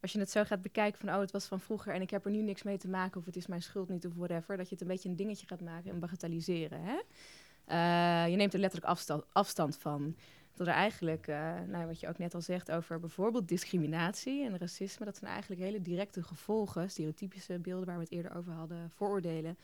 als 0.00 0.12
je 0.12 0.18
het 0.18 0.30
zo 0.30 0.44
gaat 0.44 0.62
bekijken 0.62 1.00
van, 1.00 1.08
oh, 1.08 1.20
het 1.20 1.32
was 1.32 1.46
van 1.46 1.60
vroeger 1.60 1.94
en 1.94 2.02
ik 2.02 2.10
heb 2.10 2.24
er 2.24 2.30
nu 2.30 2.42
niks 2.42 2.62
mee 2.62 2.78
te 2.78 2.88
maken, 2.88 3.20
of 3.20 3.26
het 3.26 3.36
is 3.36 3.46
mijn 3.46 3.62
schuld 3.62 3.88
niet, 3.88 4.06
of 4.06 4.12
whatever, 4.14 4.56
dat 4.56 4.68
je 4.68 4.72
het 4.72 4.82
een 4.82 4.90
beetje 4.90 5.08
een 5.08 5.16
dingetje 5.16 5.46
gaat 5.46 5.60
maken 5.60 5.90
en 5.90 5.98
bagatelliseren. 5.98 6.82
Hè? 6.82 6.98
Eh, 7.64 8.30
je 8.30 8.36
neemt 8.36 8.54
er 8.54 8.60
letterlijk 8.60 8.98
afstand 9.32 9.78
van. 9.78 10.16
Dat 10.60 10.68
er 10.68 10.74
eigenlijk, 10.74 11.26
eh, 11.26 11.54
nou, 11.66 11.86
wat 11.86 12.00
je 12.00 12.08
ook 12.08 12.18
net 12.18 12.34
al 12.34 12.40
zegt 12.40 12.70
over 12.70 13.00
bijvoorbeeld 13.00 13.48
discriminatie 13.48 14.44
en 14.44 14.58
racisme, 14.58 15.04
dat 15.04 15.16
zijn 15.16 15.30
eigenlijk 15.30 15.60
hele 15.60 15.82
directe 15.82 16.22
gevolgen, 16.22 16.90
stereotypische 16.90 17.58
beelden 17.58 17.86
waar 17.86 17.96
we 17.96 18.02
het 18.02 18.12
eerder 18.12 18.36
over 18.36 18.52
hadden, 18.52 18.90
vooroordelen. 18.90 19.58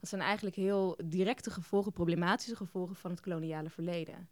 Dat 0.00 0.08
zijn 0.08 0.20
eigenlijk 0.20 0.56
heel 0.56 0.98
directe 1.04 1.50
gevolgen, 1.50 1.92
problematische 1.92 2.56
gevolgen 2.56 2.96
van 2.96 3.10
het 3.10 3.20
koloniale 3.20 3.70
verleden. 3.70 4.28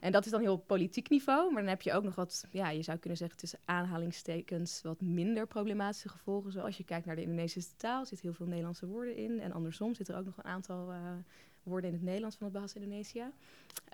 En 0.00 0.12
dat 0.12 0.24
is 0.24 0.30
dan 0.30 0.40
heel 0.40 0.56
politiek 0.56 1.08
niveau, 1.08 1.52
maar 1.52 1.62
dan 1.62 1.70
heb 1.70 1.82
je 1.82 1.92
ook 1.92 2.04
nog 2.04 2.14
wat, 2.14 2.46
ja, 2.50 2.70
je 2.70 2.82
zou 2.82 2.98
kunnen 2.98 3.18
zeggen 3.18 3.38
tussen 3.38 3.58
aanhalingstekens, 3.64 4.82
wat 4.82 5.00
minder 5.00 5.46
problematische 5.46 6.08
gevolgen. 6.08 6.52
Zoals 6.52 6.76
je 6.76 6.84
kijkt 6.84 7.06
naar 7.06 7.16
de 7.16 7.22
Indonesische 7.22 7.76
taal, 7.76 8.06
zitten 8.06 8.26
heel 8.26 8.36
veel 8.36 8.46
Nederlandse 8.46 8.86
woorden 8.86 9.16
in. 9.16 9.40
En 9.40 9.52
andersom 9.52 9.94
zit 9.94 10.08
er 10.08 10.16
ook 10.16 10.24
nog 10.24 10.36
een 10.36 10.44
aantal 10.44 10.92
eh, 10.92 10.98
woorden 11.66 11.90
in 11.90 11.96
het 11.96 12.04
Nederlands 12.04 12.36
van 12.36 12.46
het 12.46 12.54
Bahasa 12.54 12.80
Indonesië. 12.80 13.20
Uh, 13.20 13.92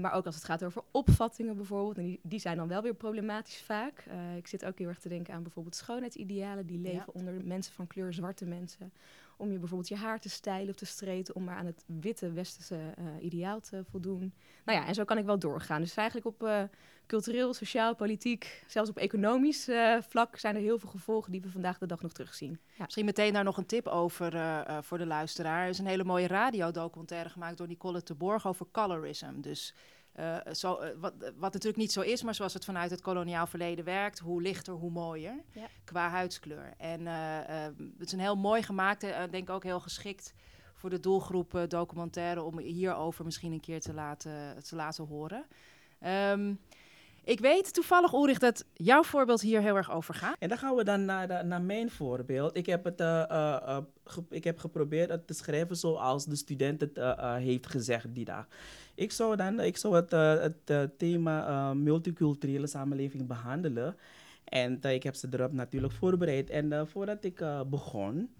maar 0.00 0.12
ook 0.12 0.26
als 0.26 0.34
het 0.34 0.44
gaat 0.44 0.64
over 0.64 0.82
opvattingen 0.90 1.56
bijvoorbeeld, 1.56 1.96
en 1.98 2.04
die, 2.04 2.20
die 2.22 2.40
zijn 2.40 2.56
dan 2.56 2.68
wel 2.68 2.82
weer 2.82 2.94
problematisch 2.94 3.60
vaak. 3.60 4.04
Uh, 4.08 4.36
ik 4.36 4.46
zit 4.46 4.64
ook 4.64 4.78
heel 4.78 4.88
erg 4.88 4.98
te 4.98 5.08
denken 5.08 5.34
aan 5.34 5.42
bijvoorbeeld 5.42 5.76
schoonheidsidealen, 5.76 6.66
die 6.66 6.78
leven 6.78 7.12
ja. 7.14 7.20
onder 7.20 7.34
mensen 7.44 7.74
van 7.74 7.86
kleur, 7.86 8.12
zwarte 8.12 8.44
mensen 8.44 8.92
om 9.38 9.52
je 9.52 9.58
bijvoorbeeld 9.58 9.88
je 9.88 9.96
haar 9.96 10.20
te 10.20 10.28
stijlen 10.28 10.68
of 10.68 10.76
te 10.76 10.86
streten, 10.86 11.34
om 11.34 11.44
maar 11.44 11.56
aan 11.56 11.66
het 11.66 11.84
witte 11.86 12.32
westerse 12.32 12.94
uh, 12.98 13.24
ideaal 13.24 13.60
te 13.60 13.84
voldoen. 13.90 14.34
Nou 14.64 14.78
ja, 14.78 14.86
en 14.86 14.94
zo 14.94 15.04
kan 15.04 15.18
ik 15.18 15.24
wel 15.24 15.38
doorgaan. 15.38 15.80
Dus 15.80 15.94
eigenlijk 15.94 16.26
op 16.26 16.42
uh, 16.42 16.62
cultureel, 17.06 17.54
sociaal, 17.54 17.94
politiek, 17.94 18.64
zelfs 18.66 18.90
op 18.90 18.96
economisch 18.96 19.68
uh, 19.68 19.96
vlak 20.08 20.38
zijn 20.38 20.54
er 20.54 20.60
heel 20.60 20.78
veel 20.78 20.88
gevolgen 20.88 21.32
die 21.32 21.40
we 21.40 21.50
vandaag 21.50 21.78
de 21.78 21.86
dag 21.86 22.02
nog 22.02 22.12
terugzien. 22.12 22.60
Misschien 22.78 23.04
meteen 23.04 23.32
daar 23.32 23.44
nog 23.44 23.56
een 23.56 23.66
tip 23.66 23.86
over 23.86 24.32
voor 24.82 24.98
de 24.98 25.06
luisteraar. 25.06 25.62
Er 25.62 25.68
is 25.68 25.78
een 25.78 25.86
hele 25.86 26.04
mooie 26.04 26.26
radiodocumentaire 26.26 27.28
gemaakt 27.28 27.58
door 27.58 27.66
Nicole 27.66 28.00
de 28.04 28.14
Borg 28.14 28.46
over 28.46 28.66
colorism. 28.72 29.40
Dus 29.40 29.74
uh, 30.18 30.36
zo, 30.52 30.82
uh, 30.82 30.88
wat, 31.00 31.14
wat, 31.18 31.52
natuurlijk 31.52 31.76
niet 31.76 31.92
zo 31.92 32.00
is, 32.00 32.22
maar 32.22 32.34
zoals 32.34 32.54
het 32.54 32.64
vanuit 32.64 32.90
het 32.90 33.00
koloniaal 33.00 33.46
verleden 33.46 33.84
werkt, 33.84 34.18
hoe 34.18 34.42
lichter, 34.42 34.74
hoe 34.74 34.90
mooier 34.90 35.42
ja. 35.52 35.66
qua 35.84 36.08
huidskleur. 36.08 36.74
En 36.76 37.06
het 37.06 38.06
is 38.06 38.12
een 38.12 38.20
heel 38.20 38.36
mooi 38.36 38.62
gemaakt, 38.62 39.02
en 39.02 39.30
denk 39.30 39.50
ook 39.50 39.64
heel 39.64 39.80
geschikt 39.80 40.34
voor 40.74 40.90
de 40.90 41.00
doelgroep 41.00 41.64
documentaire 41.68 42.42
om 42.42 42.58
hierover 42.58 43.24
misschien 43.24 43.52
een 43.52 43.60
keer 43.60 43.80
te 43.80 43.94
laten, 43.94 44.62
te 44.64 44.76
laten 44.76 45.04
horen. 45.04 45.44
Um, 46.30 46.60
ik 47.28 47.40
weet 47.40 47.74
toevallig, 47.74 48.12
Ulrich, 48.12 48.38
dat 48.38 48.64
jouw 48.72 49.02
voorbeeld 49.02 49.40
hier 49.40 49.60
heel 49.60 49.76
erg 49.76 49.92
over 49.92 50.14
gaat. 50.14 50.36
En 50.38 50.48
dan 50.48 50.58
gaan 50.58 50.74
we 50.74 50.84
dan 50.84 51.04
naar, 51.04 51.28
de, 51.28 51.42
naar 51.44 51.62
mijn 51.62 51.90
voorbeeld. 51.90 52.56
Ik 52.56 52.66
heb, 52.66 52.84
het, 52.84 53.00
uh, 53.00 53.24
uh, 53.30 53.78
ge, 54.04 54.22
ik 54.30 54.44
heb 54.44 54.58
geprobeerd 54.58 55.10
het 55.10 55.26
te 55.26 55.34
schrijven 55.34 55.76
zoals 55.76 56.26
de 56.26 56.36
student 56.36 56.80
het 56.80 56.98
heeft 57.38 57.66
gezegd 57.66 58.14
die 58.14 58.24
dag. 58.24 58.46
Ik 58.94 59.12
zou, 59.12 59.36
dan, 59.36 59.60
ik 59.60 59.76
zou 59.76 59.94
het, 59.94 60.10
het 60.64 60.98
thema 60.98 61.74
multiculturele 61.74 62.66
samenleving 62.66 63.26
behandelen. 63.26 63.96
En 64.44 64.82
ik 64.82 65.02
heb 65.02 65.14
ze 65.14 65.28
erop 65.30 65.52
natuurlijk 65.52 65.92
voorbereid. 65.92 66.50
En 66.50 66.88
voordat 66.88 67.24
ik 67.24 67.44
begon 67.66 68.30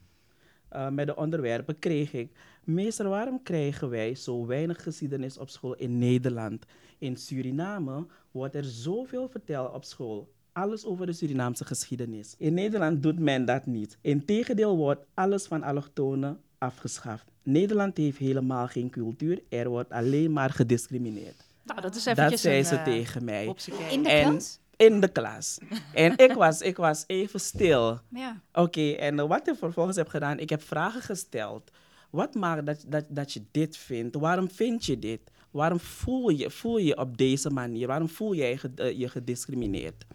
met 0.90 1.06
de 1.06 1.16
onderwerpen, 1.16 1.78
kreeg 1.78 2.12
ik... 2.12 2.32
Meester, 2.64 3.08
waarom 3.08 3.42
krijgen 3.42 3.88
wij 3.88 4.14
zo 4.14 4.46
weinig 4.46 4.82
geschiedenis 4.82 5.38
op 5.38 5.50
school 5.50 5.74
in 5.74 5.98
Nederland? 5.98 6.64
In 6.98 7.16
Suriname 7.16 8.06
wordt 8.38 8.54
er 8.54 8.64
zoveel 8.64 9.28
verteld 9.28 9.74
op 9.74 9.84
school. 9.84 10.32
Alles 10.52 10.84
over 10.84 11.06
de 11.06 11.12
Surinaamse 11.12 11.64
geschiedenis. 11.64 12.34
In 12.38 12.54
Nederland 12.54 13.02
doet 13.02 13.18
men 13.18 13.44
dat 13.44 13.66
niet. 13.66 13.98
Integendeel 14.00 14.76
wordt 14.76 15.04
alles 15.14 15.46
van 15.46 15.62
allochtonen 15.62 16.40
afgeschaft. 16.58 17.24
Nederland 17.42 17.96
heeft 17.96 18.18
helemaal 18.18 18.66
geen 18.66 18.90
cultuur. 18.90 19.42
Er 19.48 19.68
wordt 19.68 19.90
alleen 19.90 20.32
maar 20.32 20.50
gediscrimineerd. 20.50 21.46
Nou, 21.64 21.80
dat 21.80 21.94
is 21.94 22.04
Dat 22.04 22.38
zei 22.38 22.58
een, 22.58 22.64
ze 22.64 22.74
uh, 22.74 22.84
tegen 22.84 23.24
mij. 23.24 23.54
In 23.90 24.02
de 24.02 24.08
en, 24.08 24.30
klas? 24.30 24.58
In 24.76 25.00
de 25.00 25.08
klas. 25.08 25.58
en 25.94 26.18
ik 26.18 26.32
was, 26.32 26.60
ik 26.60 26.76
was 26.76 27.04
even 27.06 27.40
stil. 27.40 27.98
Ja. 28.08 28.40
Oké, 28.52 28.60
okay, 28.60 28.94
en 28.94 29.28
wat 29.28 29.48
ik 29.48 29.54
vervolgens 29.54 29.96
heb 29.96 30.08
gedaan, 30.08 30.38
ik 30.38 30.50
heb 30.50 30.62
vragen 30.62 31.02
gesteld. 31.02 31.70
Wat 32.10 32.34
maakt 32.34 32.66
dat, 32.66 32.84
dat, 32.86 33.04
dat 33.08 33.32
je 33.32 33.42
dit 33.50 33.76
vindt? 33.76 34.16
Waarom 34.16 34.50
vind 34.50 34.84
je 34.84 34.98
dit? 34.98 35.20
Waarom 35.58 35.80
voel 35.80 36.28
je 36.28 36.50
voel 36.50 36.78
je 36.78 36.96
op 36.96 37.16
deze 37.16 37.50
manier? 37.50 37.86
Waarom 37.86 38.08
voel 38.08 38.34
jij 38.34 38.50
je, 38.50 38.70
uh, 38.76 38.98
je 38.98 39.08
gediscrimineerd? 39.08 40.06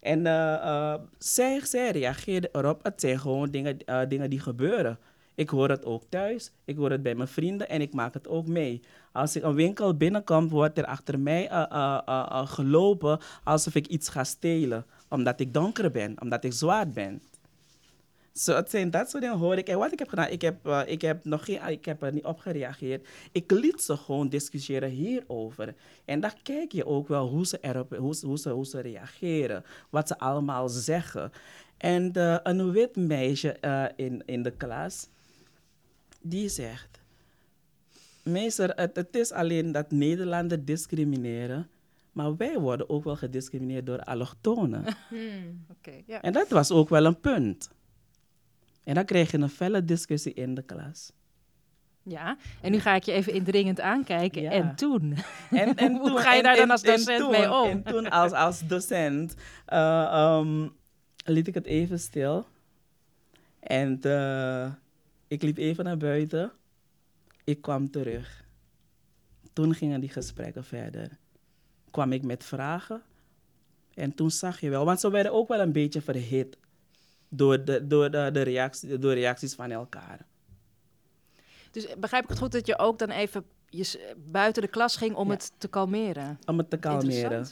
En 0.00 0.18
uh, 0.18 0.24
uh, 0.24 0.94
zij, 1.18 1.60
zij 1.64 1.90
reageerde 1.90 2.48
erop. 2.52 2.82
Het 2.82 3.00
zijn 3.00 3.18
gewoon 3.18 3.50
dingen, 3.50 3.78
dingen 4.08 4.30
die 4.30 4.40
gebeuren. 4.40 4.98
Ik 5.34 5.48
hoor 5.48 5.68
het 5.68 5.84
ook 5.84 6.02
thuis, 6.08 6.52
ik 6.64 6.76
hoor 6.76 6.90
het 6.90 7.02
bij 7.02 7.14
mijn 7.14 7.28
vrienden 7.28 7.68
en 7.68 7.80
ik 7.80 7.92
maak 7.92 8.14
het 8.14 8.28
ook 8.28 8.46
mee. 8.46 8.82
Als 9.12 9.36
ik 9.36 9.42
een 9.42 9.54
winkel 9.54 9.96
binnenkom, 9.96 10.48
wordt 10.48 10.78
er 10.78 10.84
achter 10.84 11.18
mij 11.18 11.48
gelopen 12.46 13.18
alsof 13.44 13.74
ik 13.74 13.86
iets 13.86 14.08
ga 14.08 14.24
stelen. 14.24 14.84
Omdat 15.08 15.40
ik 15.40 15.54
donker 15.54 15.90
ben, 15.90 16.20
omdat 16.20 16.44
ik 16.44 16.52
zwart 16.52 16.94
ben. 16.94 17.22
Zo, 18.32 18.54
het 18.54 18.70
zijn 18.70 18.90
dat 18.90 19.10
soort 19.10 19.22
dingen 19.22 19.38
hoor 19.38 19.56
ik. 19.56 19.68
En 19.68 19.78
wat 19.78 19.92
ik 19.92 19.98
heb 19.98 20.08
gedaan, 20.08 20.28
ik 20.28 20.42
heb, 20.42 20.66
uh, 20.66 20.82
ik 20.86 21.02
heb, 21.02 21.24
nog 21.24 21.44
geen, 21.44 21.68
ik 21.68 21.84
heb 21.84 22.02
er 22.02 22.12
niet 22.12 22.24
op 22.24 22.38
gereageerd. 22.38 23.08
Ik 23.32 23.50
liet 23.50 23.82
ze 23.82 23.96
gewoon 23.96 24.28
discussiëren 24.28 24.88
hierover. 24.88 25.74
En 26.04 26.20
dan 26.20 26.30
kijk 26.42 26.72
je 26.72 26.86
ook 26.86 27.08
wel 27.08 27.28
hoe 27.28 27.46
ze, 27.46 27.58
erop, 27.60 27.96
hoe, 27.96 28.16
hoe 28.20 28.38
ze, 28.38 28.50
hoe 28.50 28.66
ze 28.66 28.80
reageren. 28.80 29.64
Wat 29.90 30.08
ze 30.08 30.18
allemaal 30.18 30.68
zeggen. 30.68 31.32
En 31.76 32.12
uh, 32.16 32.36
een 32.42 32.72
wit 32.72 32.96
meisje 32.96 33.56
uh, 33.60 33.84
in, 33.96 34.22
in 34.26 34.42
de 34.42 34.50
klas, 34.50 35.08
die 36.20 36.48
zegt... 36.48 37.00
Meester, 38.22 38.70
het, 38.70 38.96
het 38.96 39.16
is 39.16 39.32
alleen 39.32 39.72
dat 39.72 39.90
Nederlanders 39.90 40.64
discrimineren... 40.64 41.66
Maar 42.12 42.36
wij 42.36 42.58
worden 42.58 42.88
ook 42.88 43.04
wel 43.04 43.16
gediscrimineerd 43.16 43.86
door 43.86 44.00
allochtonen. 44.00 44.84
Hmm, 45.08 45.64
okay, 45.70 46.02
yeah. 46.06 46.18
En 46.22 46.32
dat 46.32 46.48
was 46.48 46.70
ook 46.70 46.88
wel 46.88 47.04
een 47.04 47.20
punt. 47.20 47.70
En 48.84 48.94
dan 48.94 49.04
krijg 49.04 49.30
je 49.30 49.38
een 49.38 49.48
felle 49.48 49.84
discussie 49.84 50.34
in 50.34 50.54
de 50.54 50.62
klas. 50.62 51.12
Ja, 52.04 52.36
en 52.60 52.70
nu 52.70 52.78
ga 52.78 52.94
ik 52.94 53.02
je 53.02 53.12
even 53.12 53.32
indringend 53.32 53.80
aankijken. 53.80 54.42
Ja. 54.42 54.50
En 54.50 54.74
toen? 54.74 55.16
En, 55.50 55.74
en 55.74 55.92
Hoe 55.96 56.08
toen, 56.08 56.18
ga 56.18 56.34
je 56.34 56.42
daar 56.42 56.52
en, 56.52 56.58
dan 56.58 56.70
als 56.70 56.82
docent 56.82 57.18
toen, 57.20 57.30
mee 57.30 57.52
om? 57.52 57.68
En 57.68 57.82
toen 57.82 58.10
als, 58.10 58.32
als 58.32 58.66
docent 58.66 59.34
uh, 59.68 60.38
um, 60.40 60.72
liet 61.24 61.48
ik 61.48 61.54
het 61.54 61.66
even 61.66 61.98
stil. 61.98 62.46
En 63.60 64.00
uh, 64.06 64.72
ik 65.28 65.42
liep 65.42 65.56
even 65.56 65.84
naar 65.84 65.96
buiten. 65.96 66.52
Ik 67.44 67.62
kwam 67.62 67.90
terug. 67.90 68.44
Toen 69.52 69.74
gingen 69.74 70.00
die 70.00 70.08
gesprekken 70.08 70.64
verder. 70.64 71.08
Kwam 71.90 72.12
ik 72.12 72.22
met 72.22 72.44
vragen. 72.44 73.02
En 73.94 74.14
toen 74.14 74.30
zag 74.30 74.60
je 74.60 74.70
wel, 74.70 74.84
want 74.84 75.00
ze 75.00 75.10
werden 75.10 75.32
ook 75.32 75.48
wel 75.48 75.60
een 75.60 75.72
beetje 75.72 76.00
verhit 76.00 76.58
door 77.34 77.64
de, 77.64 77.86
door 77.86 78.10
de, 78.10 78.30
de 78.32 78.42
reactie, 78.42 78.98
door 78.98 79.14
reacties 79.14 79.54
van 79.54 79.70
elkaar. 79.70 80.26
Dus 81.70 81.86
begrijp 81.98 82.22
ik 82.22 82.28
het 82.28 82.38
goed 82.38 82.52
dat 82.52 82.66
je 82.66 82.78
ook 82.78 82.98
dan 82.98 83.10
even 83.10 83.44
je, 83.68 84.14
buiten 84.30 84.62
de 84.62 84.68
klas 84.68 84.96
ging 84.96 85.14
om 85.14 85.26
ja. 85.26 85.32
het 85.32 85.52
te 85.58 85.68
kalmeren? 85.68 86.38
Om 86.46 86.58
het 86.58 86.70
te 86.70 86.78
kalmeren. 86.78 87.46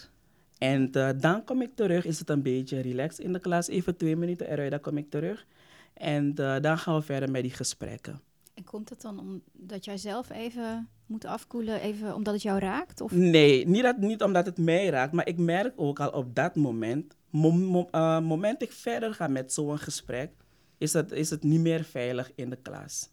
En 0.58 0.90
uh, 0.92 1.10
dan 1.16 1.44
kom 1.44 1.62
ik 1.62 1.70
terug, 1.74 2.04
is 2.04 2.18
het 2.18 2.30
een 2.30 2.42
beetje 2.42 2.80
relaxed 2.80 3.24
in 3.24 3.32
de 3.32 3.38
klas, 3.38 3.68
even 3.68 3.96
twee 3.96 4.16
minuten 4.16 4.50
eruit, 4.50 4.70
dan 4.70 4.80
kom 4.80 4.96
ik 4.96 5.10
terug. 5.10 5.46
En 5.94 6.34
uh, 6.40 6.56
dan 6.60 6.78
gaan 6.78 6.94
we 6.94 7.02
verder 7.02 7.30
met 7.30 7.42
die 7.42 7.52
gesprekken. 7.52 8.20
En 8.60 8.66
komt 8.66 8.88
het 8.88 9.00
dan 9.00 9.18
omdat 9.18 9.84
jij 9.84 9.96
zelf 9.96 10.30
even 10.30 10.88
moet 11.06 11.24
afkoelen, 11.24 11.80
even 11.80 12.14
omdat 12.14 12.34
het 12.34 12.42
jou 12.42 12.58
raakt? 12.58 13.00
Of? 13.00 13.12
Nee, 13.12 13.66
niet, 13.66 13.82
dat, 13.82 13.96
niet 13.96 14.22
omdat 14.22 14.46
het 14.46 14.58
mij 14.58 14.88
raakt, 14.88 15.12
maar 15.12 15.28
ik 15.28 15.38
merk 15.38 15.72
ook 15.76 16.00
al 16.00 16.10
op 16.10 16.34
dat 16.34 16.56
moment 16.56 17.16
Mom, 17.30 17.60
mom, 17.60 17.88
uh, 17.92 18.20
moment 18.20 18.62
ik 18.62 18.72
verder 18.72 19.14
ga 19.14 19.26
met 19.26 19.52
zo'n 19.52 19.78
gesprek, 19.78 20.32
is 20.78 20.92
het, 20.92 21.12
is 21.12 21.30
het 21.30 21.42
niet 21.42 21.60
meer 21.60 21.84
veilig 21.84 22.32
in 22.34 22.50
de 22.50 22.56
klas. 22.56 23.10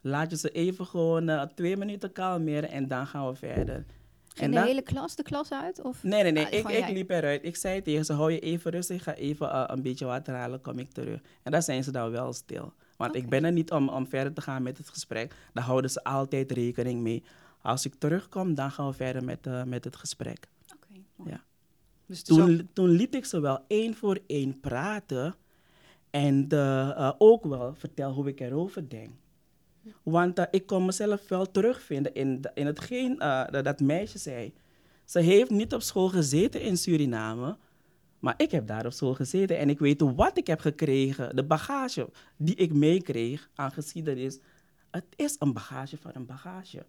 Laat 0.00 0.30
je 0.30 0.36
ze 0.36 0.50
even 0.50 0.86
gewoon 0.86 1.28
uh, 1.28 1.42
twee 1.42 1.76
minuten 1.76 2.12
kalmeren 2.12 2.70
en 2.70 2.88
dan 2.88 3.06
gaan 3.06 3.28
we 3.28 3.34
verder. 3.34 3.84
Ging 4.34 4.50
de 4.50 4.56
dan, 4.56 4.66
hele 4.66 4.82
klas 4.82 5.16
de 5.16 5.22
klas 5.22 5.52
uit? 5.52 5.82
Of? 5.82 6.02
Nee, 6.02 6.22
nee, 6.22 6.32
nee. 6.32 6.46
Ah, 6.46 6.52
ik, 6.52 6.86
ik 6.86 6.94
liep 6.94 7.10
eruit. 7.10 7.44
Ik 7.44 7.56
zei 7.56 7.82
tegen 7.82 8.04
ze, 8.04 8.12
hou 8.12 8.32
je 8.32 8.38
even 8.38 8.70
rustig, 8.70 8.96
ik 8.96 9.02
ga 9.02 9.14
even 9.14 9.46
uh, 9.46 9.64
een 9.66 9.82
beetje 9.82 10.04
water 10.04 10.34
halen, 10.34 10.60
kom 10.60 10.78
ik 10.78 10.92
terug. 10.92 11.20
En 11.42 11.52
dan 11.52 11.62
zijn 11.62 11.84
ze 11.84 11.90
dan 11.90 12.10
wel 12.10 12.32
stil. 12.32 12.72
Want 13.02 13.14
okay. 13.14 13.22
ik 13.22 13.30
ben 13.30 13.44
er 13.44 13.52
niet 13.52 13.70
om, 13.70 13.88
om 13.88 14.06
verder 14.06 14.32
te 14.32 14.40
gaan 14.40 14.62
met 14.62 14.78
het 14.78 14.88
gesprek. 14.88 15.34
Daar 15.52 15.64
houden 15.64 15.90
ze 15.90 16.04
altijd 16.04 16.52
rekening 16.52 17.00
mee. 17.00 17.22
Als 17.62 17.84
ik 17.86 17.94
terugkom, 17.94 18.54
dan 18.54 18.70
gaan 18.70 18.86
we 18.86 18.92
verder 18.92 19.24
met, 19.24 19.46
uh, 19.46 19.62
met 19.62 19.84
het 19.84 19.96
gesprek. 19.96 20.48
Okay, 20.74 21.04
Ja. 21.32 21.44
Dus 22.06 22.30
ook- 22.30 22.38
Toen, 22.38 22.68
toen 22.72 22.88
liet 22.88 23.14
ik 23.14 23.24
ze 23.24 23.40
wel 23.40 23.64
één 23.68 23.94
voor 23.94 24.18
één 24.26 24.60
praten 24.60 25.34
en 26.10 26.48
de, 26.48 26.92
eh, 26.96 27.12
ook 27.18 27.44
wel 27.44 27.74
vertel 27.74 28.12
hoe 28.12 28.28
ik 28.28 28.40
erover 28.40 28.88
denk. 28.88 29.10
Want 30.02 30.38
eh, 30.38 30.44
ik 30.50 30.66
kon 30.66 30.84
mezelf 30.84 31.28
wel 31.28 31.50
terugvinden 31.50 32.14
in, 32.14 32.40
in 32.54 32.66
hetgeen 32.66 33.18
eh, 33.18 33.44
dat, 33.50 33.64
dat 33.64 33.80
meisje 33.80 34.18
zei. 34.18 34.52
Ze 35.04 35.20
heeft 35.20 35.50
niet 35.50 35.74
op 35.74 35.82
school 35.82 36.08
gezeten 36.08 36.60
in 36.60 36.76
Suriname, 36.76 37.56
maar 38.22 38.34
ik 38.36 38.50
heb 38.50 38.66
daar 38.66 38.86
op 38.86 38.92
school 38.92 39.14
gezeten 39.14 39.58
en 39.58 39.70
ik 39.70 39.78
weet 39.78 40.00
wat 40.00 40.38
ik 40.38 40.46
heb 40.46 40.60
gekregen, 40.60 41.36
de 41.36 41.44
bagage 41.44 42.08
die 42.36 42.54
ik 42.54 42.72
meekreeg 42.72 43.50
aan 43.54 43.72
geschiedenis. 43.72 44.38
Het 44.90 45.04
is 45.16 45.36
een 45.38 45.52
bagage 45.52 45.96
van 46.00 46.10
een 46.14 46.26
bagage. 46.26 46.86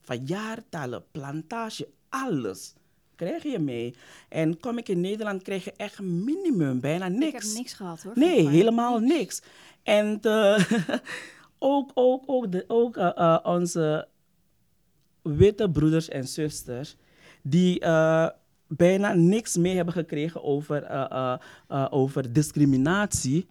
Van 0.00 0.24
jaartallen, 0.24 1.04
plantage, 1.10 1.88
alles 2.08 2.74
krijg 3.16 3.42
je 3.42 3.58
mee. 3.58 3.94
En 4.28 4.60
kom 4.60 4.78
ik 4.78 4.88
in 4.88 5.00
Nederland, 5.00 5.42
krijg 5.42 5.64
je 5.64 5.72
echt 5.76 6.00
minimum, 6.00 6.80
bijna 6.80 7.08
niks. 7.08 7.26
Ik 7.26 7.42
heb 7.42 7.56
niks 7.56 7.72
gehad 7.72 8.02
hoor. 8.02 8.12
Nee, 8.14 8.48
helemaal 8.48 8.98
niks. 8.98 9.42
En 9.82 10.20
eh, 10.20 10.72
ook, 11.58 11.90
ook, 11.94 12.22
ook, 12.26 12.52
de, 12.52 12.64
ook 12.66 12.96
eh, 12.96 13.10
eh, 13.16 13.38
onze 13.42 14.08
witte 15.22 15.70
broeders 15.70 16.08
en 16.08 16.28
zusters, 16.28 16.96
die 17.42 17.78
bijna 18.66 19.12
niks 19.14 19.56
mee 19.56 19.76
hebben 19.76 19.94
gekregen 19.94 20.42
over, 20.42 20.82
eh, 20.82 21.10
eh, 21.10 21.38
eh, 21.68 21.86
over 21.90 22.32
discriminatie, 22.32 23.46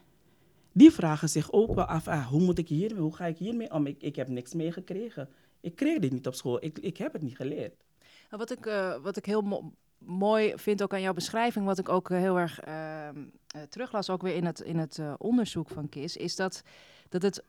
die 0.72 0.92
vragen 0.92 1.30
zich 1.30 1.52
ook 1.52 1.74
wel 1.74 1.86
af, 1.86 2.08
ah, 2.08 2.28
hoe 2.28 2.42
moet 2.42 2.58
ik 2.58 2.68
hiermee, 2.68 3.02
hoe 3.02 3.16
ga 3.16 3.26
ik 3.26 3.38
hiermee 3.38 3.72
om? 3.72 3.88
Ik, 3.88 4.02
ik 4.02 4.16
heb 4.16 4.28
niks 4.28 4.54
meegekregen. 4.54 5.30
Ik 5.62 5.76
kreeg 5.76 6.00
dit 6.00 6.12
niet 6.12 6.28
op 6.28 6.34
school, 6.36 6.64
ik, 6.64 6.80
ik 6.80 6.98
heb 6.98 7.14
het 7.14 7.22
niet 7.22 7.36
geleerd. 7.36 7.84
Nou, 8.30 8.44
Wat 8.48 8.52
ik, 8.52 8.66
wat 9.02 9.18
ik 9.18 9.26
heel 9.26 9.42
mo- 9.42 9.72
mooi 9.98 10.54
vind 10.56 10.84
ook 10.84 10.94
aan 10.94 11.02
jouw 11.02 11.14
beschrijving, 11.14 11.66
wat 11.66 11.80
ik 11.80 11.90
ook 11.90 12.10
heel 12.10 12.40
erg 12.40 12.60
ehm, 12.60 13.24
eh, 13.48 13.62
teruglas, 13.70 14.10
ook 14.10 14.22
weer 14.22 14.36
in 14.36 14.46
het, 14.46 14.60
in 14.60 14.78
het 14.78 15.00
onderzoek 15.18 15.70
van 15.70 15.90
KIS, 15.90 16.18
is 16.18 16.36
dat, 16.36 16.62
dat 17.10 17.22
het, 17.22 17.44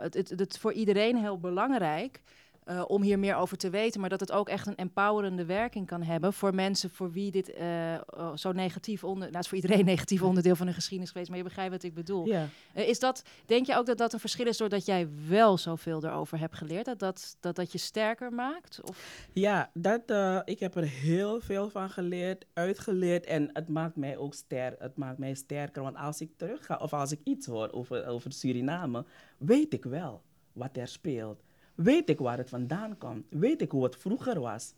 het, 0.00 0.14
het, 0.14 0.30
het 0.30 0.58
voor 0.58 0.72
iedereen 0.72 1.16
heel 1.16 1.38
belangrijk 1.38 2.22
eh, 2.68 2.84
om 2.86 3.02
hier 3.02 3.18
meer 3.18 3.36
over 3.36 3.56
te 3.56 3.70
weten, 3.70 4.00
maar 4.00 4.10
dat 4.10 4.20
het 4.20 4.32
ook 4.32 4.48
echt 4.48 4.66
een 4.66 4.76
empowerende 4.76 5.44
werking 5.44 5.86
kan 5.86 6.02
hebben 6.02 6.32
voor 6.32 6.54
mensen 6.54 6.90
voor 6.90 7.12
wie 7.12 7.30
dit 7.30 7.52
eh, 7.52 7.66
oh, 8.06 8.36
zo 8.36 8.52
negatief 8.52 9.04
onder, 9.04 9.22
nou, 9.22 9.32
het 9.32 9.42
is 9.42 9.48
voor 9.48 9.56
iedereen 9.56 9.78
een 9.78 9.84
negatief 9.94 10.22
onderdeel 10.22 10.56
van 10.56 10.66
hun 10.66 10.74
geschiedenis 10.74 11.10
geweest, 11.10 11.28
maar 11.28 11.38
je 11.38 11.44
begrijpt 11.44 11.72
wat 11.72 11.82
ik 11.82 11.94
bedoel. 11.94 12.26
Ja. 12.26 12.48
Eh, 12.72 12.88
is 12.88 12.98
dat, 12.98 13.22
denk 13.46 13.66
je 13.66 13.76
ook 13.76 13.86
dat 13.86 13.98
dat 13.98 14.12
een 14.12 14.20
verschil 14.20 14.46
is 14.46 14.56
doordat 14.56 14.86
jij 14.86 15.08
wel 15.28 15.58
zoveel 15.58 16.04
erover 16.04 16.38
hebt 16.38 16.54
geleerd, 16.54 16.84
dat 16.84 16.98
dat, 16.98 17.36
dat, 17.40 17.56
dat 17.56 17.72
je 17.72 17.78
sterker 17.78 18.32
maakt? 18.32 18.80
Of? 18.82 19.26
Ja, 19.32 19.70
dat, 19.74 20.02
ik 20.44 20.60
heb 20.60 20.76
er 20.76 20.88
heel 20.88 21.40
veel 21.40 21.70
van 21.70 21.90
geleerd, 21.90 22.46
uitgeleerd 22.52 23.26
en 23.26 23.50
het 23.52 23.68
maakt 23.68 23.96
mij 23.96 24.16
ook 24.16 24.34
ster 24.34 24.74
het 24.78 24.96
maakt 24.96 25.18
mij 25.18 25.34
sterker. 25.34 25.82
Want 25.82 25.96
als 25.96 26.20
ik 26.20 26.30
terug 26.36 26.66
ga 26.66 26.76
of 26.76 26.92
als 26.92 27.12
ik 27.12 27.20
iets 27.24 27.46
hoor 27.46 27.72
over, 27.72 28.06
over 28.06 28.32
Suriname, 28.32 29.04
weet 29.38 29.72
ik 29.72 29.84
wel 29.84 30.22
wat 30.52 30.76
er 30.76 30.88
speelt. 30.88 31.42
Weet 31.78 32.08
ik 32.08 32.18
waar 32.18 32.38
het 32.38 32.48
vandaan 32.48 32.98
komt. 32.98 33.26
Weet 33.28 33.60
ik 33.60 33.70
hoe 33.70 33.84
het 33.84 33.96
vroeger 33.96 34.40
was. 34.40 34.74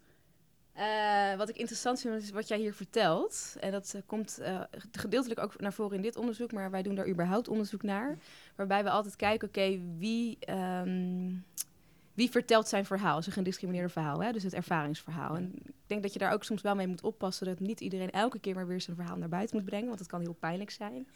Eh, 0.73 1.37
wat 1.37 1.49
ik 1.49 1.57
interessant 1.57 2.01
vind, 2.01 2.23
is 2.23 2.31
wat 2.31 2.49
jij 2.49 2.59
hier 2.59 2.75
vertelt. 2.75 3.57
En 3.61 3.71
dat 3.71 3.93
eh, 3.95 4.03
komt 4.07 4.39
eh, 4.39 4.61
gedeeltelijk 4.93 5.41
ook 5.41 5.61
naar 5.61 5.73
voren 5.73 5.97
in 5.97 6.03
dit 6.03 6.17
onderzoek, 6.17 6.53
maar 6.53 6.71
wij 6.71 6.83
doen 6.83 6.95
daar 6.95 7.09
überhaupt 7.09 7.49
onderzoek 7.49 7.83
naar. 7.83 8.19
Waarbij 8.57 8.85
we 8.85 8.91
altijd 8.91 9.17
kijken, 9.17 9.49
oké, 9.49 9.81
wie, 9.99 10.37
ehm, 10.41 11.33
wie 12.15 12.31
vertelt 12.31 12.69
zijn 12.69 12.85
verhaal? 12.85 13.23
Zijn 13.23 13.35
gediscrimineerde 13.35 13.89
verhaal, 13.89 14.23
hè? 14.23 14.33
dus 14.33 14.43
het 14.43 14.55
ervaringsverhaal. 14.55 15.37
En 15.37 15.53
ik 15.55 15.73
denk 15.87 16.03
dat 16.03 16.13
je 16.13 16.19
daar 16.19 16.33
ook 16.33 16.45
soms 16.45 16.63
wel 16.63 16.75
mee 16.75 16.87
moet 16.87 17.03
oppassen 17.03 17.47
dat 17.47 17.61
niet 17.61 17.81
iedereen 17.81 18.11
elke 18.11 18.39
keer 18.39 18.55
maar 18.55 18.67
weer 18.67 18.81
zijn 18.81 18.97
verhaal 18.97 19.17
naar 19.17 19.29
buiten 19.29 19.57
moet 19.57 19.65
brengen, 19.65 19.89
want 19.89 19.99
het 19.99 20.09
kan 20.09 20.21
heel 20.21 20.37
pijnlijk 20.41 20.71
zijn. 20.71 21.09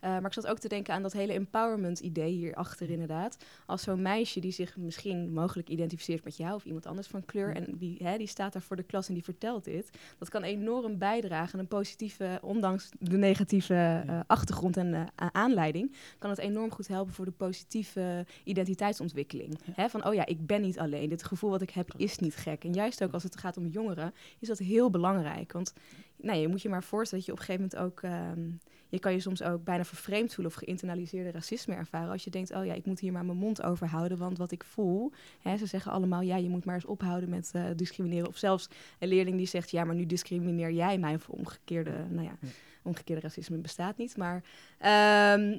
Eh, 0.00 0.10
maar 0.10 0.26
ik 0.26 0.32
zat 0.32 0.46
ook 0.46 0.58
te 0.58 0.68
denken 0.68 0.94
aan 0.94 1.02
dat 1.02 1.12
hele 1.12 1.32
empowerment-idee 1.32 2.32
hierachter 2.32 2.90
inderdaad. 2.90 3.36
Als 3.66 3.82
zo'n 3.82 4.02
meisje 4.02 4.40
die 4.40 4.52
zich 4.52 4.76
misschien 4.76 5.32
mogelijk 5.32 5.68
identificeert 5.68 6.24
met 6.24 6.36
jou 6.36 6.54
of 6.54 6.64
iemand 6.64 6.86
anders 6.86 7.06
van 7.06 7.24
kleur... 7.24 7.56
en 7.56 7.74
die, 7.78 7.96
hè, 8.02 8.18
die 8.18 8.26
staat 8.26 8.52
daar 8.52 8.62
voor 8.62 8.76
de 8.76 8.82
klas 8.82 9.08
en 9.08 9.14
die 9.14 9.24
vertelt 9.24 9.64
dit... 9.64 9.90
dat 10.18 10.28
kan 10.28 10.42
enorm 10.42 10.98
bijdragen 10.98 11.54
aan 11.54 11.60
een 11.60 11.68
positieve... 11.68 12.38
ondanks 12.42 12.90
de 12.98 13.16
negatieve 13.16 14.02
eh, 14.06 14.20
achtergrond 14.26 14.76
en 14.76 14.94
eh, 14.94 15.26
aanleiding... 15.32 15.96
kan 16.18 16.30
het 16.30 16.38
enorm 16.38 16.70
goed 16.70 16.88
helpen 16.88 17.14
voor 17.14 17.24
de 17.24 17.30
positieve 17.30 18.26
identiteitsontwikkeling. 18.44 19.58
Hè, 19.72 19.88
van, 19.88 20.06
oh 20.06 20.14
ja, 20.14 20.26
ik 20.26 20.46
ben 20.46 20.60
niet 20.60 20.78
alleen. 20.78 21.08
Dit 21.08 21.24
gevoel 21.24 21.50
wat 21.50 21.62
ik 21.62 21.70
heb 21.70 21.94
is 21.96 22.18
niet 22.18 22.36
gek. 22.36 22.64
En 22.64 22.72
juist 22.72 23.04
ook 23.04 23.12
als 23.12 23.22
het 23.22 23.36
gaat 23.36 23.56
om 23.56 23.66
jongeren 23.66 24.14
is 24.38 24.48
dat 24.48 24.58
heel 24.58 24.90
belangrijk. 24.90 25.52
Want 25.52 25.72
nou, 26.16 26.38
je 26.38 26.48
moet 26.48 26.62
je 26.62 26.68
maar 26.68 26.84
voorstellen 26.84 27.24
dat 27.24 27.34
je 27.34 27.42
op 27.42 27.48
een 27.48 27.54
gegeven 27.54 27.78
moment 27.78 27.92
ook... 27.92 28.02
ehm, 28.02 28.50
je 28.88 28.98
kan 28.98 29.12
je 29.12 29.20
soms 29.20 29.42
ook 29.42 29.64
bijna 29.64 29.84
vervreemd 29.84 30.34
voelen 30.34 30.52
of 30.52 30.58
geïnternaliseerde 30.58 31.30
racisme 31.30 31.74
ervaren. 31.74 32.10
Als 32.10 32.24
je 32.24 32.30
denkt, 32.30 32.54
oh 32.54 32.64
ja, 32.64 32.74
ik 32.74 32.86
moet 32.86 33.00
hier 33.00 33.12
maar 33.12 33.24
mijn 33.24 33.38
mond 33.38 33.62
over 33.62 33.86
houden, 33.86 34.18
want 34.18 34.38
wat 34.38 34.50
ik 34.50 34.64
voel. 34.64 35.12
Hè, 35.42 35.56
ze 35.56 35.66
zeggen 35.66 35.92
allemaal, 35.92 36.20
ja, 36.20 36.36
je 36.36 36.48
moet 36.48 36.64
maar 36.64 36.74
eens 36.74 36.84
ophouden 36.84 37.28
met 37.28 37.50
eh, 37.52 37.64
discrimineren. 37.76 38.28
Of 38.28 38.36
zelfs 38.36 38.68
een 38.98 39.08
leerling 39.08 39.36
die 39.36 39.46
zegt, 39.46 39.70
ja, 39.70 39.84
maar 39.84 39.94
nu 39.94 40.06
discrimineer 40.06 40.70
jij 40.70 40.98
mij 40.98 41.18
voor 41.18 41.34
omgekeerde, 41.34 42.06
nou 42.08 42.26
ja, 42.26 42.38
omgekeerde 42.82 43.22
racisme 43.22 43.56
bestaat 43.56 43.96
niet. 43.96 44.16
Maar 44.16 44.44
ehm, 44.78 45.58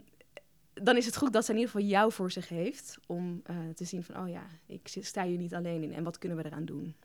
dan 0.74 0.98
is 0.98 1.06
het 1.06 1.18
goed 1.18 1.34
dat 1.34 1.46
ze 1.46 1.52
in 1.52 1.58
ieder 1.58 1.72
geval 1.72 1.88
jou 1.88 2.12
voor 2.12 2.32
zich 2.32 2.50
heeft 2.50 2.98
om 3.08 3.42
eh, 3.44 3.56
te 3.76 3.86
zien 3.86 4.04
van, 4.04 4.18
oh 4.18 4.30
ja, 4.30 4.44
ik 4.65 4.88
sta 5.02 5.26
hier 5.26 5.38
niet 5.38 5.54
alleen 5.54 5.84
in 5.84 5.94
en 5.94 6.04
wat 6.04 6.18
kunnen 6.18 6.38
we 6.38 6.46
eraan 6.46 6.65
doen. 6.65 6.96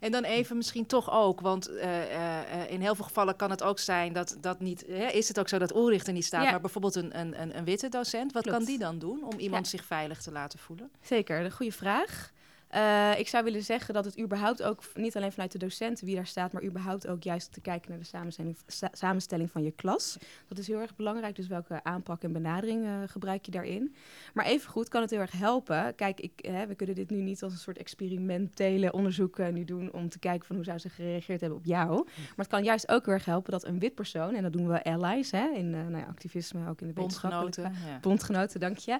En 0.00 0.12
dan 0.12 0.24
even 0.24 0.56
misschien 0.56 0.86
toch 0.86 1.10
ook, 1.10 1.40
want 1.40 1.68
eh, 1.68 2.02
eh, 2.02 2.62
eh, 2.62 2.70
in 2.70 2.80
heel 2.80 2.94
veel 2.94 3.04
gevallen 3.04 3.36
kan 3.36 3.50
het 3.50 3.62
ook 3.62 3.78
zijn 3.78 4.12
dat 4.12 4.36
dat 4.40 4.60
niet. 4.60 4.84
Hè, 4.88 5.06
is 5.06 5.28
het 5.28 5.38
ook 5.38 5.48
zo 5.48 5.58
dat 5.58 5.74
Ulrich 5.74 6.06
er 6.06 6.12
niet 6.12 6.24
staat, 6.24 6.44
Ja. 6.44 6.50
maar 6.50 6.60
bijvoorbeeld 6.60 6.94
een, 6.94 7.18
een, 7.18 7.40
een, 7.40 7.56
een 7.56 7.64
witte 7.64 7.88
docent. 7.88 8.32
Wat 8.32 8.42
Klopt. 8.42 8.56
kan 8.58 8.66
die 8.66 8.78
dan 8.78 8.98
doen 8.98 9.24
om 9.24 9.38
iemand 9.38 9.64
Ja. 9.64 9.70
zich 9.70 9.84
veilig 9.86 10.22
te 10.22 10.32
laten 10.32 10.58
voelen? 10.58 10.90
Zeker, 11.02 11.44
een 11.44 11.50
goede 11.52 11.72
vraag. 11.72 12.32
Eh, 12.72 13.18
ik 13.18 13.28
zou 13.28 13.44
willen 13.44 13.62
zeggen 13.62 13.94
dat 13.94 14.04
het 14.04 14.18
überhaupt 14.20 14.62
ook, 14.62 14.82
niet 14.94 15.16
alleen 15.16 15.32
vanuit 15.32 15.52
de 15.52 15.58
docenten 15.58 16.06
wie 16.06 16.14
daar 16.14 16.26
staat, 16.26 16.52
maar 16.52 16.62
überhaupt 16.62 17.06
ook 17.06 17.22
juist 17.22 17.52
te 17.52 17.60
kijken 17.60 17.90
naar 17.90 17.98
de 17.98 18.04
samenstelling, 18.04 18.56
sa- 18.66 18.88
samenstelling 18.92 19.50
van 19.50 19.62
je 19.62 19.70
klas. 19.70 20.16
Dat 20.48 20.58
is 20.58 20.66
heel 20.66 20.80
erg 20.80 20.96
belangrijk, 20.96 21.36
dus 21.36 21.46
welke 21.46 21.84
aanpak 21.84 22.22
en 22.22 22.32
benadering 22.32 22.84
eh, 22.84 22.92
gebruik 23.06 23.44
je 23.44 23.50
daarin. 23.50 23.94
Maar 24.34 24.44
evengoed 24.44 24.88
kan 24.88 25.00
het 25.00 25.10
heel 25.10 25.20
erg 25.20 25.32
helpen. 25.32 25.94
Kijk, 25.94 26.20
ik, 26.20 26.32
hè, 26.36 26.66
we 26.66 26.74
kunnen 26.74 26.94
dit 26.94 27.10
nu 27.10 27.20
niet 27.20 27.42
als 27.42 27.52
een 27.52 27.58
soort 27.58 27.78
experimentele 27.78 28.92
onderzoek 28.92 29.38
eh, 29.38 29.48
nu 29.48 29.64
doen 29.64 29.92
om 29.92 30.08
te 30.08 30.18
kijken 30.18 30.46
van 30.46 30.56
hoe 30.56 30.64
zou 30.64 30.78
ze 30.78 30.88
gereageerd 30.88 31.40
hebben 31.40 31.58
op 31.58 31.64
jou. 31.64 32.04
Maar 32.04 32.32
het 32.36 32.46
kan 32.46 32.64
juist 32.64 32.88
ook 32.88 33.04
heel 33.04 33.14
erg 33.14 33.24
helpen 33.24 33.52
dat 33.52 33.64
een 33.64 33.78
wit 33.78 33.94
persoon, 33.94 34.34
en 34.34 34.42
dat 34.42 34.52
doen 34.52 34.68
we 34.68 34.84
allies 34.84 35.30
hè, 35.30 35.48
in 35.54 35.70
nou 35.70 35.96
ja, 35.96 36.04
activisme, 36.08 36.68
ook 36.68 36.80
in 36.80 36.86
de 36.86 36.92
Bondgenoten. 36.92 37.62
Ja. 37.62 37.98
bondgenoten, 38.00 38.60
dank 38.60 38.76
je. 38.76 38.98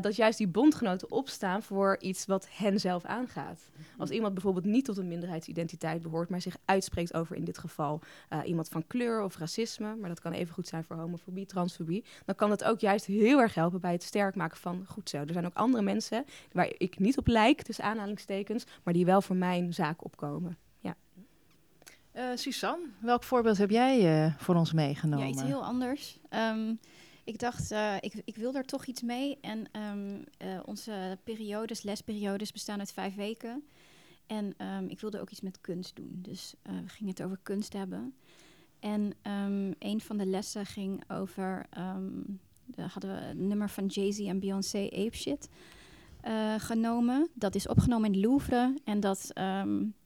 Dat 0.00 0.16
juist 0.16 0.38
die 0.38 0.48
bondgenoten 0.48 1.10
opstaan 1.10 1.62
voor 1.62 1.96
iets 2.00 2.26
wat 2.26 2.48
hen 2.50 2.80
zelf 2.80 3.04
aangaat. 3.08 3.70
Als 3.98 4.10
iemand 4.10 4.34
bijvoorbeeld 4.34 4.64
niet 4.64 4.84
tot 4.84 4.96
een 4.96 5.08
minderheidsidentiteit 5.08 6.02
behoort, 6.02 6.28
maar 6.28 6.40
zich 6.40 6.56
uitspreekt 6.64 7.14
over 7.14 7.36
in 7.36 7.44
dit 7.44 7.58
geval 7.58 8.00
eh, 8.28 8.38
iemand 8.44 8.68
van 8.68 8.86
kleur 8.86 9.22
of 9.22 9.38
racisme, 9.38 9.96
maar 9.96 10.08
dat 10.08 10.20
kan 10.20 10.32
even 10.32 10.54
goed 10.54 10.68
zijn 10.68 10.84
voor 10.84 10.96
homofobie, 10.96 11.46
transfobie, 11.46 12.04
dan 12.24 12.34
kan 12.34 12.50
het 12.50 12.64
ook 12.64 12.80
juist 12.80 13.04
heel 13.04 13.40
erg 13.40 13.54
helpen 13.54 13.80
bij 13.80 13.92
het 13.92 14.02
sterk 14.02 14.34
maken 14.34 14.56
van 14.56 14.84
goed 14.86 15.08
zo. 15.08 15.16
Er 15.16 15.32
zijn 15.32 15.46
ook 15.46 15.54
andere 15.54 15.82
mensen 15.82 16.24
waar 16.52 16.72
ik 16.78 16.98
niet 16.98 17.18
op 17.18 17.26
lijk, 17.26 17.62
tussen 17.62 17.84
aanhalingstekens, 17.84 18.64
maar 18.82 18.94
die 18.94 19.04
wel 19.04 19.22
voor 19.22 19.36
mijn 19.36 19.74
zaak 19.74 20.04
opkomen. 20.04 20.58
Eh, 22.18 22.24
Suzanne, 22.34 22.86
welk 23.00 23.22
voorbeeld 23.22 23.58
heb 23.58 23.70
jij 23.70 24.24
eh, 24.24 24.32
voor 24.38 24.54
ons 24.54 24.72
meegenomen? 24.72 25.26
Ja, 25.26 25.32
iets 25.32 25.42
heel 25.42 25.64
anders. 25.64 26.18
Ehm, 26.28 26.74
ik 27.28 27.38
dacht, 27.38 27.70
eh, 27.70 27.96
ik, 28.00 28.12
ik 28.24 28.36
wil 28.36 28.52
daar 28.52 28.64
toch 28.64 28.86
iets 28.86 29.02
mee. 29.02 29.38
En 29.40 29.66
ehm, 29.72 30.22
eh, 30.38 30.60
onze 30.64 31.18
periodes, 31.24 31.82
lesperiodes, 31.82 32.52
bestaan 32.52 32.78
uit 32.78 32.92
vijf 32.92 33.14
weken. 33.14 33.64
En 34.26 34.54
ehm, 34.56 34.84
ik 34.88 35.00
wilde 35.00 35.20
ook 35.20 35.30
iets 35.30 35.40
met 35.40 35.60
kunst 35.60 35.96
doen. 35.96 36.18
Dus 36.22 36.54
eh, 36.62 36.72
we 36.72 36.88
gingen 36.88 37.12
het 37.12 37.22
over 37.22 37.38
kunst 37.42 37.72
hebben. 37.72 38.14
En 38.80 39.12
ehm, 39.22 39.72
een 39.78 40.00
van 40.00 40.16
de 40.16 40.26
lessen 40.26 40.66
ging 40.66 41.10
over... 41.10 41.66
daar 42.64 42.88
hadden 42.88 43.14
we 43.14 43.20
een 43.20 43.46
nummer 43.46 43.70
van 43.70 43.86
Jay-Z 43.86 44.20
en 44.20 44.40
Beyoncé, 44.40 44.88
Ape 44.92 45.16
Shit, 45.16 45.48
genomen. 46.58 47.28
Dat 47.34 47.54
is 47.54 47.68
opgenomen 47.68 48.06
in 48.06 48.12
het 48.12 48.24
Louvre. 48.24 48.74
En 48.84 49.00
dat, 49.00 49.32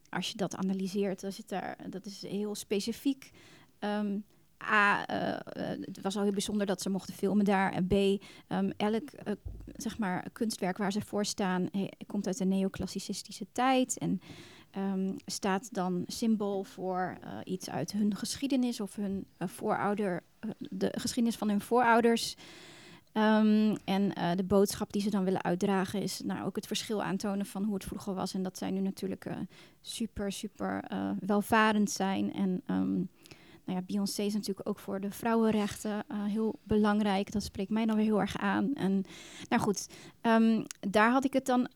als 0.09 0.31
je 0.31 0.37
dat 0.37 0.57
analyseert, 0.57 1.21
dan 1.21 1.33
zit 1.33 1.49
daar, 1.49 1.91
dat 1.91 2.07
is 2.07 2.23
heel 2.23 2.55
specifiek... 2.55 3.31
A, 4.71 5.07
eh, 5.07 5.31
eh, 5.31 5.79
het 5.81 6.01
was 6.01 6.17
al 6.17 6.23
heel 6.23 6.33
bijzonder 6.33 6.67
dat 6.67 6.83
ze 6.83 6.91
mochten 6.91 7.15
filmen 7.15 7.45
daar. 7.45 7.73
En 7.73 7.87
B, 7.87 7.93
ehm, 7.93 8.71
elk 8.77 9.11
eh, 9.11 9.33
zeg 9.77 9.99
maar, 9.99 10.31
kunstwerk 10.33 10.77
waar 10.77 10.93
ze 10.93 11.01
voor 11.01 11.25
staan 11.25 11.71
komt 12.07 12.27
uit 12.27 12.39
de 12.39 12.45
neoclassicistische 12.45 13.47
tijd. 13.53 13.99
En 13.99 14.21
ehm, 14.71 15.13
staat 15.27 15.75
dan 15.75 16.05
symbool 16.07 16.65
voor 16.65 17.19
iets 17.45 17.71
uit 17.71 17.93
hun 17.93 18.17
geschiedenis 18.17 18.81
of 18.81 18.97
hun 18.97 19.27
voorouder, 19.39 20.23
de 20.59 20.93
geschiedenis 20.99 21.39
van 21.39 21.49
hun 21.49 21.61
voorouders. 21.61 22.37
Ehm, 23.13 23.77
en 23.85 24.09
de 24.37 24.45
boodschap 24.45 24.93
die 24.93 25.03
ze 25.03 25.11
dan 25.11 25.25
willen 25.25 25.43
uitdragen 25.43 26.03
is 26.03 26.21
nou, 26.25 26.45
ook 26.45 26.57
het 26.57 26.67
verschil 26.67 27.03
aantonen 27.03 27.47
van 27.47 27.65
hoe 27.65 27.75
het 27.75 27.85
vroeger 27.85 28.15
was. 28.15 28.35
En 28.35 28.43
dat 28.43 28.59
zij 28.59 28.71
nu 28.71 28.81
natuurlijk 28.81 29.27
super, 29.81 30.33
super 30.33 30.85
welvarend 31.21 31.91
zijn. 31.91 32.33
En 32.33 32.63
nou 33.65 33.79
ja, 33.79 33.85
Beyoncé 33.87 34.23
is 34.23 34.33
natuurlijk 34.33 34.69
ook 34.69 34.79
voor 34.79 35.01
de 35.01 35.11
vrouwenrechten 35.11 36.05
heel 36.09 36.59
belangrijk. 36.63 37.33
Dat 37.33 37.43
spreekt 37.43 37.71
mij 37.71 37.87
dan 37.87 37.97
weer 37.97 38.05
heel 38.05 38.21
erg 38.21 38.37
aan. 38.37 38.75
En 38.75 39.05
nou 39.49 39.63
goed, 39.63 39.89
ehm, 40.21 40.65
daar 40.81 41.11
had 41.11 41.25
ik 41.25 41.33
het 41.33 41.47
dan 41.47 41.69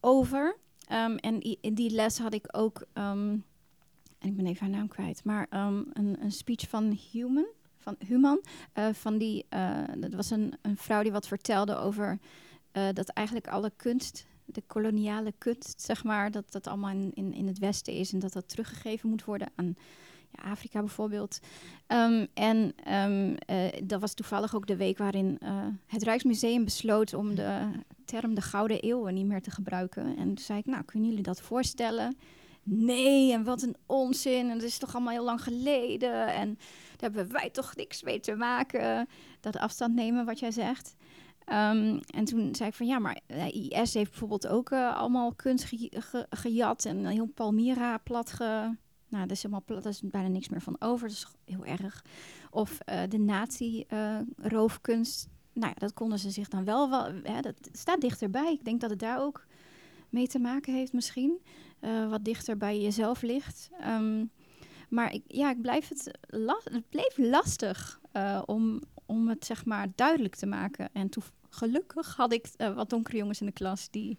over. 0.00 0.56
en 0.88 1.40
in 1.60 1.74
die 1.74 1.90
les 1.90 2.18
had 2.18 2.34
ik 2.34 2.46
ook, 2.50 2.86
en 2.92 3.44
ik 4.20 4.36
ben 4.36 4.46
even 4.46 4.66
haar 4.66 4.76
naam 4.76 4.88
kwijt, 4.88 5.24
maar 5.24 5.46
een, 5.50 6.16
een 6.20 6.32
speech 6.32 6.68
van 6.68 6.98
Human 7.12 7.46
van 7.84 7.96
Human. 8.06 8.40
Uh, 8.74 8.88
van 8.92 9.18
die, 9.18 9.46
dat 9.98 10.14
was 10.14 10.30
een, 10.30 10.54
een 10.62 10.76
vrouw 10.76 11.02
die 11.02 11.12
wat 11.12 11.26
vertelde 11.26 11.76
over 11.76 12.18
dat 12.92 13.08
eigenlijk 13.08 13.48
alle 13.48 13.72
kunst, 13.76 14.26
de 14.44 14.62
koloniale 14.66 15.32
kunst, 15.38 15.80
zeg 15.80 16.04
maar, 16.04 16.30
dat 16.30 16.52
dat 16.52 16.66
allemaal 16.66 16.90
in, 16.90 17.10
in, 17.14 17.32
in 17.32 17.46
het 17.46 17.58
Westen 17.58 17.92
is 17.92 18.12
en 18.12 18.18
dat 18.18 18.32
dat 18.32 18.48
teruggegeven 18.48 19.08
moet 19.08 19.24
worden 19.24 19.48
aan 19.54 19.76
Afrika 20.34 20.80
bijvoorbeeld. 20.80 21.38
Um, 21.88 22.26
en 22.34 22.74
um, 22.92 23.36
dat 23.84 24.00
was 24.00 24.14
toevallig 24.14 24.54
ook 24.54 24.66
de 24.66 24.76
week 24.76 24.98
waarin 24.98 25.38
het 25.86 26.02
Rijksmuseum 26.02 26.64
besloot 26.64 27.14
om 27.14 27.34
de 27.34 27.70
term 28.04 28.34
de 28.34 28.40
Gouden 28.40 28.80
Eeuwen 28.80 29.14
niet 29.14 29.26
meer 29.26 29.42
te 29.42 29.50
gebruiken. 29.50 30.16
En 30.16 30.26
toen 30.26 30.38
zei 30.38 30.58
ik, 30.58 30.66
nou, 30.66 30.84
kunnen 30.84 31.08
jullie 31.08 31.24
dat 31.24 31.40
voorstellen? 31.40 32.16
Nee, 32.62 33.32
en 33.32 33.44
wat 33.44 33.62
een 33.62 33.76
onzin. 33.86 34.50
En 34.50 34.58
dat 34.58 34.68
is 34.68 34.78
toch 34.78 34.94
allemaal 34.94 35.12
heel 35.12 35.24
lang 35.24 35.42
geleden. 35.42 36.26
En 36.26 36.58
daar 36.96 37.10
hebben 37.10 37.32
wij 37.32 37.50
toch 37.50 37.76
niks 37.76 38.02
mee 38.02 38.20
te 38.20 38.34
maken. 38.34 39.08
Dat 39.40 39.56
afstand 39.56 39.94
nemen, 39.94 40.24
wat 40.24 40.38
jij 40.38 40.50
zegt. 40.50 40.96
Um, 41.48 42.00
en 42.00 42.24
toen 42.24 42.54
zei 42.54 42.68
ik 42.68 42.74
van 42.74 42.86
ja, 42.86 42.98
maar 42.98 43.20
IS 43.50 43.94
heeft 43.94 44.10
bijvoorbeeld 44.10 44.46
ook 44.46 44.72
allemaal 44.72 45.34
kunst 45.34 45.64
ge 45.64 45.88
ge 45.90 46.26
gejat 46.30 46.84
en 46.84 47.06
heel 47.06 47.26
Palmyra 47.26 47.98
plat 47.98 48.32
ge... 48.32 48.76
Nou, 49.08 49.22
dat 49.22 49.36
is 49.36 49.42
helemaal 49.42 49.64
plat, 49.64 49.86
is 49.86 50.00
bijna 50.04 50.28
niks 50.28 50.48
meer 50.48 50.60
van 50.60 50.76
over. 50.78 51.08
Dat 51.08 51.16
is 51.16 51.26
heel 51.44 51.64
erg. 51.64 52.04
Of 52.50 52.78
uh, 52.88 53.02
de 53.08 53.18
nazi-roofkunst. 53.18 55.28
Nou 55.52 55.68
ja, 55.68 55.74
dat 55.78 55.92
konden 55.92 56.18
ze 56.18 56.30
zich 56.30 56.48
dan 56.48 56.64
wel... 56.64 56.90
wel 56.90 57.12
hè, 57.22 57.40
dat 57.40 57.68
staat 57.72 58.00
dichterbij. 58.00 58.52
Ik 58.52 58.64
denk 58.64 58.80
dat 58.80 58.90
het 58.90 58.98
daar 58.98 59.20
ook 59.20 59.46
mee 60.08 60.26
te 60.26 60.38
maken 60.38 60.74
heeft 60.74 60.92
misschien. 60.92 61.40
Uh, 61.80 62.10
wat 62.10 62.24
dichter 62.24 62.56
bij 62.56 62.80
jezelf 62.80 63.22
ligt. 63.22 63.70
Um, 63.86 64.30
maar 64.88 65.12
ik, 65.12 65.22
ja, 65.26 65.50
ik 65.50 65.60
blijf 65.60 65.88
het, 65.88 66.18
het 66.64 66.88
bleef 66.88 67.16
lastig 67.16 68.00
uh, 68.12 68.42
om, 68.46 68.82
om 69.06 69.28
het 69.28 69.44
zeg 69.44 69.64
maar 69.64 69.88
duidelijk 69.94 70.34
te 70.34 70.46
maken. 70.46 70.88
En 70.92 71.08
toen, 71.08 71.22
gelukkig 71.48 72.16
had 72.16 72.32
ik 72.32 72.48
wat 72.74 72.90
donkere 72.90 73.16
jongens 73.16 73.40
in 73.40 73.46
de 73.46 73.52
klas 73.52 73.90
die 73.90 74.18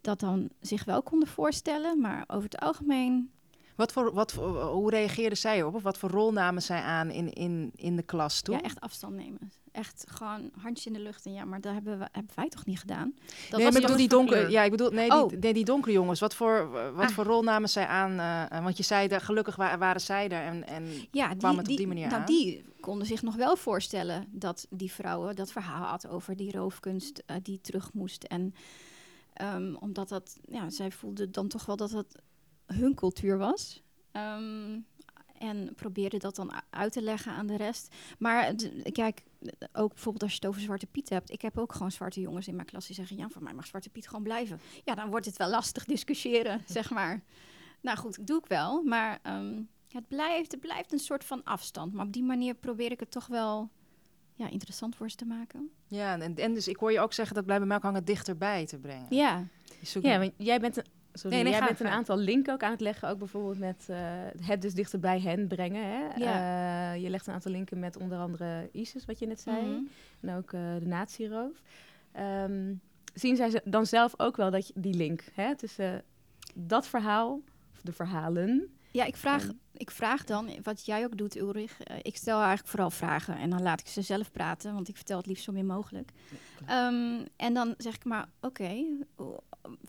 dat 0.00 0.20
dan 0.20 0.48
zich 0.60 0.84
wel 0.84 1.02
konden 1.02 1.28
voorstellen. 1.28 2.00
Maar 2.00 2.24
over 2.26 2.50
het 2.50 2.60
algemeen 2.60 3.30
wat 3.78 3.92
voor, 3.92 4.12
wat 4.12 4.32
voor, 4.32 4.62
hoe 4.62 4.90
reageerden 4.90 5.38
zij 5.38 5.62
op? 5.62 5.74
Of 5.74 5.82
wat 5.82 5.98
voor 5.98 6.10
rol 6.10 6.32
namen 6.32 6.62
zij 6.62 6.80
aan 6.80 7.10
in, 7.10 7.32
in, 7.32 7.72
in 7.74 7.96
de 7.96 8.02
klas 8.02 8.40
toen? 8.40 8.54
Ja, 8.54 8.62
echt 8.62 8.80
afstand 8.80 9.14
nemen. 9.14 9.52
Echt 9.72 10.04
gewoon 10.08 10.50
handje 10.60 10.90
in 10.90 10.96
de 10.96 11.02
lucht. 11.02 11.26
En 11.26 11.32
ja, 11.32 11.44
maar 11.44 11.60
dat 11.60 11.72
hebben, 11.72 11.98
we, 11.98 12.08
hebben 12.12 12.32
wij 12.34 12.48
toch 12.48 12.66
niet 12.66 12.78
gedaan? 12.78 13.14
Dat 13.50 13.60
nee, 13.60 13.70
maar 13.70 13.80
bedoel 13.80 13.96
die 13.96 14.08
donkere... 14.08 14.50
Ja, 14.50 14.62
ik 14.62 14.70
bedoel, 14.70 14.90
nee, 14.90 15.10
oh. 15.10 15.28
die, 15.28 15.38
nee, 15.38 15.52
die 15.52 15.64
donkere 15.64 15.92
jongens. 15.92 16.20
Wat 16.20 16.34
voor, 16.34 16.70
wat 16.70 17.08
ah. 17.08 17.08
voor 17.08 17.24
rol 17.24 17.42
namen 17.42 17.68
zij 17.68 17.86
aan? 17.86 18.12
Uh, 18.52 18.62
want 18.64 18.76
je 18.76 18.82
zei, 18.82 19.08
dat 19.08 19.22
gelukkig 19.22 19.56
waren 19.56 20.00
zij 20.00 20.28
er 20.28 20.42
en, 20.42 20.66
en 20.66 20.84
ja, 21.10 21.34
kwam 21.34 21.50
die, 21.50 21.60
het 21.60 21.70
op 21.70 21.76
die 21.76 21.86
manier 21.86 22.06
nou, 22.06 22.20
aan. 22.20 22.26
die 22.26 22.64
konden 22.80 23.06
zich 23.06 23.22
nog 23.22 23.34
wel 23.34 23.56
voorstellen 23.56 24.26
dat 24.30 24.66
die 24.70 24.92
vrouwen 24.92 25.36
dat 25.36 25.52
verhaal 25.52 25.84
had 25.84 26.08
over 26.08 26.36
die 26.36 26.52
roofkunst 26.52 27.22
uh, 27.26 27.36
die 27.42 27.60
terug 27.60 27.92
moest. 27.92 28.24
En 28.24 28.54
um, 29.42 29.76
omdat 29.76 30.08
dat, 30.08 30.38
ja, 30.48 30.70
zij 30.70 30.90
voelden 30.90 31.32
dan 31.32 31.48
toch 31.48 31.66
wel 31.66 31.76
dat 31.76 31.90
dat 31.90 32.14
hun 32.74 32.94
cultuur 32.94 33.38
was. 33.38 33.82
Um, 34.12 34.86
en 35.38 35.74
probeerde 35.74 36.18
dat 36.18 36.36
dan 36.36 36.52
uit 36.70 36.92
te 36.92 37.02
leggen 37.02 37.32
aan 37.32 37.46
de 37.46 37.56
rest. 37.56 37.94
Maar 38.18 38.54
kijk, 38.92 39.22
ook 39.72 39.88
bijvoorbeeld 39.88 40.22
als 40.22 40.32
je 40.32 40.38
het 40.38 40.46
over 40.46 40.60
Zwarte 40.60 40.86
Piet 40.86 41.08
hebt. 41.08 41.30
Ik 41.30 41.42
heb 41.42 41.58
ook 41.58 41.72
gewoon 41.72 41.90
zwarte 41.90 42.20
jongens 42.20 42.48
in 42.48 42.54
mijn 42.54 42.66
klas 42.66 42.86
die 42.86 42.94
zeggen... 42.94 43.16
ja, 43.16 43.28
voor 43.28 43.42
mij 43.42 43.54
mag 43.54 43.66
Zwarte 43.66 43.90
Piet 43.90 44.06
gewoon 44.06 44.22
blijven. 44.22 44.60
Ja, 44.84 44.94
dan 44.94 45.10
wordt 45.10 45.26
het 45.26 45.36
wel 45.36 45.48
lastig 45.48 45.84
discussiëren, 45.84 46.62
zeg 46.78 46.90
maar. 46.90 47.22
Nou 47.80 47.98
goed, 47.98 48.26
doe 48.26 48.38
ik 48.38 48.46
wel. 48.46 48.82
Maar 48.82 49.20
um, 49.26 49.68
het, 49.88 50.08
blijft, 50.08 50.52
het 50.52 50.60
blijft 50.60 50.92
een 50.92 50.98
soort 50.98 51.24
van 51.24 51.44
afstand. 51.44 51.92
Maar 51.92 52.06
op 52.06 52.12
die 52.12 52.24
manier 52.24 52.54
probeer 52.54 52.90
ik 52.90 53.00
het 53.00 53.10
toch 53.10 53.26
wel 53.26 53.70
ja, 54.34 54.48
interessant 54.50 54.96
voor 54.96 55.10
ze 55.10 55.16
te 55.16 55.26
maken. 55.26 55.70
Ja, 55.86 56.20
en, 56.20 56.36
en 56.36 56.54
dus 56.54 56.68
ik 56.68 56.76
hoor 56.76 56.92
je 56.92 57.00
ook 57.00 57.12
zeggen... 57.12 57.34
dat 57.34 57.44
blijven 57.44 57.66
mij 57.66 57.76
ook 57.76 57.82
hangen 57.82 58.04
dichterbij 58.04 58.66
te 58.66 58.78
brengen. 58.78 59.06
Ja. 59.10 59.46
Ja, 60.00 60.18
want 60.18 60.32
jij 60.36 60.60
bent 60.60 60.76
een 60.76 60.84
Sorry, 61.18 61.36
nee, 61.36 61.44
nee, 61.44 61.52
jij 61.52 61.66
bent 61.66 61.80
een 61.80 61.86
aantal 61.86 62.16
linken 62.16 62.52
ook 62.52 62.62
aan 62.62 62.70
het 62.70 62.80
leggen, 62.80 63.08
ook 63.08 63.18
bijvoorbeeld 63.18 63.58
met 63.58 63.86
uh, 63.90 63.96
het 64.40 64.62
dus 64.62 64.74
dichter 64.74 64.98
bij 64.98 65.20
hen 65.20 65.46
brengen. 65.46 65.84
Hè? 65.84 66.06
Ja. 66.16 66.94
Uh, 66.94 67.02
je 67.02 67.10
legt 67.10 67.26
een 67.26 67.34
aantal 67.34 67.52
linken 67.52 67.78
met 67.78 67.96
onder 67.96 68.18
andere 68.18 68.68
ISIS, 68.72 69.04
wat 69.04 69.18
je 69.18 69.26
net 69.26 69.40
zei, 69.40 69.60
mm 69.60 69.64
-hmm. 69.64 69.88
en 70.20 70.36
ook 70.36 70.52
uh, 70.52 70.60
de 70.78 70.86
natieroof. 70.86 71.62
Um, 72.44 72.80
zien 73.14 73.36
zij 73.36 73.60
dan 73.64 73.86
zelf 73.86 74.14
ook 74.16 74.36
wel 74.36 74.50
dat 74.50 74.66
je, 74.66 74.72
die 74.76 74.94
link 74.94 75.24
hè, 75.34 75.56
tussen 75.56 76.02
dat 76.54 76.86
verhaal, 76.86 77.40
of 77.72 77.80
de 77.82 77.92
verhalen... 77.92 78.72
Ja, 78.92 79.04
ik 79.04 79.16
vraag, 79.16 79.42
en, 79.42 79.60
ik 79.72 79.90
vraag 79.90 80.24
dan, 80.24 80.50
wat 80.62 80.86
jij 80.86 81.04
ook 81.04 81.16
doet, 81.16 81.36
Ulrich. 81.36 81.82
ik 82.02 82.16
stel 82.16 82.38
eigenlijk 82.38 82.68
vooral 82.68 82.90
vragen 82.90 83.38
en 83.38 83.50
dan 83.50 83.62
laat 83.62 83.80
ik 83.80 83.86
ze 83.86 84.02
zelf 84.02 84.32
praten, 84.32 84.74
want 84.74 84.88
ik 84.88 84.96
vertel 84.96 85.16
het 85.16 85.26
liefst 85.26 85.44
zo 85.44 85.52
min 85.52 85.66
mogelijk. 85.66 86.10
Um, 86.70 87.26
en 87.36 87.54
dan 87.54 87.74
zeg 87.76 87.94
ik 87.94 88.04
maar, 88.04 88.28
oké, 88.40 88.62
okay, 88.62 88.86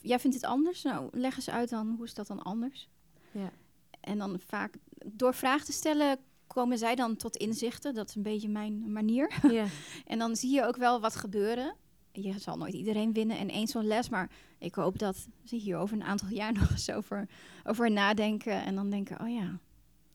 jij 0.02 0.20
vindt 0.20 0.36
het 0.36 0.46
anders? 0.46 0.84
Nou, 0.84 1.10
leg 1.12 1.36
eens 1.36 1.50
uit 1.50 1.70
dan, 1.70 1.94
hoe 1.96 2.06
is 2.06 2.14
dat 2.14 2.28
dan 2.28 2.42
anders? 2.42 2.90
Ja. 3.32 3.52
En 4.00 4.18
dan 4.18 4.40
vaak, 4.48 4.74
door 5.06 5.34
vragen 5.34 5.66
te 5.66 5.72
stellen, 5.72 6.18
komen 6.48 6.78
zij 6.78 6.96
dan 6.96 7.16
tot 7.16 7.36
inzichten. 7.36 7.94
Dat 7.94 8.10
is 8.10 8.16
een 8.16 8.24
beetje 8.24 8.50
mijn 8.50 8.92
manier. 8.92 9.40
Ja. 9.52 9.66
en 10.06 10.20
dan 10.20 10.36
zie 10.36 10.54
je 10.54 10.66
ook 10.66 10.78
wel 10.78 11.00
wat 11.00 11.16
gebeuren. 11.16 11.76
Je 12.12 12.40
zal 12.40 12.58
nooit 12.58 12.74
iedereen 12.74 13.14
winnen 13.14 13.38
in 13.38 13.50
één 13.50 13.68
zo'n 13.68 13.88
les, 13.88 14.10
maar 14.10 14.32
ik 14.58 14.76
hoop 14.76 15.00
dat 15.00 15.28
ze 15.44 15.56
hier 15.56 15.78
over 15.78 15.96
een 15.96 16.04
aantal 16.04 16.30
jaar 16.30 16.54
nog 16.60 16.72
eens 16.72 16.92
over, 16.92 17.28
over 17.64 17.92
nadenken. 17.92 18.66
En 18.66 18.76
dan 18.76 18.90
denken, 18.90 19.22
oh 19.22 19.30
ja, 19.30 19.60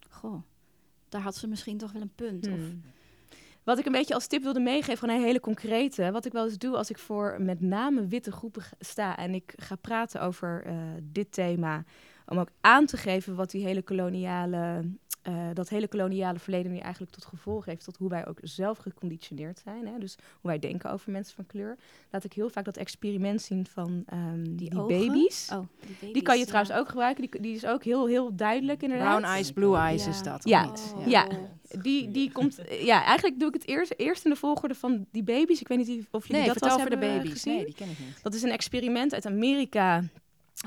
goh, 0.08 0.42
daar 1.08 1.20
had 1.20 1.36
ze 1.36 1.46
misschien 1.46 1.78
toch 1.78 1.92
wel 1.92 2.02
een 2.02 2.14
punt. 2.14 2.46
Hmm. 2.46 2.54
Of, 2.54 2.60
wat 3.64 3.78
ik 3.78 3.86
een 3.86 3.92
beetje 3.92 4.14
als 4.14 4.26
tip 4.26 4.42
wilde 4.42 4.60
meegeven, 4.60 4.98
gewoon 4.98 5.14
een 5.14 5.24
hele 5.24 5.40
concrete. 5.40 6.10
Wat 6.12 6.24
ik 6.24 6.32
wel 6.32 6.44
eens 6.44 6.58
doe 6.58 6.76
als 6.76 6.90
ik 6.90 6.98
voor 6.98 7.36
met 7.38 7.60
name 7.60 8.06
witte 8.06 8.32
groepen 8.32 8.62
sta 8.78 9.16
en 9.16 9.34
ik 9.34 9.52
ga 9.56 9.76
praten 9.76 10.20
over 10.20 10.64
uh, 10.66 10.72
dit 11.02 11.32
thema. 11.32 11.84
Om 12.26 12.38
ook 12.38 12.50
aan 12.60 12.86
te 12.86 12.96
geven 12.96 13.34
wat 13.34 13.50
die 13.50 13.64
hele 13.64 13.82
koloniale 13.82 14.90
uh, 15.28 15.48
dat 15.54 15.68
hele 15.68 15.88
koloniale 15.88 16.38
verleden 16.38 16.72
nu 16.72 16.78
eigenlijk 16.78 17.12
tot 17.12 17.24
gevolg 17.24 17.64
heeft 17.64 17.84
tot 17.84 17.96
hoe 17.96 18.08
wij 18.08 18.26
ook 18.26 18.38
zelf 18.42 18.78
geconditioneerd 18.78 19.60
zijn. 19.64 19.86
Hè? 19.86 19.98
Dus 19.98 20.16
hoe 20.40 20.50
wij 20.50 20.58
denken 20.58 20.90
over 20.90 21.12
mensen 21.12 21.34
van 21.34 21.46
kleur. 21.46 21.76
Laat 22.10 22.24
ik 22.24 22.32
heel 22.32 22.48
vaak 22.48 22.64
dat 22.64 22.76
experiment 22.76 23.42
zien 23.42 23.66
van 23.66 24.04
um, 24.12 24.56
die, 24.56 24.70
die, 24.70 24.86
baby's. 24.86 25.48
Oh, 25.52 25.58
die, 25.58 25.96
baby's. 26.00 26.12
die 26.12 26.22
kan 26.22 26.34
je 26.34 26.40
ja. 26.40 26.46
trouwens 26.46 26.76
ook 26.76 26.88
gebruiken. 26.88 27.30
Die, 27.30 27.40
die 27.40 27.54
is 27.54 27.66
ook 27.66 27.84
heel, 27.84 28.06
heel 28.06 28.36
duidelijk 28.36 28.82
inderdaad. 28.82 29.18
Brown 29.18 29.32
eyes, 29.32 29.52
blue 29.52 29.76
eyes 29.76 30.04
ja. 30.04 30.10
is 30.10 30.22
dat. 30.22 30.44
Ja, 30.44 30.70
oh. 30.94 31.06
ja. 31.06 31.28
Die, 31.82 32.10
die 32.10 32.32
komt. 32.32 32.58
Ja, 32.80 33.04
eigenlijk 33.04 33.38
doe 33.38 33.48
ik 33.48 33.54
het 33.54 33.66
eerst, 33.66 33.94
eerst 33.96 34.24
in 34.24 34.30
de 34.30 34.36
volgorde 34.36 34.74
van 34.74 35.06
die 35.10 35.22
baby's. 35.22 35.60
Ik 35.60 35.68
weet 35.68 35.78
niet 35.78 36.06
of 36.10 36.26
jullie 36.26 36.42
nee, 36.42 36.52
dat 36.52 36.68
wel 36.68 36.76
over 36.76 36.90
de 36.90 36.98
baby's. 36.98 37.30
Gezien. 37.30 37.54
Nee, 37.54 37.64
die 37.64 37.74
ken 37.74 37.90
ik 37.90 37.98
niet. 37.98 38.22
Dat 38.22 38.34
is 38.34 38.42
een 38.42 38.50
experiment 38.50 39.14
uit 39.14 39.26
Amerika. 39.26 40.04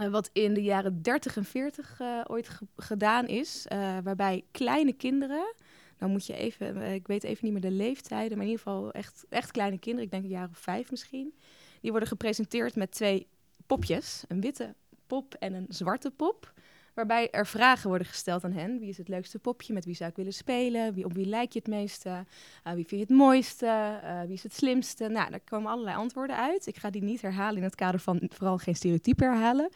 Uh, 0.01 0.07
wat 0.07 0.29
in 0.33 0.53
de 0.53 0.63
jaren 0.63 1.01
30 1.01 1.37
en 1.37 1.45
40 1.45 1.99
uh, 2.01 2.21
ooit 2.27 2.49
ge 2.49 2.67
gedaan 2.75 3.27
is. 3.27 3.65
Uh, 3.73 3.97
waarbij 4.03 4.43
kleine 4.51 4.93
kinderen. 4.93 5.53
Nou 5.99 6.11
moet 6.11 6.25
je 6.25 6.33
even. 6.33 6.81
ik 6.81 7.07
weet 7.07 7.23
even 7.23 7.39
niet 7.43 7.53
meer 7.53 7.71
de 7.71 7.77
leeftijden. 7.77 8.37
Maar 8.37 8.45
in 8.45 8.51
ieder 8.51 8.63
geval 8.63 8.91
echt, 8.91 9.25
echt 9.29 9.51
kleine 9.51 9.77
kinderen. 9.77 10.05
Ik 10.05 10.11
denk 10.11 10.23
een 10.23 10.29
jaar 10.29 10.49
of 10.51 10.57
vijf 10.57 10.91
misschien. 10.91 11.33
Die 11.81 11.91
worden 11.91 12.09
gepresenteerd 12.09 12.75
met 12.75 12.91
twee 12.91 13.27
popjes: 13.67 14.23
een 14.27 14.41
witte 14.41 14.75
pop 15.07 15.33
en 15.33 15.53
een 15.53 15.65
zwarte 15.69 16.11
pop 16.11 16.53
waarbij 16.97 17.31
er 17.31 17.47
vragen 17.47 17.89
worden 17.89 18.07
gesteld 18.07 18.43
aan 18.43 18.51
hen. 18.51 18.79
Wie 18.79 18.89
is 18.89 18.97
het 18.97 19.07
leukste 19.07 19.39
popje? 19.39 19.73
Met 19.73 19.85
wie 19.85 19.95
zou 19.95 20.09
ik 20.09 20.15
willen 20.15 20.33
spelen? 20.33 20.93
Wie, 20.93 21.05
op 21.05 21.13
wie 21.13 21.25
lijk 21.25 21.51
je 21.51 21.59
het 21.59 21.67
meeste? 21.67 22.09
Uh, 22.09 22.73
wie 22.73 22.85
vind 22.87 22.89
je 22.89 23.07
het 23.07 23.09
mooiste? 23.09 23.99
Uh, 24.03 24.21
wie 24.21 24.33
is 24.33 24.43
het 24.43 24.53
slimste? 24.53 25.07
Nou, 25.07 25.29
daar 25.29 25.39
komen 25.39 25.71
allerlei 25.71 25.95
antwoorden 25.97 26.37
uit. 26.37 26.67
Ik 26.67 26.77
ga 26.77 26.89
die 26.89 27.03
niet 27.03 27.21
herhalen 27.21 27.57
in 27.57 27.63
het 27.63 27.75
kader 27.75 27.99
van 27.99 28.21
vooral 28.33 28.57
geen 28.57 28.75
stereotypen 28.75 29.27
herhalen. 29.27 29.69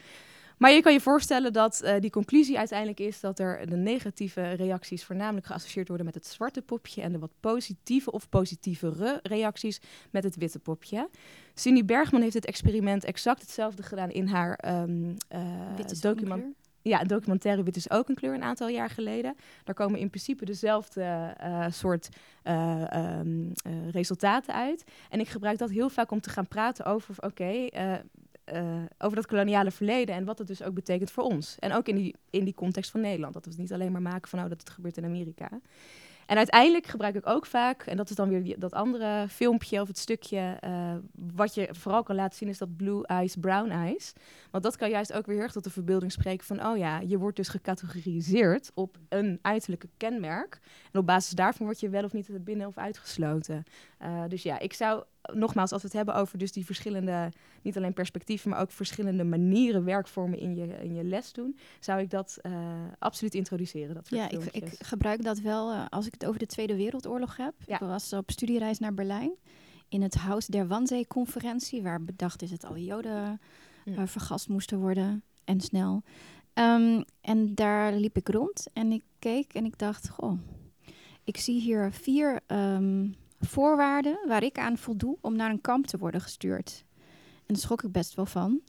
Maar 0.57 0.71
je 0.71 0.81
kan 0.81 0.93
je 0.93 1.01
voorstellen 1.01 1.53
dat 1.53 1.81
uh, 1.83 1.93
die 1.99 2.09
conclusie 2.09 2.57
uiteindelijk 2.57 2.99
is 2.99 3.19
dat 3.19 3.39
er 3.39 3.69
de 3.69 3.75
negatieve 3.75 4.49
reacties 4.51 5.03
voornamelijk 5.03 5.45
geassocieerd 5.45 5.87
worden 5.87 6.05
met 6.05 6.15
het 6.15 6.27
zwarte 6.27 6.61
popje 6.61 7.01
en 7.01 7.11
de 7.11 7.19
wat 7.19 7.31
positieve 7.39 8.11
of 8.11 8.29
positievere 8.29 9.19
reacties 9.23 9.81
met 10.11 10.23
het 10.23 10.35
witte 10.35 10.59
popje. 10.59 11.09
Cindy 11.53 11.85
Bergman 11.85 12.21
heeft 12.21 12.33
het 12.33 12.45
experiment 12.45 13.03
exact 13.03 13.41
hetzelfde 13.41 13.83
gedaan 13.83 14.09
in 14.09 14.27
haar 14.27 14.81
um, 14.83 15.15
uh, 15.33 16.01
document. 16.01 16.55
Ja, 16.81 17.03
documentaire 17.03 17.63
Wit 17.63 17.75
is 17.75 17.89
ook 17.89 18.09
een 18.09 18.15
kleur 18.15 18.33
een 18.33 18.43
aantal 18.43 18.67
jaar 18.67 18.89
geleden. 18.89 19.35
Daar 19.63 19.75
komen 19.75 19.99
in 19.99 20.09
principe 20.09 20.45
dezelfde 20.45 21.33
eh, 21.37 21.65
soort 21.69 22.09
eh, 22.43 22.93
ehm, 22.93 23.51
eh, 23.55 23.89
resultaten 23.91 24.53
uit. 24.53 24.83
En 25.09 25.19
ik 25.19 25.27
gebruik 25.27 25.57
dat 25.57 25.69
heel 25.69 25.89
vaak 25.89 26.11
om 26.11 26.21
te 26.21 26.29
gaan 26.29 26.47
praten 26.47 26.85
over, 26.85 27.15
oké, 27.19 27.67
over 28.97 29.15
dat 29.15 29.25
koloniale 29.25 29.71
verleden 29.71 30.15
en 30.15 30.25
wat 30.25 30.37
het 30.37 30.47
dus 30.47 30.63
ook 30.63 30.73
betekent 30.73 31.11
voor 31.11 31.23
ons. 31.23 31.55
En 31.59 31.73
ook 31.73 31.87
in 31.87 31.95
die, 31.95 32.15
in 32.29 32.43
die 32.43 32.53
context 32.53 32.91
van 32.91 33.01
Nederland. 33.01 33.33
Dat 33.33 33.45
we 33.45 33.51
het 33.51 33.59
niet 33.59 33.73
alleen 33.73 33.91
maar 33.91 34.01
maken 34.01 34.29
van, 34.29 34.39
oh, 34.39 34.49
dat 34.49 34.59
het 34.59 34.69
gebeurt 34.69 34.97
in 34.97 35.05
Amerika. 35.05 35.49
En 36.31 36.37
uiteindelijk 36.37 36.85
gebruik 36.85 37.15
ik 37.15 37.27
ook 37.27 37.45
vaak, 37.45 37.85
en 37.85 37.97
dat 37.97 38.09
is 38.09 38.15
dan 38.15 38.29
weer 38.29 38.59
dat 38.59 38.73
andere 38.73 39.27
filmpje 39.29 39.81
of 39.81 39.87
het 39.87 39.97
stukje, 39.97 40.57
eh, 40.59 40.95
wat 41.13 41.53
je 41.53 41.69
vooral 41.71 42.03
kan 42.03 42.15
laten 42.15 42.37
zien, 42.37 42.49
is 42.49 42.57
dat 42.57 42.75
blue 42.75 43.05
eyes, 43.05 43.35
brown 43.35 43.69
eyes. 43.69 44.13
Want 44.51 44.63
dat 44.63 44.75
kan 44.75 44.89
juist 44.89 45.13
ook 45.13 45.25
weer 45.25 45.35
heel 45.35 45.43
erg 45.43 45.53
tot 45.53 45.63
de 45.63 45.69
verbeelding 45.69 46.11
spreken 46.11 46.45
van, 46.45 46.65
oh 46.65 46.77
ja, 46.77 46.99
je 46.99 47.17
wordt 47.17 47.35
dus 47.35 47.47
gecategoriseerd 47.47 48.71
op 48.73 48.97
een 49.09 49.39
uiterlijke 49.41 49.89
kenmerk. 49.97 50.59
En 50.91 50.99
op 50.99 51.05
basis 51.05 51.33
daarvan 51.33 51.65
word 51.65 51.79
je 51.79 51.89
wel 51.89 52.03
of 52.03 52.13
niet 52.13 52.43
binnen 52.43 52.67
of 52.67 52.77
uitgesloten. 52.77 53.63
Eh, 53.97 54.23
dus 54.27 54.43
ja, 54.43 54.59
ik 54.59 54.73
zou 54.73 55.03
nogmaals, 55.33 55.71
als 55.71 55.81
we 55.81 55.87
het 55.87 55.97
hebben 55.97 56.15
over 56.15 56.37
dus 56.37 56.51
die 56.51 56.65
verschillende, 56.65 57.31
niet 57.61 57.77
alleen 57.77 57.93
perspectieven, 57.93 58.49
maar 58.49 58.59
ook 58.61 58.71
verschillende 58.71 59.23
manieren, 59.23 59.83
werkvormen 59.83 60.39
in 60.39 60.55
je, 60.55 60.67
in 60.83 60.93
je 60.93 61.03
les 61.03 61.33
doen, 61.33 61.57
zou 61.79 62.01
ik 62.01 62.09
dat 62.09 62.37
eh, 62.41 62.51
absoluut 62.99 63.33
introduceren. 63.35 63.95
Dat 63.95 64.09
Ja, 64.09 64.29
ik, 64.29 64.43
ik 64.43 64.73
gebruik 64.79 65.23
dat 65.23 65.39
wel 65.39 65.71
eh, 65.71 65.85
als 65.89 66.05
ik 66.05 66.13
het 66.13 66.25
over 66.25 66.39
de 66.39 66.45
Tweede 66.45 66.75
Wereldoorlog 66.75 67.37
heb. 67.37 67.53
Ja. 67.65 67.73
Ik 67.73 67.79
was 67.87 68.13
op 68.13 68.31
studiereis 68.31 68.79
naar 68.79 68.93
Berlijn 68.93 69.31
in 69.89 70.01
het 70.01 70.15
Huis 70.15 70.45
der 70.45 70.67
Wannsee-conferentie, 70.67 71.81
waar 71.81 72.03
bedacht 72.03 72.41
is 72.41 72.49
dat 72.49 72.63
alle 72.63 72.83
Joden 72.83 73.39
Ja. 73.85 73.95
eh, 73.95 74.07
vergast 74.07 74.47
moesten 74.49 74.79
worden 74.79 75.23
en 75.43 75.61
snel. 75.61 76.03
Ehm, 76.53 77.01
en 77.21 77.55
daar 77.55 77.93
liep 77.93 78.17
ik 78.17 78.27
rond 78.29 78.67
en 78.73 78.91
ik 78.91 79.03
keek 79.19 79.53
en 79.53 79.65
ik 79.65 79.77
dacht, 79.77 80.09
goh, 80.09 80.39
ik 81.23 81.37
zie 81.37 81.61
hier 81.61 81.91
vier 81.91 82.39
ehm, 82.47 83.07
voorwaarden 83.45 84.19
waar 84.27 84.43
ik 84.43 84.57
aan 84.57 84.77
voldoe 84.77 85.17
om 85.21 85.35
naar 85.35 85.49
een 85.49 85.61
kamp 85.61 85.87
te 85.87 85.97
worden 85.97 86.21
gestuurd. 86.21 86.85
En 87.35 87.53
daar 87.53 87.57
schrok 87.57 87.83
ik 87.83 87.91
best 87.91 88.13
wel 88.15 88.25
van. 88.25 88.61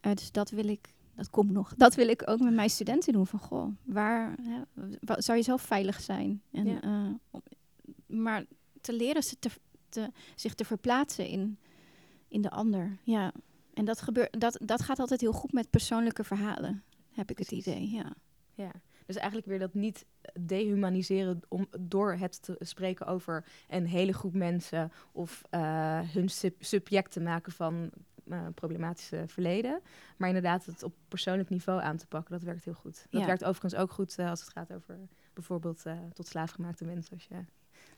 Eh, 0.00 0.12
dus 0.14 0.32
dat 0.32 0.50
wil 0.50 0.68
ik, 0.68 0.94
dat 1.14 1.30
komt 1.30 1.50
nog. 1.50 1.74
Dat 1.76 1.94
wil 1.94 2.08
ik 2.08 2.22
ook 2.30 2.40
met 2.40 2.54
mijn 2.54 2.70
studenten 2.70 3.12
doen. 3.12 3.26
Van 3.26 3.38
goh, 3.38 3.68
waar 3.82 4.34
hè, 4.42 4.60
zou 5.22 5.38
je 5.38 5.44
zelf 5.44 5.62
veilig 5.62 6.00
zijn? 6.00 6.42
En, 6.52 6.66
Ja. 6.66 6.80
eh, 6.80 7.40
maar 8.06 8.44
te 8.80 8.92
leren 8.92 9.22
ze 9.22 9.38
te, 9.38 9.50
te, 9.88 10.10
zich 10.34 10.54
te 10.54 10.64
verplaatsen 10.64 11.26
in, 11.26 11.58
in 12.28 12.40
de 12.42 12.50
ander. 12.50 12.98
Ja. 13.02 13.32
En 13.74 13.84
dat, 13.84 14.00
gebeurt, 14.00 14.40
dat, 14.40 14.58
dat 14.64 14.82
gaat 14.82 14.98
altijd 14.98 15.20
heel 15.20 15.32
goed 15.32 15.52
met 15.52 15.70
persoonlijke 15.70 16.24
verhalen, 16.24 16.82
heb 17.10 17.30
ik 17.30 17.38
het 17.38 17.46
Precies. 17.46 17.66
idee. 17.66 17.90
Ja. 17.90 18.12
Ja, 18.54 18.70
dus 19.06 19.16
eigenlijk 19.16 19.46
weer 19.46 19.58
dat 19.58 19.74
niet 19.74 20.04
dehumaniseren 20.40 21.40
om, 21.48 21.66
door 21.80 22.14
het 22.14 22.42
te 22.42 22.56
spreken 22.58 23.06
over 23.06 23.44
een 23.68 23.86
hele 23.86 24.12
groep 24.12 24.34
mensen 24.34 24.92
of 25.12 25.42
eh, 25.50 26.00
hun 26.00 26.28
sub- 26.28 26.64
subject 26.64 27.12
te 27.12 27.20
maken 27.20 27.52
van 27.52 27.90
eh, 28.28 28.46
problematische 28.54 29.24
verleden. 29.26 29.80
Maar 30.16 30.28
inderdaad 30.28 30.64
het 30.64 30.82
op 30.82 30.94
persoonlijk 31.08 31.48
niveau 31.48 31.80
aan 31.82 31.96
te 31.96 32.06
pakken, 32.06 32.32
dat 32.32 32.42
werkt 32.42 32.64
heel 32.64 32.74
goed. 32.74 33.06
Dat 33.10 33.20
Ja. 33.20 33.26
werkt 33.26 33.44
overigens 33.44 33.82
ook 33.82 33.90
goed 33.92 34.18
eh, 34.18 34.30
als 34.30 34.40
het 34.40 34.50
gaat 34.50 34.72
over 34.72 34.98
bijvoorbeeld 35.32 35.82
tot 36.12 36.26
slaafgemaakte 36.26 36.84
mensen. 36.84 37.14
Als 37.14 37.24
je 37.24 37.44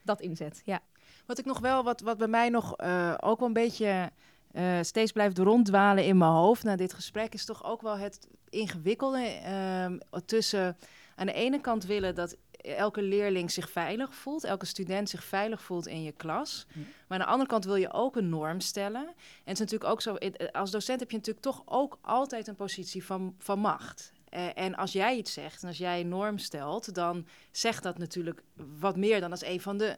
dat 0.02 0.20
inzet, 0.20 0.62
ja. 0.64 0.80
Wat 1.26 1.38
ik 1.38 1.44
nog 1.44 1.58
wel, 1.60 1.84
wat, 1.84 2.00
wat 2.00 2.18
bij 2.18 2.28
mij 2.28 2.48
nog 2.48 2.78
ook 3.22 3.38
wel 3.38 3.48
een 3.48 3.52
beetje 3.52 4.10
eh, 4.54 4.78
steeds 4.82 5.12
blijft 5.12 5.38
ronddwalen 5.38 6.04
in 6.04 6.18
mijn 6.18 6.30
hoofd 6.30 6.62
na 6.62 6.76
dit 6.76 6.92
gesprek, 6.92 7.34
is 7.34 7.44
toch 7.44 7.64
ook 7.64 7.82
wel 7.82 7.96
het 7.98 8.28
ingewikkelde 8.48 9.22
ehm, 9.26 9.98
tussen 10.26 10.76
aan 11.16 11.26
de 11.26 11.32
ene 11.32 11.60
kant 11.60 11.84
willen 11.84 12.14
dat 12.14 12.36
elke 12.56 13.02
leerling 13.02 13.50
zich 13.50 13.70
veilig 13.70 14.14
voelt, 14.14 14.44
elke 14.44 14.66
student 14.66 15.08
zich 15.08 15.24
veilig 15.24 15.62
voelt 15.62 15.86
in 15.86 16.02
je 16.02 16.12
klas. 16.12 16.66
Ja. 16.74 16.80
Maar 17.08 17.18
aan 17.18 17.24
de 17.24 17.30
andere 17.32 17.48
kant 17.50 17.64
wil 17.64 17.74
je 17.76 17.92
ook 17.92 18.16
een 18.16 18.28
norm 18.28 18.60
stellen. 18.60 19.02
En 19.06 19.14
het 19.44 19.52
is 19.52 19.58
natuurlijk 19.58 19.90
ook 19.90 20.00
zo, 20.00 20.14
het- 20.18 20.52
als 20.52 20.70
docent 20.70 21.00
heb 21.00 21.10
je 21.10 21.16
natuurlijk 21.16 21.44
toch 21.44 21.62
ook 21.64 21.98
altijd 22.02 22.46
een 22.48 22.54
positie 22.54 23.04
van, 23.04 23.34
van 23.38 23.58
macht. 23.58 24.12
Eh, 24.28 24.46
en 24.54 24.74
als 24.74 24.92
jij 24.92 25.16
iets 25.16 25.32
zegt 25.32 25.62
en 25.62 25.68
als 25.68 25.78
jij 25.78 26.00
een 26.00 26.08
norm 26.08 26.38
stelt, 26.38 26.94
dan 26.94 27.26
zegt 27.50 27.82
dat 27.82 27.98
natuurlijk 27.98 28.42
wat 28.78 28.96
meer 28.96 29.20
dan 29.20 29.30
als 29.30 29.44
een 29.44 29.60
van 29.60 29.76
de 29.78 29.96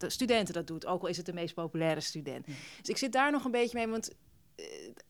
de 0.00 0.10
studenten 0.10 0.54
dat 0.54 0.66
doet, 0.66 0.86
ook 0.86 1.02
al 1.02 1.08
is 1.08 1.16
het 1.16 1.26
de 1.26 1.32
meest 1.32 1.54
populaire 1.54 2.00
student. 2.00 2.46
Ja. 2.46 2.52
Dus 2.78 2.88
ik 2.88 2.96
zit 2.96 3.12
daar 3.12 3.32
nog 3.32 3.44
een 3.44 3.50
beetje 3.50 3.78
mee, 3.78 3.88
want 3.88 4.10
eh, 4.56 4.64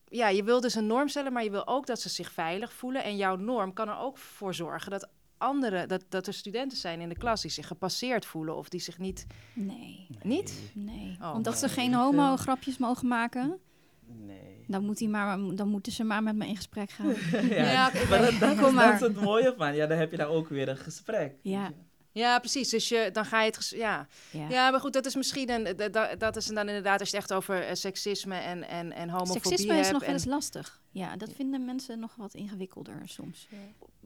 ja, 0.07 0.29
je 0.29 0.43
wil 0.43 0.61
dus 0.61 0.75
een 0.75 0.87
norm 0.87 1.07
stellen, 1.07 1.33
maar 1.33 1.43
je 1.43 1.51
wil 1.51 1.67
ook 1.67 1.85
dat 1.85 2.01
ze 2.01 2.09
zich 2.09 2.31
veilig 2.31 2.73
voelen. 2.73 3.03
En 3.03 3.15
jouw 3.15 3.35
norm 3.35 3.73
kan 3.73 3.89
er 3.89 3.97
ook 3.97 4.17
voor 4.17 4.53
zorgen 4.53 4.91
dat 4.91 5.09
andere, 5.37 5.85
dat, 5.85 6.03
dat 6.09 6.27
er 6.27 6.33
studenten 6.33 6.77
zijn 6.77 7.01
in 7.01 7.09
de 7.09 7.17
klas 7.17 7.41
die 7.41 7.51
zich 7.51 7.67
gepasseerd 7.67 8.25
voelen 8.25 8.55
of 8.55 8.69
die 8.69 8.79
zich 8.79 8.97
niet. 8.97 9.25
Nee, 9.53 10.07
Niet? 10.23 10.71
nee. 10.73 11.17
Oh, 11.21 11.33
Omdat 11.35 11.57
ze 11.57 11.65
nee, 11.65 11.73
geen 11.73 11.89
ik, 11.89 11.93
eh, 11.93 11.99
homo-grapjes 11.99 12.77
mogen 12.77 13.07
maken, 13.07 13.59
Nee. 14.05 14.65
dan, 14.67 14.85
moet 14.85 14.99
hij 14.99 15.07
maar, 15.07 15.55
dan 15.55 15.67
moeten 15.67 15.91
ze 15.91 16.03
maar 16.03 16.23
met 16.23 16.35
me 16.35 16.47
in 16.47 16.55
gesprek 16.55 16.91
gaan. 16.91 17.13
ja, 17.49 17.71
Ja, 17.71 17.87
oké, 17.87 18.09
maar 18.09 18.21
dat, 18.21 18.39
dat, 18.39 18.93
is 18.93 18.99
het 18.99 19.21
mooie 19.21 19.53
van. 19.57 19.75
Ja, 19.75 19.87
dan 19.87 19.97
heb 19.97 20.11
je 20.11 20.17
daar 20.17 20.29
ook 20.29 20.47
weer 20.47 20.69
een 20.69 20.77
gesprek. 20.77 21.35
Ja. 21.41 21.71
Ja, 22.13 22.39
precies. 22.39 22.69
Dus 22.69 22.89
je, 22.89 23.09
dan 23.13 23.25
ga 23.25 23.41
je 23.41 23.45
het. 23.51 23.69
Ja. 23.75 24.07
Ja. 24.31 24.49
ja, 24.49 24.69
maar 24.71 24.79
goed, 24.79 24.93
dat 24.93 25.05
is 25.05 25.15
misschien 25.15 25.49
een. 25.49 25.91
Dat, 25.91 26.19
dat- 26.19 26.35
is 26.35 26.45
dan 26.45 26.67
inderdaad 26.67 26.99
als 26.99 27.09
je 27.09 27.15
het 27.15 27.25
echt 27.25 27.33
over 27.37 27.63
eh, 27.63 27.73
seksisme 27.75 28.35
en, 28.35 28.67
en, 28.67 28.91
en 28.91 29.09
homofobie 29.09 29.41
Seksisme 29.41 29.77
is 29.77 29.89
nog 29.91 29.99
wel 29.99 30.07
en- 30.09 30.13
eens 30.15 30.25
lastig. 30.25 30.79
Ja, 30.91 31.15
dat 31.17 31.29
vinden 31.35 31.65
mensen 31.65 31.99
nog 31.99 32.15
wat 32.15 32.33
ingewikkelder 32.33 33.01
soms. 33.05 33.47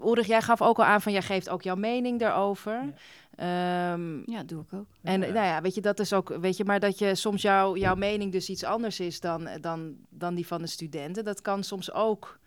Ulrich, 0.03 0.27
jij 0.27 0.41
gaf 0.41 0.61
ook 0.61 0.77
al 0.77 0.85
aan 0.85 1.01
van 1.01 1.11
jij 1.11 1.21
geeft 1.21 1.49
ook 1.49 1.61
jouw 1.61 1.75
mening 1.75 2.19
daarover. 2.19 2.93
Ehm, 3.35 4.31
Ja, 4.31 4.37
dat 4.37 4.47
doe 4.47 4.61
ik 4.61 4.73
ook. 4.73 4.87
En 5.03 5.21
Ja. 5.21 5.27
nou 5.27 5.45
ja, 5.45 5.61
weet 5.61 5.75
je, 5.75 5.81
dat 5.81 5.99
is 5.99 6.13
ook, 6.13 6.29
weet 6.41 6.57
je, 6.57 6.65
maar 6.65 6.79
dat 6.79 6.99
je 6.99 7.15
soms 7.15 7.41
jouw 7.41 7.75
jouw 7.75 7.95
mening 7.95 8.31
dus 8.31 8.49
iets 8.49 8.63
anders 8.63 8.99
is 8.99 9.19
dan, 9.19 9.49
dan, 9.61 9.95
dan 10.09 10.35
die 10.35 10.47
van 10.47 10.61
de 10.61 10.67
studenten. 10.67 11.23
Dat 11.23 11.41
kan 11.41 11.63
soms 11.63 11.91
ook. 11.91 12.39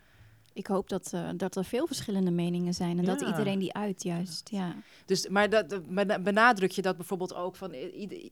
Ik 0.53 0.67
hoop 0.67 0.89
dat, 0.89 1.09
eh, 1.13 1.29
dat 1.35 1.55
er 1.55 1.65
veel 1.65 1.87
verschillende 1.87 2.31
meningen 2.31 2.73
zijn 2.73 2.97
en 2.99 3.05
dat 3.05 3.21
iedereen 3.21 3.59
die 3.59 3.73
uit 3.73 4.03
juist. 4.03 4.49
Ja. 4.51 4.75
Dus, 5.05 5.27
maar 5.27 5.49
dat, 5.49 5.69
dat- 5.69 5.87
bena- 5.89 6.19
benadruk 6.19 6.71
je 6.71 6.81
dat 6.81 6.97
bijvoorbeeld 6.97 7.35
ook 7.35 7.55
van, 7.55 7.71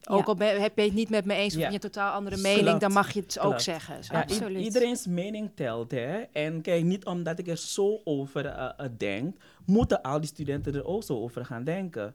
ook 0.04 0.18
Ja. 0.18 0.22
al 0.24 0.34
ben, 0.34 0.60
heb 0.60 0.76
je 0.76 0.82
het 0.84 0.94
niet 0.94 1.10
met 1.10 1.24
me 1.24 1.34
eens 1.34 1.54
of 1.56 1.60
je 1.60 1.72
een 1.72 1.78
totaal 1.78 2.12
andere 2.12 2.36
Klopt. 2.36 2.56
mening, 2.56 2.78
dan 2.80 2.92
mag 2.92 3.12
je 3.12 3.20
het 3.20 3.38
ook 3.38 3.60
zeggen. 3.60 4.04
Zo. 4.04 4.14
Absoluut. 4.14 4.64
iedereen's 4.64 5.06
mening 5.06 5.50
telt, 5.54 5.90
hè. 5.90 6.18
En 6.32 6.60
kijk, 6.60 6.84
niet 6.84 7.04
omdat 7.04 7.38
ik 7.38 7.48
er 7.48 7.56
zo 7.56 8.00
over 8.04 8.46
eh, 8.46 8.70
denk, 8.96 9.36
moeten 9.66 10.02
al 10.02 10.20
die 10.20 10.28
studenten 10.28 10.74
er 10.74 10.84
ook 10.84 11.02
zo 11.02 11.14
over 11.22 11.44
gaan 11.44 11.64
denken. 11.64 12.14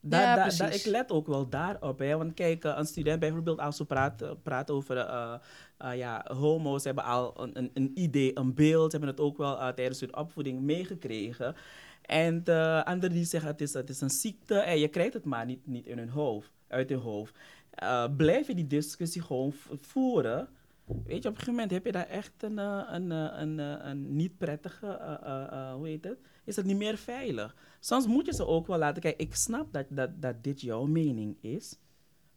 Ja, 0.00 0.50
ik 0.72 0.84
let 0.84 1.10
ook 1.10 1.26
wel 1.26 1.48
daarop, 1.48 1.98
hè. 1.98 2.16
Want 2.16 2.34
kijk, 2.34 2.64
eh, 2.64 2.74
een 2.76 2.86
student 2.86 3.20
bijvoorbeeld, 3.20 3.58
als 3.58 3.78
we 3.78 3.84
praten 3.84 4.42
praat 4.42 4.70
over 4.70 4.96
eh, 4.96 5.34
eh, 5.78 5.96
ja, 5.96 6.24
homo's, 6.32 6.84
hebben 6.84 7.04
al 7.04 7.42
een, 7.42 7.58
een, 7.58 7.70
een 7.74 7.90
idee, 7.94 8.38
een 8.38 8.54
beeld, 8.54 8.92
hebben 8.92 9.10
het 9.10 9.20
ook 9.20 9.36
wel 9.36 9.58
eh, 9.60 9.68
tijdens 9.68 10.00
hun 10.00 10.16
opvoeding 10.16 10.60
meegekregen. 10.60 11.54
En 12.02 12.44
de 12.44 12.82
anderen 12.84 13.16
die 13.16 13.24
zeggen, 13.24 13.50
het 13.50 13.60
is, 13.60 13.72
het 13.72 13.88
is 13.90 14.00
een 14.00 14.10
ziekte 14.10 14.54
en 14.58 14.78
je 14.78 14.88
krijgt 14.88 15.12
het 15.14 15.24
maar 15.24 15.44
niet, 15.46 15.66
niet 15.66 15.86
in 15.86 15.98
hun 15.98 16.08
hoofd, 16.08 16.52
uit 16.68 16.88
hun 16.90 16.98
hoofd. 16.98 17.38
Eh, 17.70 18.04
blijf 18.16 18.46
je 18.46 18.54
die 18.54 18.66
discussie 18.66 19.22
gewoon 19.22 19.52
voeren. 19.80 20.48
Weet 20.84 21.22
je, 21.22 21.28
op 21.28 21.34
een 21.34 21.40
gegeven 21.40 21.52
moment 21.52 21.70
heb 21.70 21.84
je 21.84 21.92
daar 21.92 22.06
echt 22.08 22.42
een, 22.42 22.58
eh, 22.58 22.82
een, 22.90 23.12
eh, 23.12 23.28
een, 23.40 23.60
eh, 23.60 23.74
een 23.90 24.16
niet 24.16 24.38
prettige, 24.38 24.86
eh, 24.86 25.12
eh, 25.22 25.52
eh, 25.52 25.72
hoe 25.74 25.86
heet 25.88 26.04
het? 26.04 26.18
Is 26.46 26.56
het 26.56 26.64
niet 26.66 26.76
meer 26.76 26.96
veilig? 26.96 27.56
Soms 27.80 28.06
moet 28.06 28.26
je 28.26 28.34
ze 28.34 28.46
ook 28.46 28.66
wel 28.66 28.78
laten 28.78 29.02
kijken. 29.02 29.26
Ik 29.26 29.34
snap 29.34 29.72
dat, 29.72 29.86
dat, 29.88 30.22
dat 30.22 30.44
dit 30.44 30.60
jouw 30.60 30.84
mening 30.84 31.36
is. 31.40 31.78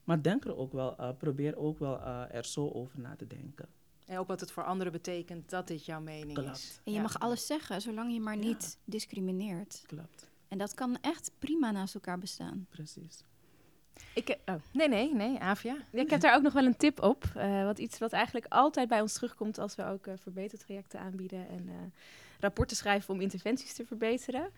Maar 0.04 0.22
denk 0.22 0.46
er 0.46 0.56
ook 0.58 0.74
wel, 0.74 0.98
eh, 0.98 1.10
probeer 1.18 1.58
ook 1.58 1.80
wel 1.80 2.00
eh, 2.00 2.24
er 2.36 2.46
zo 2.46 2.70
over 2.70 3.00
na 3.00 3.16
te 3.16 3.28
denken. 3.28 3.68
En 4.06 4.18
ook 4.18 4.28
wat 4.28 4.40
het 4.40 4.52
voor 4.52 4.64
anderen 4.64 4.94
betekent 4.94 5.50
dat 5.50 5.68
dit 5.68 5.86
jouw 5.86 6.02
mening 6.02 6.38
is. 6.38 6.80
En 6.84 6.92
je 6.92 6.98
Ja. 6.98 7.02
mag 7.04 7.20
alles 7.20 7.46
zeggen, 7.46 7.82
zolang 7.82 8.14
je 8.14 8.20
maar 8.20 8.38
Ja. 8.38 8.44
niet 8.44 8.78
discrimineert. 8.84 9.84
Klopt, 9.88 10.30
En 10.48 10.58
dat 10.58 10.74
kan 10.74 10.98
echt 11.02 11.32
prima 11.40 11.72
naast 11.72 11.94
elkaar 11.94 12.20
bestaan. 12.20 12.66
precies. 12.70 13.24
Ik, 14.14 14.30
eh, 14.30 14.54
oh. 14.56 14.62
Nee, 14.74 14.88
nee, 14.88 15.14
nee, 15.14 15.40
Avia. 15.40 15.78
Ik 15.92 16.10
heb 16.10 16.22
daar 16.22 16.36
ook 16.36 16.42
nog 16.42 16.54
wel 16.54 16.66
een 16.66 16.78
tip 16.78 17.02
op. 17.04 17.24
eh, 17.36 17.64
wat 17.64 17.80
iets 17.80 17.98
wat 17.98 18.12
eigenlijk 18.12 18.46
altijd 18.50 18.88
bij 18.90 19.02
ons 19.02 19.14
terugkomt 19.14 19.58
als 19.58 19.76
we 19.76 19.84
ook 19.86 20.08
eh, 20.08 20.14
verbetertrajecten 20.18 21.00
aanbieden 21.00 21.48
en 21.50 21.68
eh, 21.70 21.76
rapporten 22.40 22.78
schrijven 22.78 23.14
om 23.14 23.22
interventies 23.22 23.74
te 23.74 23.86
verbeteren. 23.86 24.52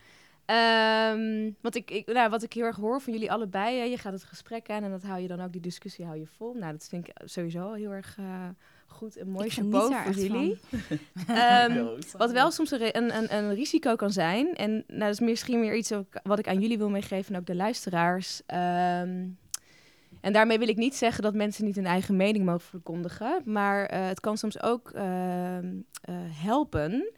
Ehm, 0.45 1.51
wat, 1.61 1.75
ik, 1.75 1.91
ik, 1.91 2.13
nou, 2.13 2.29
wat 2.29 2.43
ik 2.43 2.53
heel 2.53 2.63
erg 2.63 2.75
hoor 2.75 3.01
van 3.01 3.13
jullie 3.13 3.31
allebei, 3.31 3.77
hè, 3.77 3.83
je 3.83 3.97
gaat 3.97 4.13
het 4.13 4.23
gesprek 4.23 4.69
aan 4.69 4.83
en 4.83 4.91
dat 4.91 5.03
hou 5.03 5.21
je 5.21 5.27
dan 5.27 5.41
ook, 5.41 5.51
die 5.51 5.61
discussie 5.61 6.05
hou 6.05 6.17
je 6.17 6.25
vol. 6.25 6.53
Nou, 6.53 6.71
dat 6.71 6.87
vind 6.89 7.07
ik 7.07 7.13
sowieso 7.25 7.73
heel 7.73 7.91
erg 7.91 8.17
eh, 8.19 8.25
goed 8.87 9.17
en 9.17 9.29
mooi 9.29 9.49
chapeau 9.49 9.89
daar 9.89 10.03
voor 10.03 10.13
jullie. 10.13 10.59
Ehm, 11.27 11.85
wat 12.17 12.31
wel 12.31 12.51
soms 12.51 12.71
een, 12.71 13.15
een, 13.15 13.35
een, 13.35 13.53
risico 13.53 13.95
kan 13.95 14.11
zijn, 14.11 14.55
en 14.55 14.71
nou, 14.71 14.99
dat 14.99 15.09
is 15.09 15.19
misschien 15.19 15.59
meer 15.59 15.75
iets 15.75 15.91
wat 16.23 16.39
ik 16.39 16.47
aan 16.47 16.59
jullie 16.59 16.77
wil 16.77 16.89
meegeven 16.89 17.33
en 17.33 17.39
ook 17.39 17.47
de 17.47 17.55
luisteraars. 17.55 18.41
Ehm, 18.45 19.27
en 20.21 20.33
daarmee 20.33 20.59
wil 20.59 20.67
ik 20.67 20.77
niet 20.77 20.95
zeggen 20.95 21.23
dat 21.23 21.33
mensen 21.33 21.65
niet 21.65 21.75
hun 21.75 21.85
eigen 21.85 22.15
mening 22.15 22.45
mogen 22.45 22.61
verkondigen, 22.61 23.41
maar 23.45 23.85
eh, 23.85 24.07
het 24.07 24.19
kan 24.19 24.37
soms 24.37 24.61
ook 24.61 24.91
eh, 24.91 25.57
helpen 26.29 27.11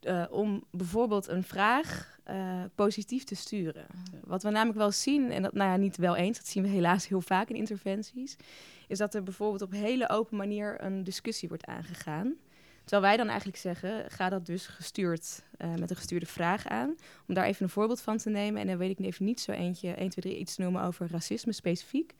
eh, 0.00 0.24
om 0.30 0.64
bijvoorbeeld 0.70 1.28
een 1.28 1.42
vraag 1.42 2.18
eh, 2.24 2.62
positief 2.74 3.24
te 3.24 3.34
sturen. 3.34 3.86
Wat 4.24 4.42
we 4.42 4.50
namelijk 4.50 4.78
wel 4.78 4.90
zien, 4.90 5.30
en 5.30 5.42
dat 5.42 5.52
nou 5.52 5.70
ja, 5.70 5.76
niet 5.76 5.96
wel 5.96 6.16
eens, 6.16 6.38
dat 6.38 6.46
zien 6.46 6.62
we 6.62 6.68
helaas 6.68 7.08
heel 7.08 7.20
vaak 7.20 7.48
in 7.48 7.56
interventies, 7.56 8.36
is 8.88 8.98
dat 8.98 9.14
er 9.14 9.22
bijvoorbeeld 9.22 9.62
op 9.62 9.70
hele 9.70 10.08
open 10.08 10.36
manier 10.36 10.84
een 10.84 11.04
discussie 11.04 11.48
wordt 11.48 11.66
aangegaan. 11.66 12.36
Terwijl 12.90 13.02
wij 13.02 13.16
dan 13.16 13.28
eigenlijk 13.28 13.58
zeggen, 13.58 14.10
ga 14.10 14.28
dat 14.28 14.46
dus 14.46 14.66
gestuurd 14.66 15.42
uh, 15.58 15.74
met 15.74 15.90
een 15.90 15.96
gestuurde 15.96 16.26
vraag 16.26 16.66
aan. 16.66 16.94
Om 17.28 17.34
daar 17.34 17.44
even 17.44 17.62
een 17.62 17.70
voorbeeld 17.70 18.00
van 18.00 18.16
te 18.16 18.30
nemen. 18.30 18.60
En 18.60 18.66
dan 18.66 18.76
weet 18.76 18.98
ik 18.98 19.04
even 19.06 19.24
niet 19.24 19.40
zo 19.40 19.52
eentje, 19.52 19.92
1, 19.92 20.08
2, 20.08 20.24
3 20.24 20.38
iets 20.38 20.54
te 20.54 20.62
noemen 20.62 20.82
over 20.82 21.08
racisme 21.10 21.52
specifiek. 21.52 22.14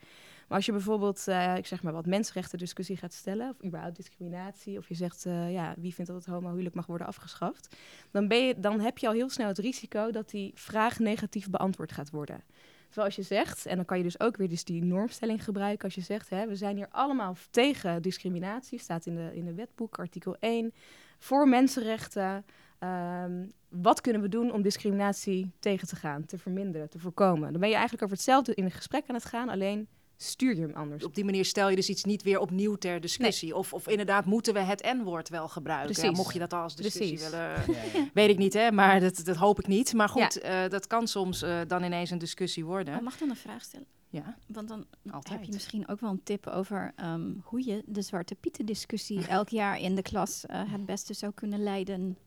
Maar 0.50 0.58
als 0.58 0.68
je 0.68 0.74
bijvoorbeeld, 0.74 1.24
uh, 1.28 1.56
ik 1.56 1.66
zeg 1.66 1.82
maar 1.82 1.92
wat, 1.92 2.06
mensenrechten 2.06 2.58
discussie 2.58 2.96
gaat 2.96 3.12
stellen, 3.12 3.50
of 3.50 3.64
überhaupt 3.64 3.96
discriminatie, 3.96 4.78
of 4.78 4.88
je 4.88 4.94
zegt, 4.94 5.26
uh, 5.26 5.52
ja, 5.52 5.74
wie 5.78 5.94
vindt 5.94 6.10
dat 6.10 6.24
het 6.24 6.34
homohuwelijk 6.34 6.74
mag 6.74 6.86
worden 6.86 7.06
afgeschaft, 7.06 7.76
dan, 8.10 8.28
ben 8.28 8.46
je, 8.46 8.60
dan 8.60 8.80
heb 8.80 8.98
je 8.98 9.06
al 9.06 9.12
heel 9.12 9.28
snel 9.28 9.48
het 9.48 9.58
risico 9.58 10.10
dat 10.10 10.30
die 10.30 10.52
vraag 10.54 10.98
negatief 10.98 11.50
beantwoord 11.50 11.92
gaat 11.92 12.10
worden. 12.10 12.42
Terwijl 12.86 13.06
als 13.06 13.16
je 13.16 13.22
zegt, 13.22 13.66
en 13.66 13.76
dan 13.76 13.84
kan 13.84 13.96
je 13.96 14.02
dus 14.02 14.20
ook 14.20 14.36
weer 14.36 14.48
dus 14.48 14.64
die 14.64 14.84
normstelling 14.84 15.44
gebruiken, 15.44 15.84
als 15.84 15.94
je 15.94 16.00
zegt, 16.00 16.30
hè, 16.30 16.46
we 16.46 16.56
zijn 16.56 16.76
hier 16.76 16.88
allemaal 16.90 17.36
tegen 17.50 18.02
discriminatie, 18.02 18.78
staat 18.78 19.06
in 19.06 19.14
de, 19.14 19.30
in 19.34 19.44
de 19.44 19.54
wetboek, 19.54 19.98
artikel 19.98 20.36
1, 20.40 20.72
voor 21.18 21.48
mensenrechten. 21.48 22.44
Um, 22.84 23.52
wat 23.68 24.00
kunnen 24.00 24.22
we 24.22 24.28
doen 24.28 24.52
om 24.52 24.62
discriminatie 24.62 25.50
tegen 25.58 25.88
te 25.88 25.96
gaan, 25.96 26.24
te 26.24 26.38
verminderen, 26.38 26.88
te 26.88 26.98
voorkomen? 26.98 27.50
Dan 27.50 27.60
ben 27.60 27.68
je 27.68 27.74
eigenlijk 27.74 28.04
over 28.04 28.16
hetzelfde 28.16 28.54
in 28.54 28.64
een 28.64 28.70
gesprek 28.70 29.04
aan 29.06 29.14
het 29.14 29.24
gaan, 29.24 29.48
alleen 29.48 29.88
stuur 30.22 30.54
je 30.54 30.60
hem 30.60 30.74
anders. 30.74 31.04
Op 31.04 31.14
die 31.14 31.24
manier 31.24 31.44
stel 31.44 31.68
je 31.68 31.76
dus 31.76 31.88
iets 31.88 32.04
niet 32.04 32.22
weer 32.22 32.38
opnieuw 32.38 32.74
ter 32.74 33.00
discussie. 33.00 33.48
Nee. 33.48 33.56
Of, 33.56 33.72
of 33.72 33.88
inderdaad, 33.88 34.24
moeten 34.24 34.54
we 34.54 34.60
het 34.60 34.82
N-woord 34.82 35.28
wel 35.28 35.48
gebruiken? 35.48 35.92
Precies. 35.92 36.10
Ja, 36.10 36.16
mocht 36.16 36.32
je 36.32 36.38
dat 36.38 36.52
al 36.52 36.62
als 36.62 36.76
discussie 36.76 37.06
Precies. 37.06 37.30
willen... 37.30 37.48
Ja, 37.48 37.98
ja. 38.00 38.08
Weet 38.14 38.28
ik 38.30 38.38
niet, 38.38 38.52
hè? 38.52 38.72
Maar 38.72 39.00
dat, 39.00 39.24
dat 39.24 39.36
hoop 39.36 39.58
ik 39.58 39.66
niet. 39.66 39.92
Maar 39.92 40.08
goed, 40.08 40.40
eh, 40.40 40.68
dat 40.68 40.86
kan 40.86 41.08
soms 41.08 41.42
eh, 41.42 41.58
dan 41.66 41.82
ineens 41.82 42.10
een 42.10 42.18
discussie 42.18 42.64
worden. 42.64 42.94
Oh, 42.96 43.02
mag 43.02 43.12
ik 43.12 43.18
dan 43.20 43.30
een 43.30 43.36
vraag 43.36 43.62
stellen? 43.62 43.86
Ja, 44.08 44.36
Want 44.46 44.68
dan 44.68 44.86
Altijd. 45.10 45.28
heb 45.38 45.44
je 45.44 45.52
misschien 45.52 45.88
ook 45.88 46.00
wel 46.00 46.10
een 46.10 46.22
tip 46.22 46.46
over 46.46 46.92
ehm, 46.96 47.30
hoe 47.42 47.64
je 47.66 47.82
de 47.86 48.02
Zwarte 48.02 48.34
Pieten 48.34 48.66
discussie 48.66 49.26
elk 49.38 49.48
jaar 49.48 49.80
in 49.80 49.94
de 49.94 50.02
klas 50.02 50.46
eh, 50.46 50.62
het 50.66 50.86
beste 50.86 51.14
zou 51.14 51.32
kunnen 51.32 51.62
leiden. 51.62 52.18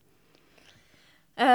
Eh, 1.34 1.46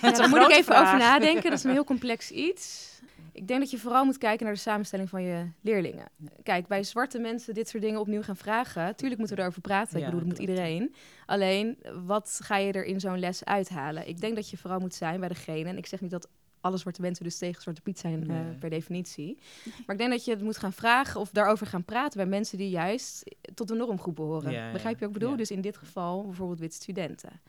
daar 0.00 0.28
moet 0.28 0.38
ik 0.38 0.50
even 0.50 0.64
vraag. 0.64 0.86
over 0.86 0.98
nadenken. 0.98 1.42
Dat 1.42 1.58
is 1.58 1.64
een 1.64 1.70
heel 1.70 1.84
complex 1.84 2.30
iets. 2.30 2.91
Ik 3.32 3.48
denk 3.48 3.60
dat 3.60 3.70
je 3.70 3.78
vooral 3.78 4.04
moet 4.04 4.18
kijken 4.18 4.44
naar 4.44 4.54
de 4.54 4.60
samenstelling 4.60 5.08
van 5.08 5.22
je 5.22 5.46
leerlingen. 5.60 6.08
Kijk, 6.42 6.66
bij 6.66 6.82
zwarte 6.82 7.18
mensen 7.18 7.54
dit 7.54 7.68
soort 7.68 7.82
dingen 7.82 8.00
opnieuw 8.00 8.22
gaan 8.22 8.36
vragen. 8.36 8.96
Tuurlijk 8.96 9.18
moeten 9.18 9.36
we 9.36 9.42
erover 9.42 9.60
praten. 9.60 9.98
Ik 9.98 10.04
bedoel, 10.04 10.20
dat 10.20 10.28
moet 10.28 10.38
iedereen. 10.38 10.94
Alleen, 11.26 11.78
wat 12.04 12.40
ga 12.42 12.56
je 12.56 12.72
er 12.72 12.84
in 12.84 13.00
zo'n 13.00 13.18
les 13.18 13.44
uithalen? 13.44 14.08
Ik 14.08 14.20
denk 14.20 14.34
dat 14.34 14.50
je 14.50 14.56
vooral 14.56 14.78
moet 14.78 14.94
zijn 14.94 15.20
bij 15.20 15.28
degene. 15.28 15.68
En 15.68 15.76
ik 15.76 15.86
zeg 15.86 16.00
niet 16.00 16.10
dat 16.10 16.28
alle 16.62 16.76
zwarte 16.76 17.00
mensen 17.00 17.24
dus 17.24 17.38
tegen 17.38 17.62
Zwarte 17.62 17.80
Piet 17.80 17.98
zijn 17.98 18.30
eh, 18.30 18.36
per 18.58 18.70
definitie. 18.70 19.38
Maar 19.86 19.94
ik 19.94 19.98
denk 19.98 20.10
dat 20.10 20.24
je 20.24 20.30
het 20.30 20.42
moet 20.42 20.56
gaan 20.56 20.72
vragen 20.72 21.20
of 21.20 21.30
daarover 21.30 21.66
gaan 21.66 21.84
praten 21.84 22.16
bij 22.16 22.26
mensen 22.26 22.58
die 22.58 22.70
juist 22.70 23.36
tot 23.54 23.68
de 23.68 23.74
normgroep 23.74 24.16
behoren. 24.16 24.52
Ja. 24.52 24.72
Begrijp 24.72 24.94
je 24.94 25.00
wat 25.00 25.08
ik 25.08 25.18
bedoel? 25.18 25.30
Ja. 25.30 25.36
Dus 25.36 25.50
in 25.50 25.60
dit 25.60 25.76
geval 25.76 26.24
bijvoorbeeld 26.24 26.58
witte 26.58 26.76
studenten. 26.76 27.40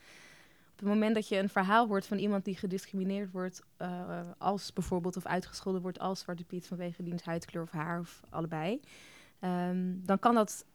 Het 0.84 0.92
moment 0.92 1.16
dat 1.16 1.28
je 1.28 1.38
een 1.38 1.50
verhaal 1.50 1.88
hoort 1.88 2.06
van 2.06 2.18
iemand 2.18 2.46
die 2.46 2.58
gediscrimineerd 2.58 3.32
wordt, 3.32 3.62
eh, 3.78 4.20
als 4.38 4.74
bijvoorbeeld 4.74 5.18
of 5.18 5.26
uitgescholden 5.26 5.82
wordt 5.82 6.00
als 6.00 6.20
Zwarte 6.20 6.44
Piet 6.44 6.68
vanwege 6.68 7.04
diens 7.04 7.24
huidkleur 7.24 7.64
of 7.64 7.72
haar 7.72 8.00
of 8.00 8.22
allebei, 8.30 8.80
ehm, 9.40 9.94
dan 9.96 10.20
kan 10.20 10.36
dat 10.36 10.66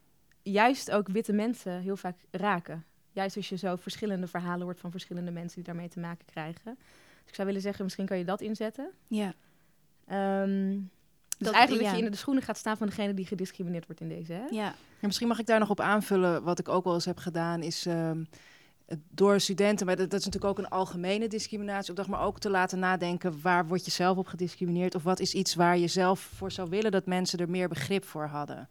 juist 0.42 0.90
ook 0.90 1.08
witte 1.08 1.32
mensen 1.32 1.80
heel 1.80 1.96
vaak 1.96 2.16
raken. 2.30 2.84
Juist 3.12 3.36
als 3.36 3.48
je 3.48 3.56
zo 3.56 3.76
verschillende 3.76 4.26
verhalen 4.26 4.62
hoort 4.62 4.80
van 4.80 4.90
verschillende 4.90 5.30
mensen 5.30 5.54
die 5.56 5.64
daarmee 5.64 5.88
te 5.88 6.00
maken 6.00 6.24
krijgen. 6.26 6.74
Dus 6.78 7.28
ik 7.28 7.34
zou 7.34 7.46
willen 7.46 7.62
zeggen, 7.62 7.84
misschien 7.84 8.06
kan 8.06 8.18
je 8.18 8.24
dat 8.24 8.40
inzetten. 8.40 8.90
Ja. 9.06 9.34
Ehm, 10.06 10.78
dus 11.38 11.46
Dat- 11.46 11.54
eigenlijk 11.54 11.84
ja. 11.84 11.90
dat 11.90 11.98
je 11.98 12.04
in 12.04 12.10
de 12.10 12.16
schoenen 12.16 12.42
gaat 12.42 12.58
staan 12.58 12.76
van 12.76 12.86
degene 12.86 13.14
die 13.14 13.26
gediscrimineerd 13.26 13.86
wordt 13.86 14.00
in 14.00 14.08
deze. 14.08 14.32
Hè? 14.32 14.44
Ja. 14.50 14.74
Ja, 15.00 15.06
misschien 15.06 15.28
mag 15.28 15.38
ik 15.38 15.46
daar 15.46 15.58
nog 15.58 15.70
op 15.70 15.80
aanvullen. 15.80 16.42
Wat 16.42 16.58
ik 16.58 16.68
ook 16.68 16.84
wel 16.84 16.94
eens 16.94 17.04
heb 17.04 17.18
gedaan, 17.18 17.62
is 17.62 17.86
ehm, 17.86 18.24
door 19.10 19.40
studenten, 19.40 19.86
maar 19.86 19.96
dat, 19.96 20.10
dat 20.10 20.20
is 20.20 20.26
natuurlijk 20.26 20.58
ook 20.58 20.64
een 20.64 20.70
algemene 20.70 21.28
discriminatieopdracht, 21.28 22.10
maar 22.10 22.24
ook 22.24 22.38
te 22.38 22.50
laten 22.50 22.78
nadenken 22.78 23.40
waar 23.42 23.66
word 23.66 23.84
je 23.84 23.90
zelf 23.90 24.16
op 24.16 24.26
gediscrimineerd 24.26 24.94
of 24.94 25.02
wat 25.02 25.20
is 25.20 25.34
iets 25.34 25.54
waar 25.54 25.78
je 25.78 25.86
zelf 25.86 26.20
voor 26.20 26.52
zou 26.52 26.70
willen 26.70 26.90
dat 26.90 27.06
mensen 27.06 27.38
er 27.38 27.50
meer 27.50 27.68
begrip 27.68 28.04
voor 28.04 28.26
hadden. 28.26 28.68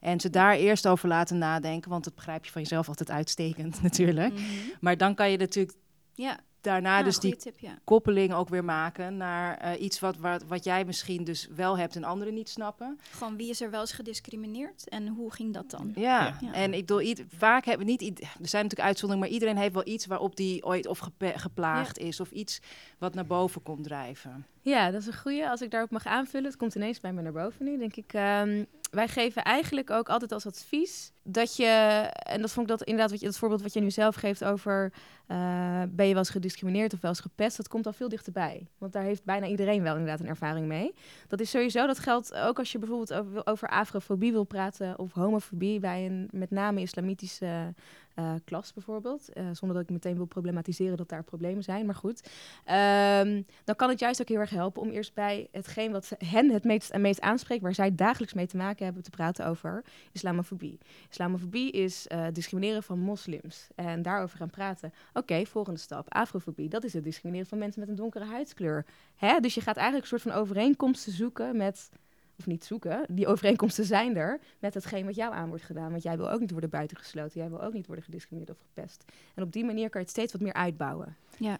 En 0.00 0.20
ze 0.20 0.30
daar 0.30 0.54
eerst 0.54 0.86
over 0.86 1.08
laten 1.08 1.38
nadenken, 1.38 1.90
want 1.90 2.04
dat 2.04 2.14
begrijp 2.14 2.44
je 2.44 2.50
van 2.50 2.62
jezelf 2.62 2.88
altijd 2.88 3.10
uitstekend 3.10 3.82
natuurlijk. 3.88 4.32
Mhm. 4.32 4.42
Maar 4.80 4.96
dan 4.96 5.14
kan 5.14 5.30
je 5.30 5.36
natuurlijk 5.36 5.76
Ja. 6.12 6.38
Daarna 6.60 6.92
Nou, 6.92 7.04
dus 7.04 7.18
die 7.18 7.30
goeie 7.36 7.44
tip, 7.52 7.58
ja. 7.58 7.78
koppeling 7.84 8.32
ook 8.34 8.48
weer 8.48 8.64
maken 8.64 9.16
naar 9.16 9.56
eh, 9.58 9.80
iets 9.82 10.00
wat, 10.00 10.16
wat, 10.16 10.42
wat 10.44 10.64
jij 10.64 10.84
misschien 10.84 11.24
dus 11.24 11.48
wel 11.56 11.78
hebt 11.78 11.96
en 11.96 12.04
anderen 12.04 12.34
niet 12.34 12.48
snappen. 12.48 12.98
Gewoon 13.10 13.36
wie 13.36 13.48
is 13.50 13.60
er 13.60 13.70
wel 13.70 13.80
eens 13.80 13.92
gediscrimineerd 13.92 14.88
en 14.88 15.08
hoe 15.08 15.32
ging 15.32 15.54
dat 15.54 15.70
dan? 15.70 15.92
Ja, 15.94 16.36
Ja. 16.40 16.52
en 16.52 16.72
ik 16.74 16.80
bedoel, 16.86 17.00
ied- 17.00 17.24
vaak 17.36 17.64
hebben 17.64 17.86
niet, 17.86 18.00
ied- 18.00 18.20
er 18.20 18.26
zijn 18.48 18.62
natuurlijk 18.62 18.88
uitzonderingen, 18.88 19.18
maar 19.18 19.28
iedereen 19.40 19.56
heeft 19.62 19.74
wel 19.74 19.86
iets 19.86 20.06
waarop 20.06 20.36
die 20.36 20.64
ooit 20.64 20.86
of 20.86 20.98
gepe- 20.98 21.38
geplaagd 21.38 21.98
is 21.98 22.20
of 22.20 22.30
iets 22.30 22.60
wat 22.98 23.14
naar 23.14 23.26
boven 23.26 23.62
komt 23.62 23.84
drijven. 23.84 24.46
Ja, 24.62 24.90
dat 24.90 25.00
is 25.00 25.06
een 25.06 25.16
goeie. 25.16 25.48
Als 25.48 25.60
ik 25.62 25.70
daarop 25.70 25.90
mag 25.90 26.06
aanvullen, 26.06 26.46
het 26.48 26.56
komt 26.56 26.74
ineens 26.74 27.00
bij 27.00 27.12
me 27.12 27.22
naar 27.22 27.32
boven 27.32 27.64
nu, 27.64 27.78
denk 27.78 27.96
ik. 27.96 28.12
ehm, 28.12 28.64
wij 28.90 29.08
geven 29.08 29.42
eigenlijk 29.44 29.90
ook 29.90 30.08
altijd 30.08 30.32
als 30.32 30.46
advies 30.46 31.12
dat 31.30 31.56
je, 31.56 31.66
en 32.12 32.40
dat 32.40 32.50
vond 32.50 32.70
ik 32.70 32.78
dat 32.78 32.86
inderdaad, 32.86 33.10
wat 33.10 33.20
je, 33.20 33.26
het 33.26 33.38
voorbeeld 33.38 33.62
wat 33.62 33.72
je 33.72 33.80
nu 33.80 33.90
zelf 33.90 34.14
geeft 34.14 34.44
over 34.44 34.92
eh, 35.26 35.82
ben 35.88 36.06
je 36.06 36.12
wel 36.12 36.22
eens 36.22 36.30
gediscrimineerd 36.30 36.92
of 36.92 37.00
wel 37.00 37.10
eens 37.10 37.20
gepest, 37.20 37.56
dat 37.56 37.68
komt 37.68 37.86
al 37.86 37.92
veel 37.92 38.08
dichterbij. 38.08 38.66
Want 38.78 38.92
daar 38.92 39.02
heeft 39.02 39.24
bijna 39.24 39.46
iedereen 39.46 39.82
wel 39.82 39.92
inderdaad 39.92 40.20
een 40.20 40.26
ervaring 40.26 40.66
mee. 40.66 40.94
Dat 41.26 41.40
is 41.40 41.50
sowieso, 41.50 41.86
dat 41.86 41.98
geldt 41.98 42.34
ook 42.34 42.58
als 42.58 42.72
je 42.72 42.78
bijvoorbeeld 42.78 43.12
over, 43.12 43.46
over 43.46 43.68
afrofobie 43.68 44.32
wil 44.32 44.44
praten 44.44 44.98
of 44.98 45.12
homofobie 45.12 45.80
bij 45.80 46.06
een 46.06 46.28
met 46.32 46.50
name 46.50 46.80
islamitische 46.80 47.74
eh, 48.18 48.34
klas 48.44 48.72
bijvoorbeeld. 48.72 49.32
Eh, 49.32 49.44
zonder 49.52 49.76
dat 49.76 49.86
ik 49.86 49.90
meteen 49.90 50.16
wil 50.16 50.24
problematiseren 50.24 50.96
dat 50.96 51.08
daar 51.08 51.22
problemen 51.22 51.62
zijn, 51.62 51.86
maar 51.86 51.94
goed. 51.94 52.28
Ehm, 52.64 53.42
dan 53.64 53.76
kan 53.76 53.88
het 53.88 53.98
juist 53.98 54.20
ook 54.20 54.28
heel 54.28 54.38
erg 54.38 54.50
helpen 54.50 54.82
om 54.82 54.90
eerst 54.90 55.14
bij 55.14 55.48
hetgeen 55.52 55.92
wat 55.92 56.12
hen 56.24 56.50
het 56.50 56.64
meest, 56.64 56.96
meest 56.96 57.20
aanspreekt, 57.20 57.62
waar 57.62 57.74
zij 57.74 57.94
dagelijks 57.94 58.34
mee 58.34 58.46
te 58.46 58.56
maken 58.56 58.84
hebben, 58.84 59.02
te 59.02 59.10
praten 59.10 59.46
over 59.46 59.84
islamofobie. 60.12 60.78
Islamofobie 61.18 61.70
is 61.70 62.06
eh, 62.06 62.26
discrimineren 62.32 62.82
van 62.82 62.98
moslims 62.98 63.68
en 63.74 64.02
daarover 64.02 64.38
gaan 64.38 64.50
praten. 64.50 64.92
Oké, 65.12 65.44
volgende 65.46 65.80
stap. 65.80 66.14
Afrofobie, 66.14 66.68
dat 66.68 66.84
is 66.84 66.92
het 66.92 67.04
discrimineren 67.04 67.48
van 67.48 67.58
mensen 67.58 67.80
met 67.80 67.88
een 67.88 67.94
donkere 67.94 68.24
huidskleur. 68.24 68.86
Hè? 69.16 69.40
Dus 69.40 69.54
je 69.54 69.60
gaat 69.60 69.76
eigenlijk 69.76 70.04
een 70.04 70.18
soort 70.18 70.32
van 70.32 70.42
overeenkomsten 70.42 71.12
zoeken 71.12 71.56
met, 71.56 71.90
of 72.38 72.46
niet 72.46 72.64
zoeken, 72.64 73.06
die 73.08 73.26
overeenkomsten 73.26 73.84
zijn 73.84 74.16
er 74.16 74.40
met 74.58 74.74
hetgeen 74.74 75.04
wat 75.04 75.14
jou 75.14 75.34
aan 75.34 75.48
wordt 75.48 75.64
gedaan. 75.64 75.90
Want 75.90 76.02
jij 76.02 76.16
wil 76.16 76.30
ook 76.30 76.40
niet 76.40 76.50
worden 76.50 76.70
buitengesloten, 76.70 77.40
jij 77.40 77.48
wil 77.48 77.62
ook 77.62 77.72
niet 77.72 77.86
worden 77.86 78.04
gediscrimineerd 78.04 78.56
of 78.56 78.64
gepest. 78.74 79.04
En 79.34 79.42
op 79.42 79.52
die 79.52 79.64
manier 79.64 79.90
kan 79.90 80.00
je 80.00 80.06
het 80.06 80.16
steeds 80.16 80.32
wat 80.32 80.42
meer 80.42 80.52
uitbouwen. 80.52 81.16
Ja. 81.38 81.58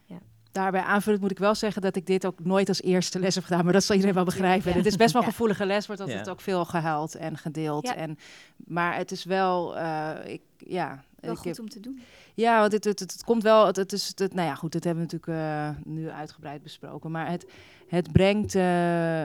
Daarbij 0.52 0.80
aanvullend 0.80 1.22
moet 1.22 1.30
ik 1.30 1.38
wel 1.38 1.54
zeggen 1.54 1.82
dat 1.82 1.96
ik 1.96 2.06
dit 2.06 2.26
ook 2.26 2.44
nooit 2.44 2.68
als 2.68 2.82
eerste 2.82 3.18
les 3.18 3.34
heb 3.34 3.44
gedaan, 3.44 3.64
maar 3.64 3.72
dat 3.72 3.84
zal 3.84 3.94
iedereen 3.94 4.16
wel 4.16 4.24
begrijpen. 4.24 4.70
Ja. 4.70 4.76
Het 4.76 4.86
is 4.86 4.96
best 4.96 5.12
wel 5.12 5.22
een 5.22 5.28
gevoelige 5.28 5.66
les, 5.66 5.86
wordt 5.86 6.00
altijd 6.00 6.24
Ja. 6.26 6.30
ook 6.32 6.40
veel 6.40 6.64
gehuild 6.64 7.14
en 7.14 7.36
gedeeld. 7.38 7.94
En, 7.94 8.18
maar 8.56 8.96
het 8.96 9.10
is 9.10 9.24
wel, 9.24 9.76
eh, 9.78 10.10
ik, 10.24 10.40
ja, 10.58 11.04
Wel 11.20 11.30
ik 11.30 11.36
goed 11.36 11.46
heb- 11.46 11.58
om 11.58 11.68
te 11.68 11.80
doen. 11.80 12.00
Ja, 12.34 12.60
want 12.60 12.72
het, 12.72 12.84
het, 12.84 12.98
het, 13.00 13.12
het 13.12 13.24
komt 13.24 13.42
wel. 13.42 13.66
Het, 13.66 13.76
het 13.76 13.92
is, 13.92 14.12
het, 14.14 14.34
nou 14.34 14.48
ja, 14.48 14.54
goed, 14.54 14.72
dat 14.72 14.84
hebben 14.84 15.06
we 15.06 15.12
natuurlijk 15.12 15.48
eh, 15.86 15.92
nu 15.92 16.08
uitgebreid 16.10 16.62
besproken. 16.62 17.10
Maar 17.10 17.30
het, 17.30 17.46
het 17.88 18.12
brengt. 18.12 18.54
eh, 18.54 19.24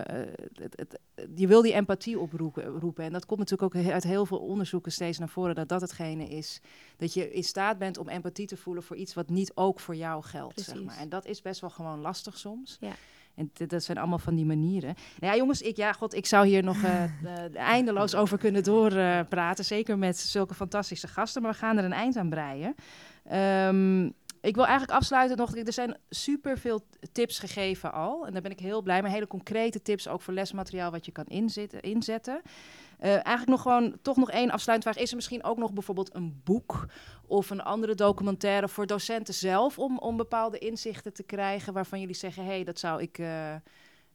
het, 0.75 0.99
je 1.35 1.47
wil 1.47 1.61
die 1.61 1.73
empathie 1.73 2.19
oproepen. 2.19 2.65
Roepen. 2.65 3.03
En 3.03 3.11
dat 3.11 3.25
komt 3.25 3.39
natuurlijk 3.39 3.75
ook 3.75 3.85
uit 3.91 4.03
heel 4.03 4.25
veel 4.25 4.39
onderzoeken 4.39 4.91
steeds 4.91 5.17
naar 5.17 5.29
voren. 5.29 5.55
Dat 5.55 5.69
dat 5.69 5.81
hetgene 5.81 6.27
is. 6.29 6.61
Dat 6.97 7.13
je 7.13 7.33
in 7.33 7.43
staat 7.43 7.77
bent 7.77 7.97
om 7.97 8.07
empathie 8.09 8.47
te 8.47 8.57
voelen 8.57 8.83
voor 8.83 8.95
iets 8.95 9.13
wat 9.13 9.29
niet 9.29 9.51
ook 9.55 9.79
voor 9.79 9.95
jou 9.95 10.23
geldt. 10.23 10.59
Zeg 10.61 10.83
maar. 10.83 10.97
En 10.97 11.09
dat 11.09 11.25
is 11.25 11.41
best 11.41 11.61
wel 11.61 11.69
gewoon 11.69 11.99
lastig 11.99 12.37
soms. 12.37 12.77
Ja. 12.79 12.93
En 13.35 13.51
dat 13.67 13.83
zijn 13.83 13.97
allemaal 13.97 14.19
van 14.19 14.35
die 14.35 14.45
manieren. 14.45 14.95
Nou 15.19 15.33
ja, 15.33 15.35
jongens, 15.35 15.61
ik, 15.61 15.75
ja, 15.75 15.93
god, 15.93 16.13
ik 16.13 16.25
zou 16.25 16.47
hier 16.47 16.63
nog 16.63 16.83
eh, 16.83 17.03
eh, 17.03 17.09
eindeloos 17.55 18.15
over 18.15 18.37
kunnen 18.37 18.63
doorpraten. 18.63 19.65
zeker 19.65 19.97
met 19.97 20.17
zulke 20.17 20.53
fantastische 20.53 21.07
gasten. 21.07 21.41
Maar 21.41 21.51
we 21.51 21.57
gaan 21.57 21.77
er 21.77 21.83
een 21.83 21.93
eind 21.93 22.17
aan 22.17 22.29
breien. 22.29 22.75
Ehm, 23.23 24.05
ik 24.41 24.55
wil 24.55 24.65
eigenlijk 24.65 24.97
afsluiten 24.97 25.37
nog. 25.37 25.55
Er 25.55 25.73
zijn 25.73 25.97
super 26.09 26.57
veel 26.57 26.85
tips 27.11 27.39
gegeven 27.39 27.93
al. 27.93 28.25
En 28.25 28.33
daar 28.33 28.41
ben 28.41 28.51
ik 28.51 28.59
heel 28.59 28.81
blij 28.81 29.01
mee. 29.01 29.11
Hele 29.11 29.27
concrete 29.27 29.81
tips 29.81 30.07
ook 30.07 30.21
voor 30.21 30.33
lesmateriaal 30.33 30.91
wat 30.91 31.05
je 31.05 31.11
kan 31.11 31.25
inzetten. 31.25 31.81
inzetten. 31.81 32.41
Eh, 32.99 33.11
eigenlijk 33.11 33.47
nog 33.47 33.61
gewoon 33.61 33.95
toch 34.01 34.17
nog 34.17 34.31
één 34.31 34.51
afsluitend 34.51 34.93
vraag. 34.93 35.03
Is 35.03 35.09
er 35.09 35.15
misschien 35.15 35.43
ook 35.43 35.57
nog 35.57 35.73
bijvoorbeeld 35.73 36.15
een 36.15 36.41
boek 36.43 36.85
of 37.27 37.49
een 37.49 37.61
andere 37.61 37.95
documentaire 37.95 38.67
voor 38.69 38.87
docenten 38.87 39.33
zelf 39.33 39.79
om, 39.79 40.17
bepaalde 40.17 40.57
inzichten 40.57 41.13
te 41.13 41.23
krijgen 41.23 41.73
waarvan 41.73 41.99
jullie 41.99 42.15
zeggen, 42.15 42.43
hé, 42.43 42.49
hey, 42.49 42.63
dat 42.63 42.79
zou 42.79 43.01
ik 43.01 43.17
eh, 43.17 43.53
eh, 43.53 43.59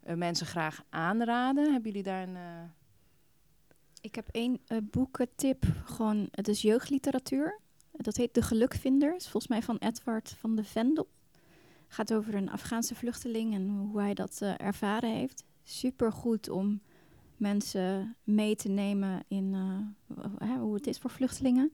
mensen 0.02 0.46
graag 0.46 0.82
aanraden. 0.88 1.64
Hebben 1.64 1.90
jullie 1.90 2.02
daar 2.02 2.22
een... 2.22 2.36
eh, 2.36 2.62
Ik 4.00 4.14
heb 4.14 4.28
één 4.30 4.60
boekentip. 4.82 5.64
Gewoon, 5.84 6.28
het 6.30 6.48
is 6.48 6.62
jeugdliteratuur. 6.62 7.60
Dat 7.92 8.16
heet 8.16 8.34
De 8.34 8.42
Gelukvinders, 8.42 9.22
volgens 9.28 9.48
mij 9.48 9.62
van 9.62 9.76
Edward 9.76 10.36
van 10.38 10.54
de 10.56 10.64
Vendel. 10.64 11.08
Gaat 11.88 12.14
over 12.14 12.34
een 12.34 12.50
Afghaanse 12.50 12.94
vluchteling 12.94 13.54
en 13.54 13.68
hoe 13.68 14.00
hij 14.00 14.14
dat 14.14 14.40
ervaren 14.56 15.14
heeft. 15.14 15.44
Super 15.64 16.12
goed 16.12 16.48
om 16.48 16.80
mensen 17.36 18.16
mee 18.24 18.56
te 18.56 18.68
nemen 18.68 19.24
in 19.28 19.54
hoe 20.60 20.74
het 20.74 20.86
is 20.86 20.98
voor 20.98 21.10
vluchtelingen. 21.10 21.72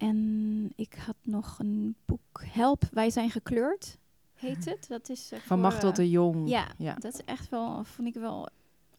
En 0.00 0.72
ik 0.76 0.94
had 1.06 1.16
nog 1.22 1.58
een 1.58 1.96
boek, 2.04 2.42
Help, 2.44 2.82
wij 2.92 3.10
zijn 3.10 3.30
gekleurd, 3.30 3.98
heet 4.34 4.64
het. 4.64 4.86
Dat 4.88 5.08
is 5.08 5.32
eh, 5.32 5.38
Van 5.38 5.60
Machtel 5.60 5.88
eh, 5.88 5.94
de 5.94 6.10
Jong. 6.10 6.48
Ja, 6.48 6.66
Ja. 6.78 6.94
dat 6.94 7.14
is 7.14 7.24
echt 7.24 7.48
wel, 7.48 7.84
vond 7.84 8.08
ik 8.08 8.14
wel 8.14 8.48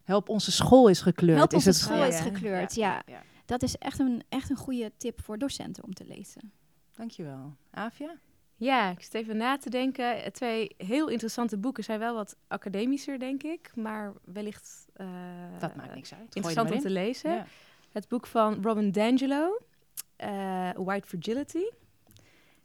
Help, 0.04 0.30
onze 0.30 0.52
school 0.52 0.88
is 0.88 1.02
gekleurd. 1.02 1.38
Help 1.38 1.50
is 1.50 1.56
onze 1.56 1.70
het 1.70 1.78
school 1.78 1.98
ja, 1.98 2.06
is 2.06 2.18
ja. 2.18 2.24
gekleurd, 2.24 2.76
ja. 2.76 3.04
Dat 3.46 3.64
is 3.64 3.78
echt 3.78 4.00
een, 4.00 4.24
echt 4.30 4.50
een 4.50 4.56
goede 4.56 4.92
tip 4.98 5.22
voor 5.22 5.38
docenten 5.38 5.84
om 5.84 5.94
te 5.94 6.06
lezen. 6.06 6.52
Dankjewel. 6.96 7.56
Avia? 7.72 8.16
Ja, 8.56 8.90
ik 8.90 9.02
zit 9.02 9.14
even 9.14 9.38
na 9.38 9.58
te 9.58 9.70
denken. 9.70 10.24
Eh, 10.24 10.32
Twee 10.32 10.76
heel 10.78 11.08
interessante 11.08 11.58
boeken 11.58 11.84
zijn 11.84 12.00
wel 12.00 12.14
wat 12.16 12.36
academischer, 12.48 13.20
denk 13.20 13.44
ik. 13.44 13.72
Maar 13.76 14.14
wellicht 14.26 14.86
eh, 14.94 15.08
Dat 15.60 15.76
maakt 15.76 15.96
niks 15.96 16.14
uit. 16.14 16.30
Er 16.30 16.36
interessant 16.36 16.72
om 16.72 16.80
te 16.80 16.90
lezen. 16.90 17.32
Ja. 17.32 17.46
Het 17.92 18.08
boek 18.08 18.28
van 18.28 18.64
Robin 18.64 18.92
D'Angelo, 18.92 19.58
eh, 20.22 20.70
White 20.76 21.08
Fragility. 21.08 21.64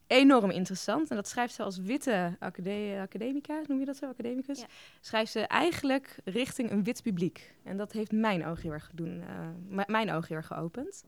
Enorm 0.07 0.51
interessant. 0.51 1.11
En 1.11 1.17
dat 1.17 1.29
schrijft 1.29 1.55
ze 1.55 1.63
als 1.63 1.79
witte 1.79 2.37
acade- 2.39 2.99
academica, 3.01 3.61
noem 3.67 3.79
je 3.79 3.85
dat 3.85 3.97
zo, 3.97 4.07
academicus? 4.07 4.61
Ja. 4.61 4.67
Schrijft 5.01 5.33
ze 5.33 5.41
eigenlijk 5.41 6.19
richting 6.25 6.71
een 6.71 6.85
wit 6.85 7.03
publiek. 7.03 7.55
En 7.63 7.77
dat 7.77 7.93
heeft 7.93 8.13
mijn 8.13 8.47
oog 8.47 8.63
heel 8.63 8.73
erg, 8.73 8.91
doen, 8.95 9.23
eh, 9.23 9.85
mijn 9.87 10.11
oog 10.11 10.29
heel 10.29 10.37
erg 10.37 10.47
geopend. 10.47 11.05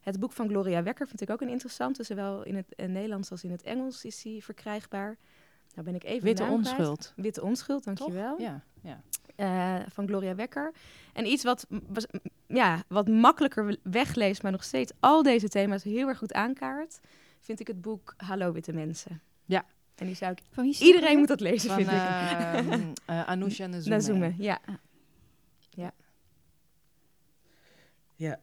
Het 0.00 0.20
boek 0.20 0.32
van 0.32 0.48
Gloria 0.48 0.82
Wekker 0.82 1.08
vind 1.08 1.20
ik 1.20 1.30
ook 1.30 1.40
een 1.40 1.48
interessante. 1.48 2.02
Zowel 2.02 2.42
in 2.42 2.56
het 2.56 2.74
eh, 2.74 2.86
Nederlands 2.88 3.30
als 3.30 3.44
in 3.44 3.50
het 3.50 3.62
Engels 3.62 4.04
is 4.04 4.22
die 4.22 4.44
verkrijgbaar. 4.44 5.16
Nou 5.74 5.86
ben 5.86 5.94
ik 5.94 6.04
even 6.04 6.24
Witte 6.24 6.44
onschuld. 6.44 7.12
Witte 7.16 7.42
onschuld, 7.42 7.82
Toch? 7.82 7.94
dankjewel 7.96 8.40
Ja, 8.40 8.60
ja. 8.82 9.00
eh, 9.36 9.86
van 9.88 10.06
Gloria 10.06 10.34
Wekker. 10.34 10.72
En 11.12 11.26
iets 11.26 11.44
wat, 11.44 11.66
was- 11.88 12.06
ja, 12.46 12.82
wat 12.88 13.08
makkelijker 13.08 13.66
we- 13.66 13.78
wegleest, 13.82 14.42
maar 14.42 14.52
nog 14.52 14.64
steeds 14.64 14.92
al 15.00 15.22
deze 15.22 15.48
thema's 15.48 15.82
heel 15.82 16.08
erg 16.08 16.18
goed 16.18 16.32
aankaart, 16.32 17.00
vind 17.40 17.60
ik 17.60 17.66
het 17.66 17.80
boek 17.80 18.14
Hallo 18.16 18.52
Witte 18.52 18.72
Mensen. 18.72 19.20
Ja. 19.44 19.64
En 19.94 20.06
die 20.06 20.14
zou 20.14 20.32
ik... 20.32 20.38
Van 20.50 20.64
Iedereen 20.64 21.18
moet 21.18 21.28
dat 21.28 21.40
lezen, 21.40 21.68
Van 21.68 21.76
vind 21.76 21.90
ik. 21.90 21.96
ehm, 21.96 22.92
eh, 23.06 23.28
Anousha 23.28 23.66
Nazume. 23.66 23.94
Nazume, 23.94 24.34
ja. 24.38 24.58
Ja. 28.20 28.40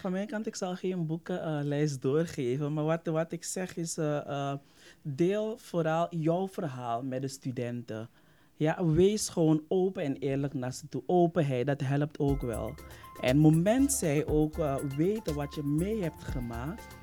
Van 0.00 0.12
mijn 0.12 0.26
kant, 0.26 0.46
ik 0.46 0.56
zal 0.56 0.76
geen 0.76 1.06
boekenlijst 1.06 2.02
doorgeven. 2.02 2.72
Maar 2.72 2.84
wat, 2.84 3.06
wat 3.06 3.32
ik 3.32 3.44
zeg 3.44 3.76
is, 3.76 3.98
eh, 3.98 4.16
eh, 4.16 4.58
deel 5.02 5.58
vooral 5.58 6.06
jouw 6.16 6.48
verhaal 6.48 7.02
met 7.02 7.22
de 7.22 7.28
studenten. 7.28 8.08
Ja, 8.56 8.84
wees 8.84 9.28
gewoon 9.28 9.64
open 9.68 10.02
en 10.02 10.16
eerlijk 10.16 10.54
naar 10.54 10.72
ze 10.72 10.88
toe. 10.88 11.02
Openheid, 11.06 11.66
dat 11.66 11.80
helpt 11.80 12.18
ook 12.18 12.40
wel. 12.40 12.74
En 13.20 13.38
moment 13.38 13.92
zij 13.92 14.26
ook 14.26 14.58
eh, 14.58 14.76
weten 14.96 15.34
wat 15.34 15.54
je 15.54 15.62
mee 15.62 16.02
hebt 16.02 16.24
gemaakt, 16.24 16.96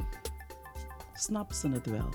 snappen 1.13 1.55
ze 1.55 1.70
het 1.70 1.86
wel. 1.86 2.09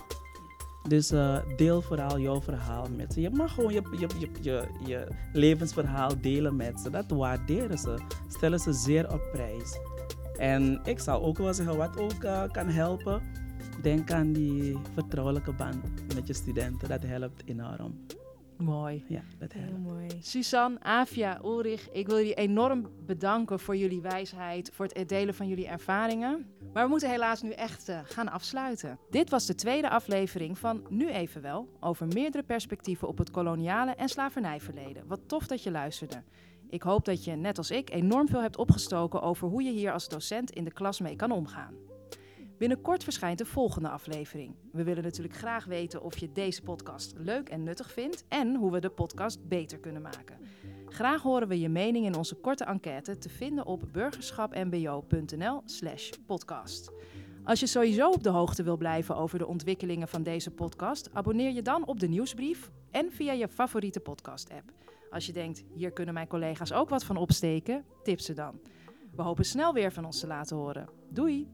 Dus 0.88 1.10
eh, 1.10 1.38
deel 1.56 1.82
vooral 1.82 2.18
jouw 2.18 2.40
verhaal 2.40 2.86
met 2.96 3.12
ze. 3.12 3.20
Je 3.20 3.30
mag 3.30 3.54
gewoon 3.54 3.72
je, 3.72 3.82
je, 3.98 4.08
je, 4.18 4.28
je, 4.40 4.68
je 4.86 5.08
levensverhaal 5.32 6.20
delen 6.20 6.56
met 6.56 6.80
ze. 6.80 6.90
Dat 6.90 7.10
waarderen 7.10 7.78
ze. 7.78 7.98
Stellen 8.28 8.58
ze 8.58 8.72
zeer 8.72 9.12
op 9.12 9.20
prijs. 9.32 9.78
En 10.38 10.80
ik 10.84 10.98
zou 10.98 11.22
ook 11.22 11.38
wel 11.38 11.54
zeggen, 11.54 11.76
wat 11.76 11.98
ook 11.98 12.24
eh, 12.24 12.42
kan 12.52 12.66
helpen, 12.68 13.22
denk 13.82 14.10
aan 14.10 14.32
die 14.32 14.78
vertrouwelijke 14.94 15.52
band 15.52 16.14
met 16.14 16.26
je 16.26 16.32
studenten. 16.32 16.88
Dat 16.88 17.02
helpt 17.02 17.42
enorm. 17.46 18.06
Mooi. 18.58 19.04
Ja, 19.08 19.22
dat 19.38 19.52
Heel 19.52 19.62
helpt. 19.62 19.78
mooi. 19.78 20.06
Suzanne, 20.20 20.80
Avia, 20.80 21.40
Ulrich, 21.44 21.90
ik 21.90 22.06
wil 22.06 22.16
jullie 22.16 22.34
enorm 22.34 22.88
bedanken 23.06 23.60
voor 23.60 23.76
jullie 23.76 24.00
wijsheid, 24.00 24.70
voor 24.72 24.86
het 24.92 25.08
delen 25.08 25.34
van 25.34 25.48
jullie 25.48 25.66
ervaringen. 25.66 26.46
Maar 26.72 26.84
we 26.84 26.90
moeten 26.90 27.10
helaas 27.10 27.42
nu 27.42 27.50
echt 27.50 27.88
eh, 27.88 27.98
gaan 28.04 28.28
afsluiten. 28.28 28.98
Dit 29.10 29.30
was 29.30 29.46
de 29.46 29.54
tweede 29.54 29.90
aflevering 29.90 30.58
van 30.58 30.86
Nu 30.88 31.08
Even 31.08 31.42
Wel, 31.42 31.68
over 31.80 32.06
meerdere 32.06 32.44
perspectieven 32.44 33.08
op 33.08 33.18
het 33.18 33.30
koloniale 33.30 33.94
en 33.94 34.08
slavernijverleden. 34.08 35.06
Wat 35.06 35.20
tof 35.26 35.46
dat 35.46 35.62
je 35.62 35.70
luisterde. 35.70 36.22
Ik 36.74 36.82
hoop 36.82 37.04
dat 37.04 37.24
je, 37.24 37.32
net 37.32 37.58
als 37.58 37.70
ik, 37.70 37.90
enorm 37.90 38.28
veel 38.28 38.40
hebt 38.40 38.56
opgestoken 38.56 39.22
over 39.22 39.48
hoe 39.48 39.62
je 39.62 39.70
hier 39.70 39.92
als 39.92 40.08
docent 40.08 40.50
in 40.50 40.64
de 40.64 40.72
klas 40.72 41.00
mee 41.00 41.16
kan 41.16 41.30
omgaan. 41.30 41.74
Binnenkort 42.58 43.04
verschijnt 43.04 43.38
de 43.38 43.44
volgende 43.44 43.88
aflevering. 43.88 44.54
We 44.72 44.82
willen 44.82 45.02
natuurlijk 45.02 45.34
graag 45.34 45.64
weten 45.64 46.02
of 46.02 46.18
je 46.18 46.32
deze 46.32 46.62
podcast 46.62 47.12
leuk 47.16 47.48
en 47.48 47.62
nuttig 47.62 47.92
vindt 47.92 48.24
en 48.28 48.54
hoe 48.54 48.72
we 48.72 48.80
de 48.80 48.90
podcast 48.90 49.48
beter 49.48 49.78
kunnen 49.78 50.02
maken. 50.02 50.38
Graag 50.86 51.22
horen 51.22 51.48
we 51.48 51.60
je 51.60 51.68
mening 51.68 52.06
in 52.06 52.16
onze 52.16 52.34
korte 52.34 52.64
enquête 52.64 53.18
te 53.18 53.28
vinden 53.28 53.66
op 53.66 53.88
burgerschapmbo.nl/slash 53.92 56.10
podcast. 56.26 56.92
Als 57.44 57.60
je 57.60 57.66
sowieso 57.66 58.10
op 58.10 58.22
de 58.22 58.30
hoogte 58.30 58.62
wil 58.62 58.76
blijven 58.76 59.16
over 59.16 59.38
de 59.38 59.46
ontwikkelingen 59.46 60.08
van 60.08 60.22
deze 60.22 60.50
podcast, 60.50 61.10
abonneer 61.12 61.52
je 61.52 61.62
dan 61.62 61.86
op 61.86 62.00
de 62.00 62.08
nieuwsbrief 62.08 62.70
en 62.90 63.12
via 63.12 63.32
je 63.32 63.48
favoriete 63.48 64.00
podcast-app. 64.00 64.83
Als 65.14 65.26
je 65.26 65.32
denkt, 65.32 65.64
hier 65.74 65.92
kunnen 65.92 66.14
mijn 66.14 66.26
collega's 66.26 66.72
ook 66.72 66.88
wat 66.88 67.04
van 67.04 67.16
opsteken, 67.16 67.84
tip 68.02 68.20
ze 68.20 68.32
dan. 68.32 68.60
We 69.16 69.22
hopen 69.22 69.44
snel 69.44 69.72
weer 69.72 69.92
van 69.92 70.04
ons 70.04 70.20
te 70.20 70.26
laten 70.26 70.56
horen. 70.56 70.88
Doei! 71.10 71.48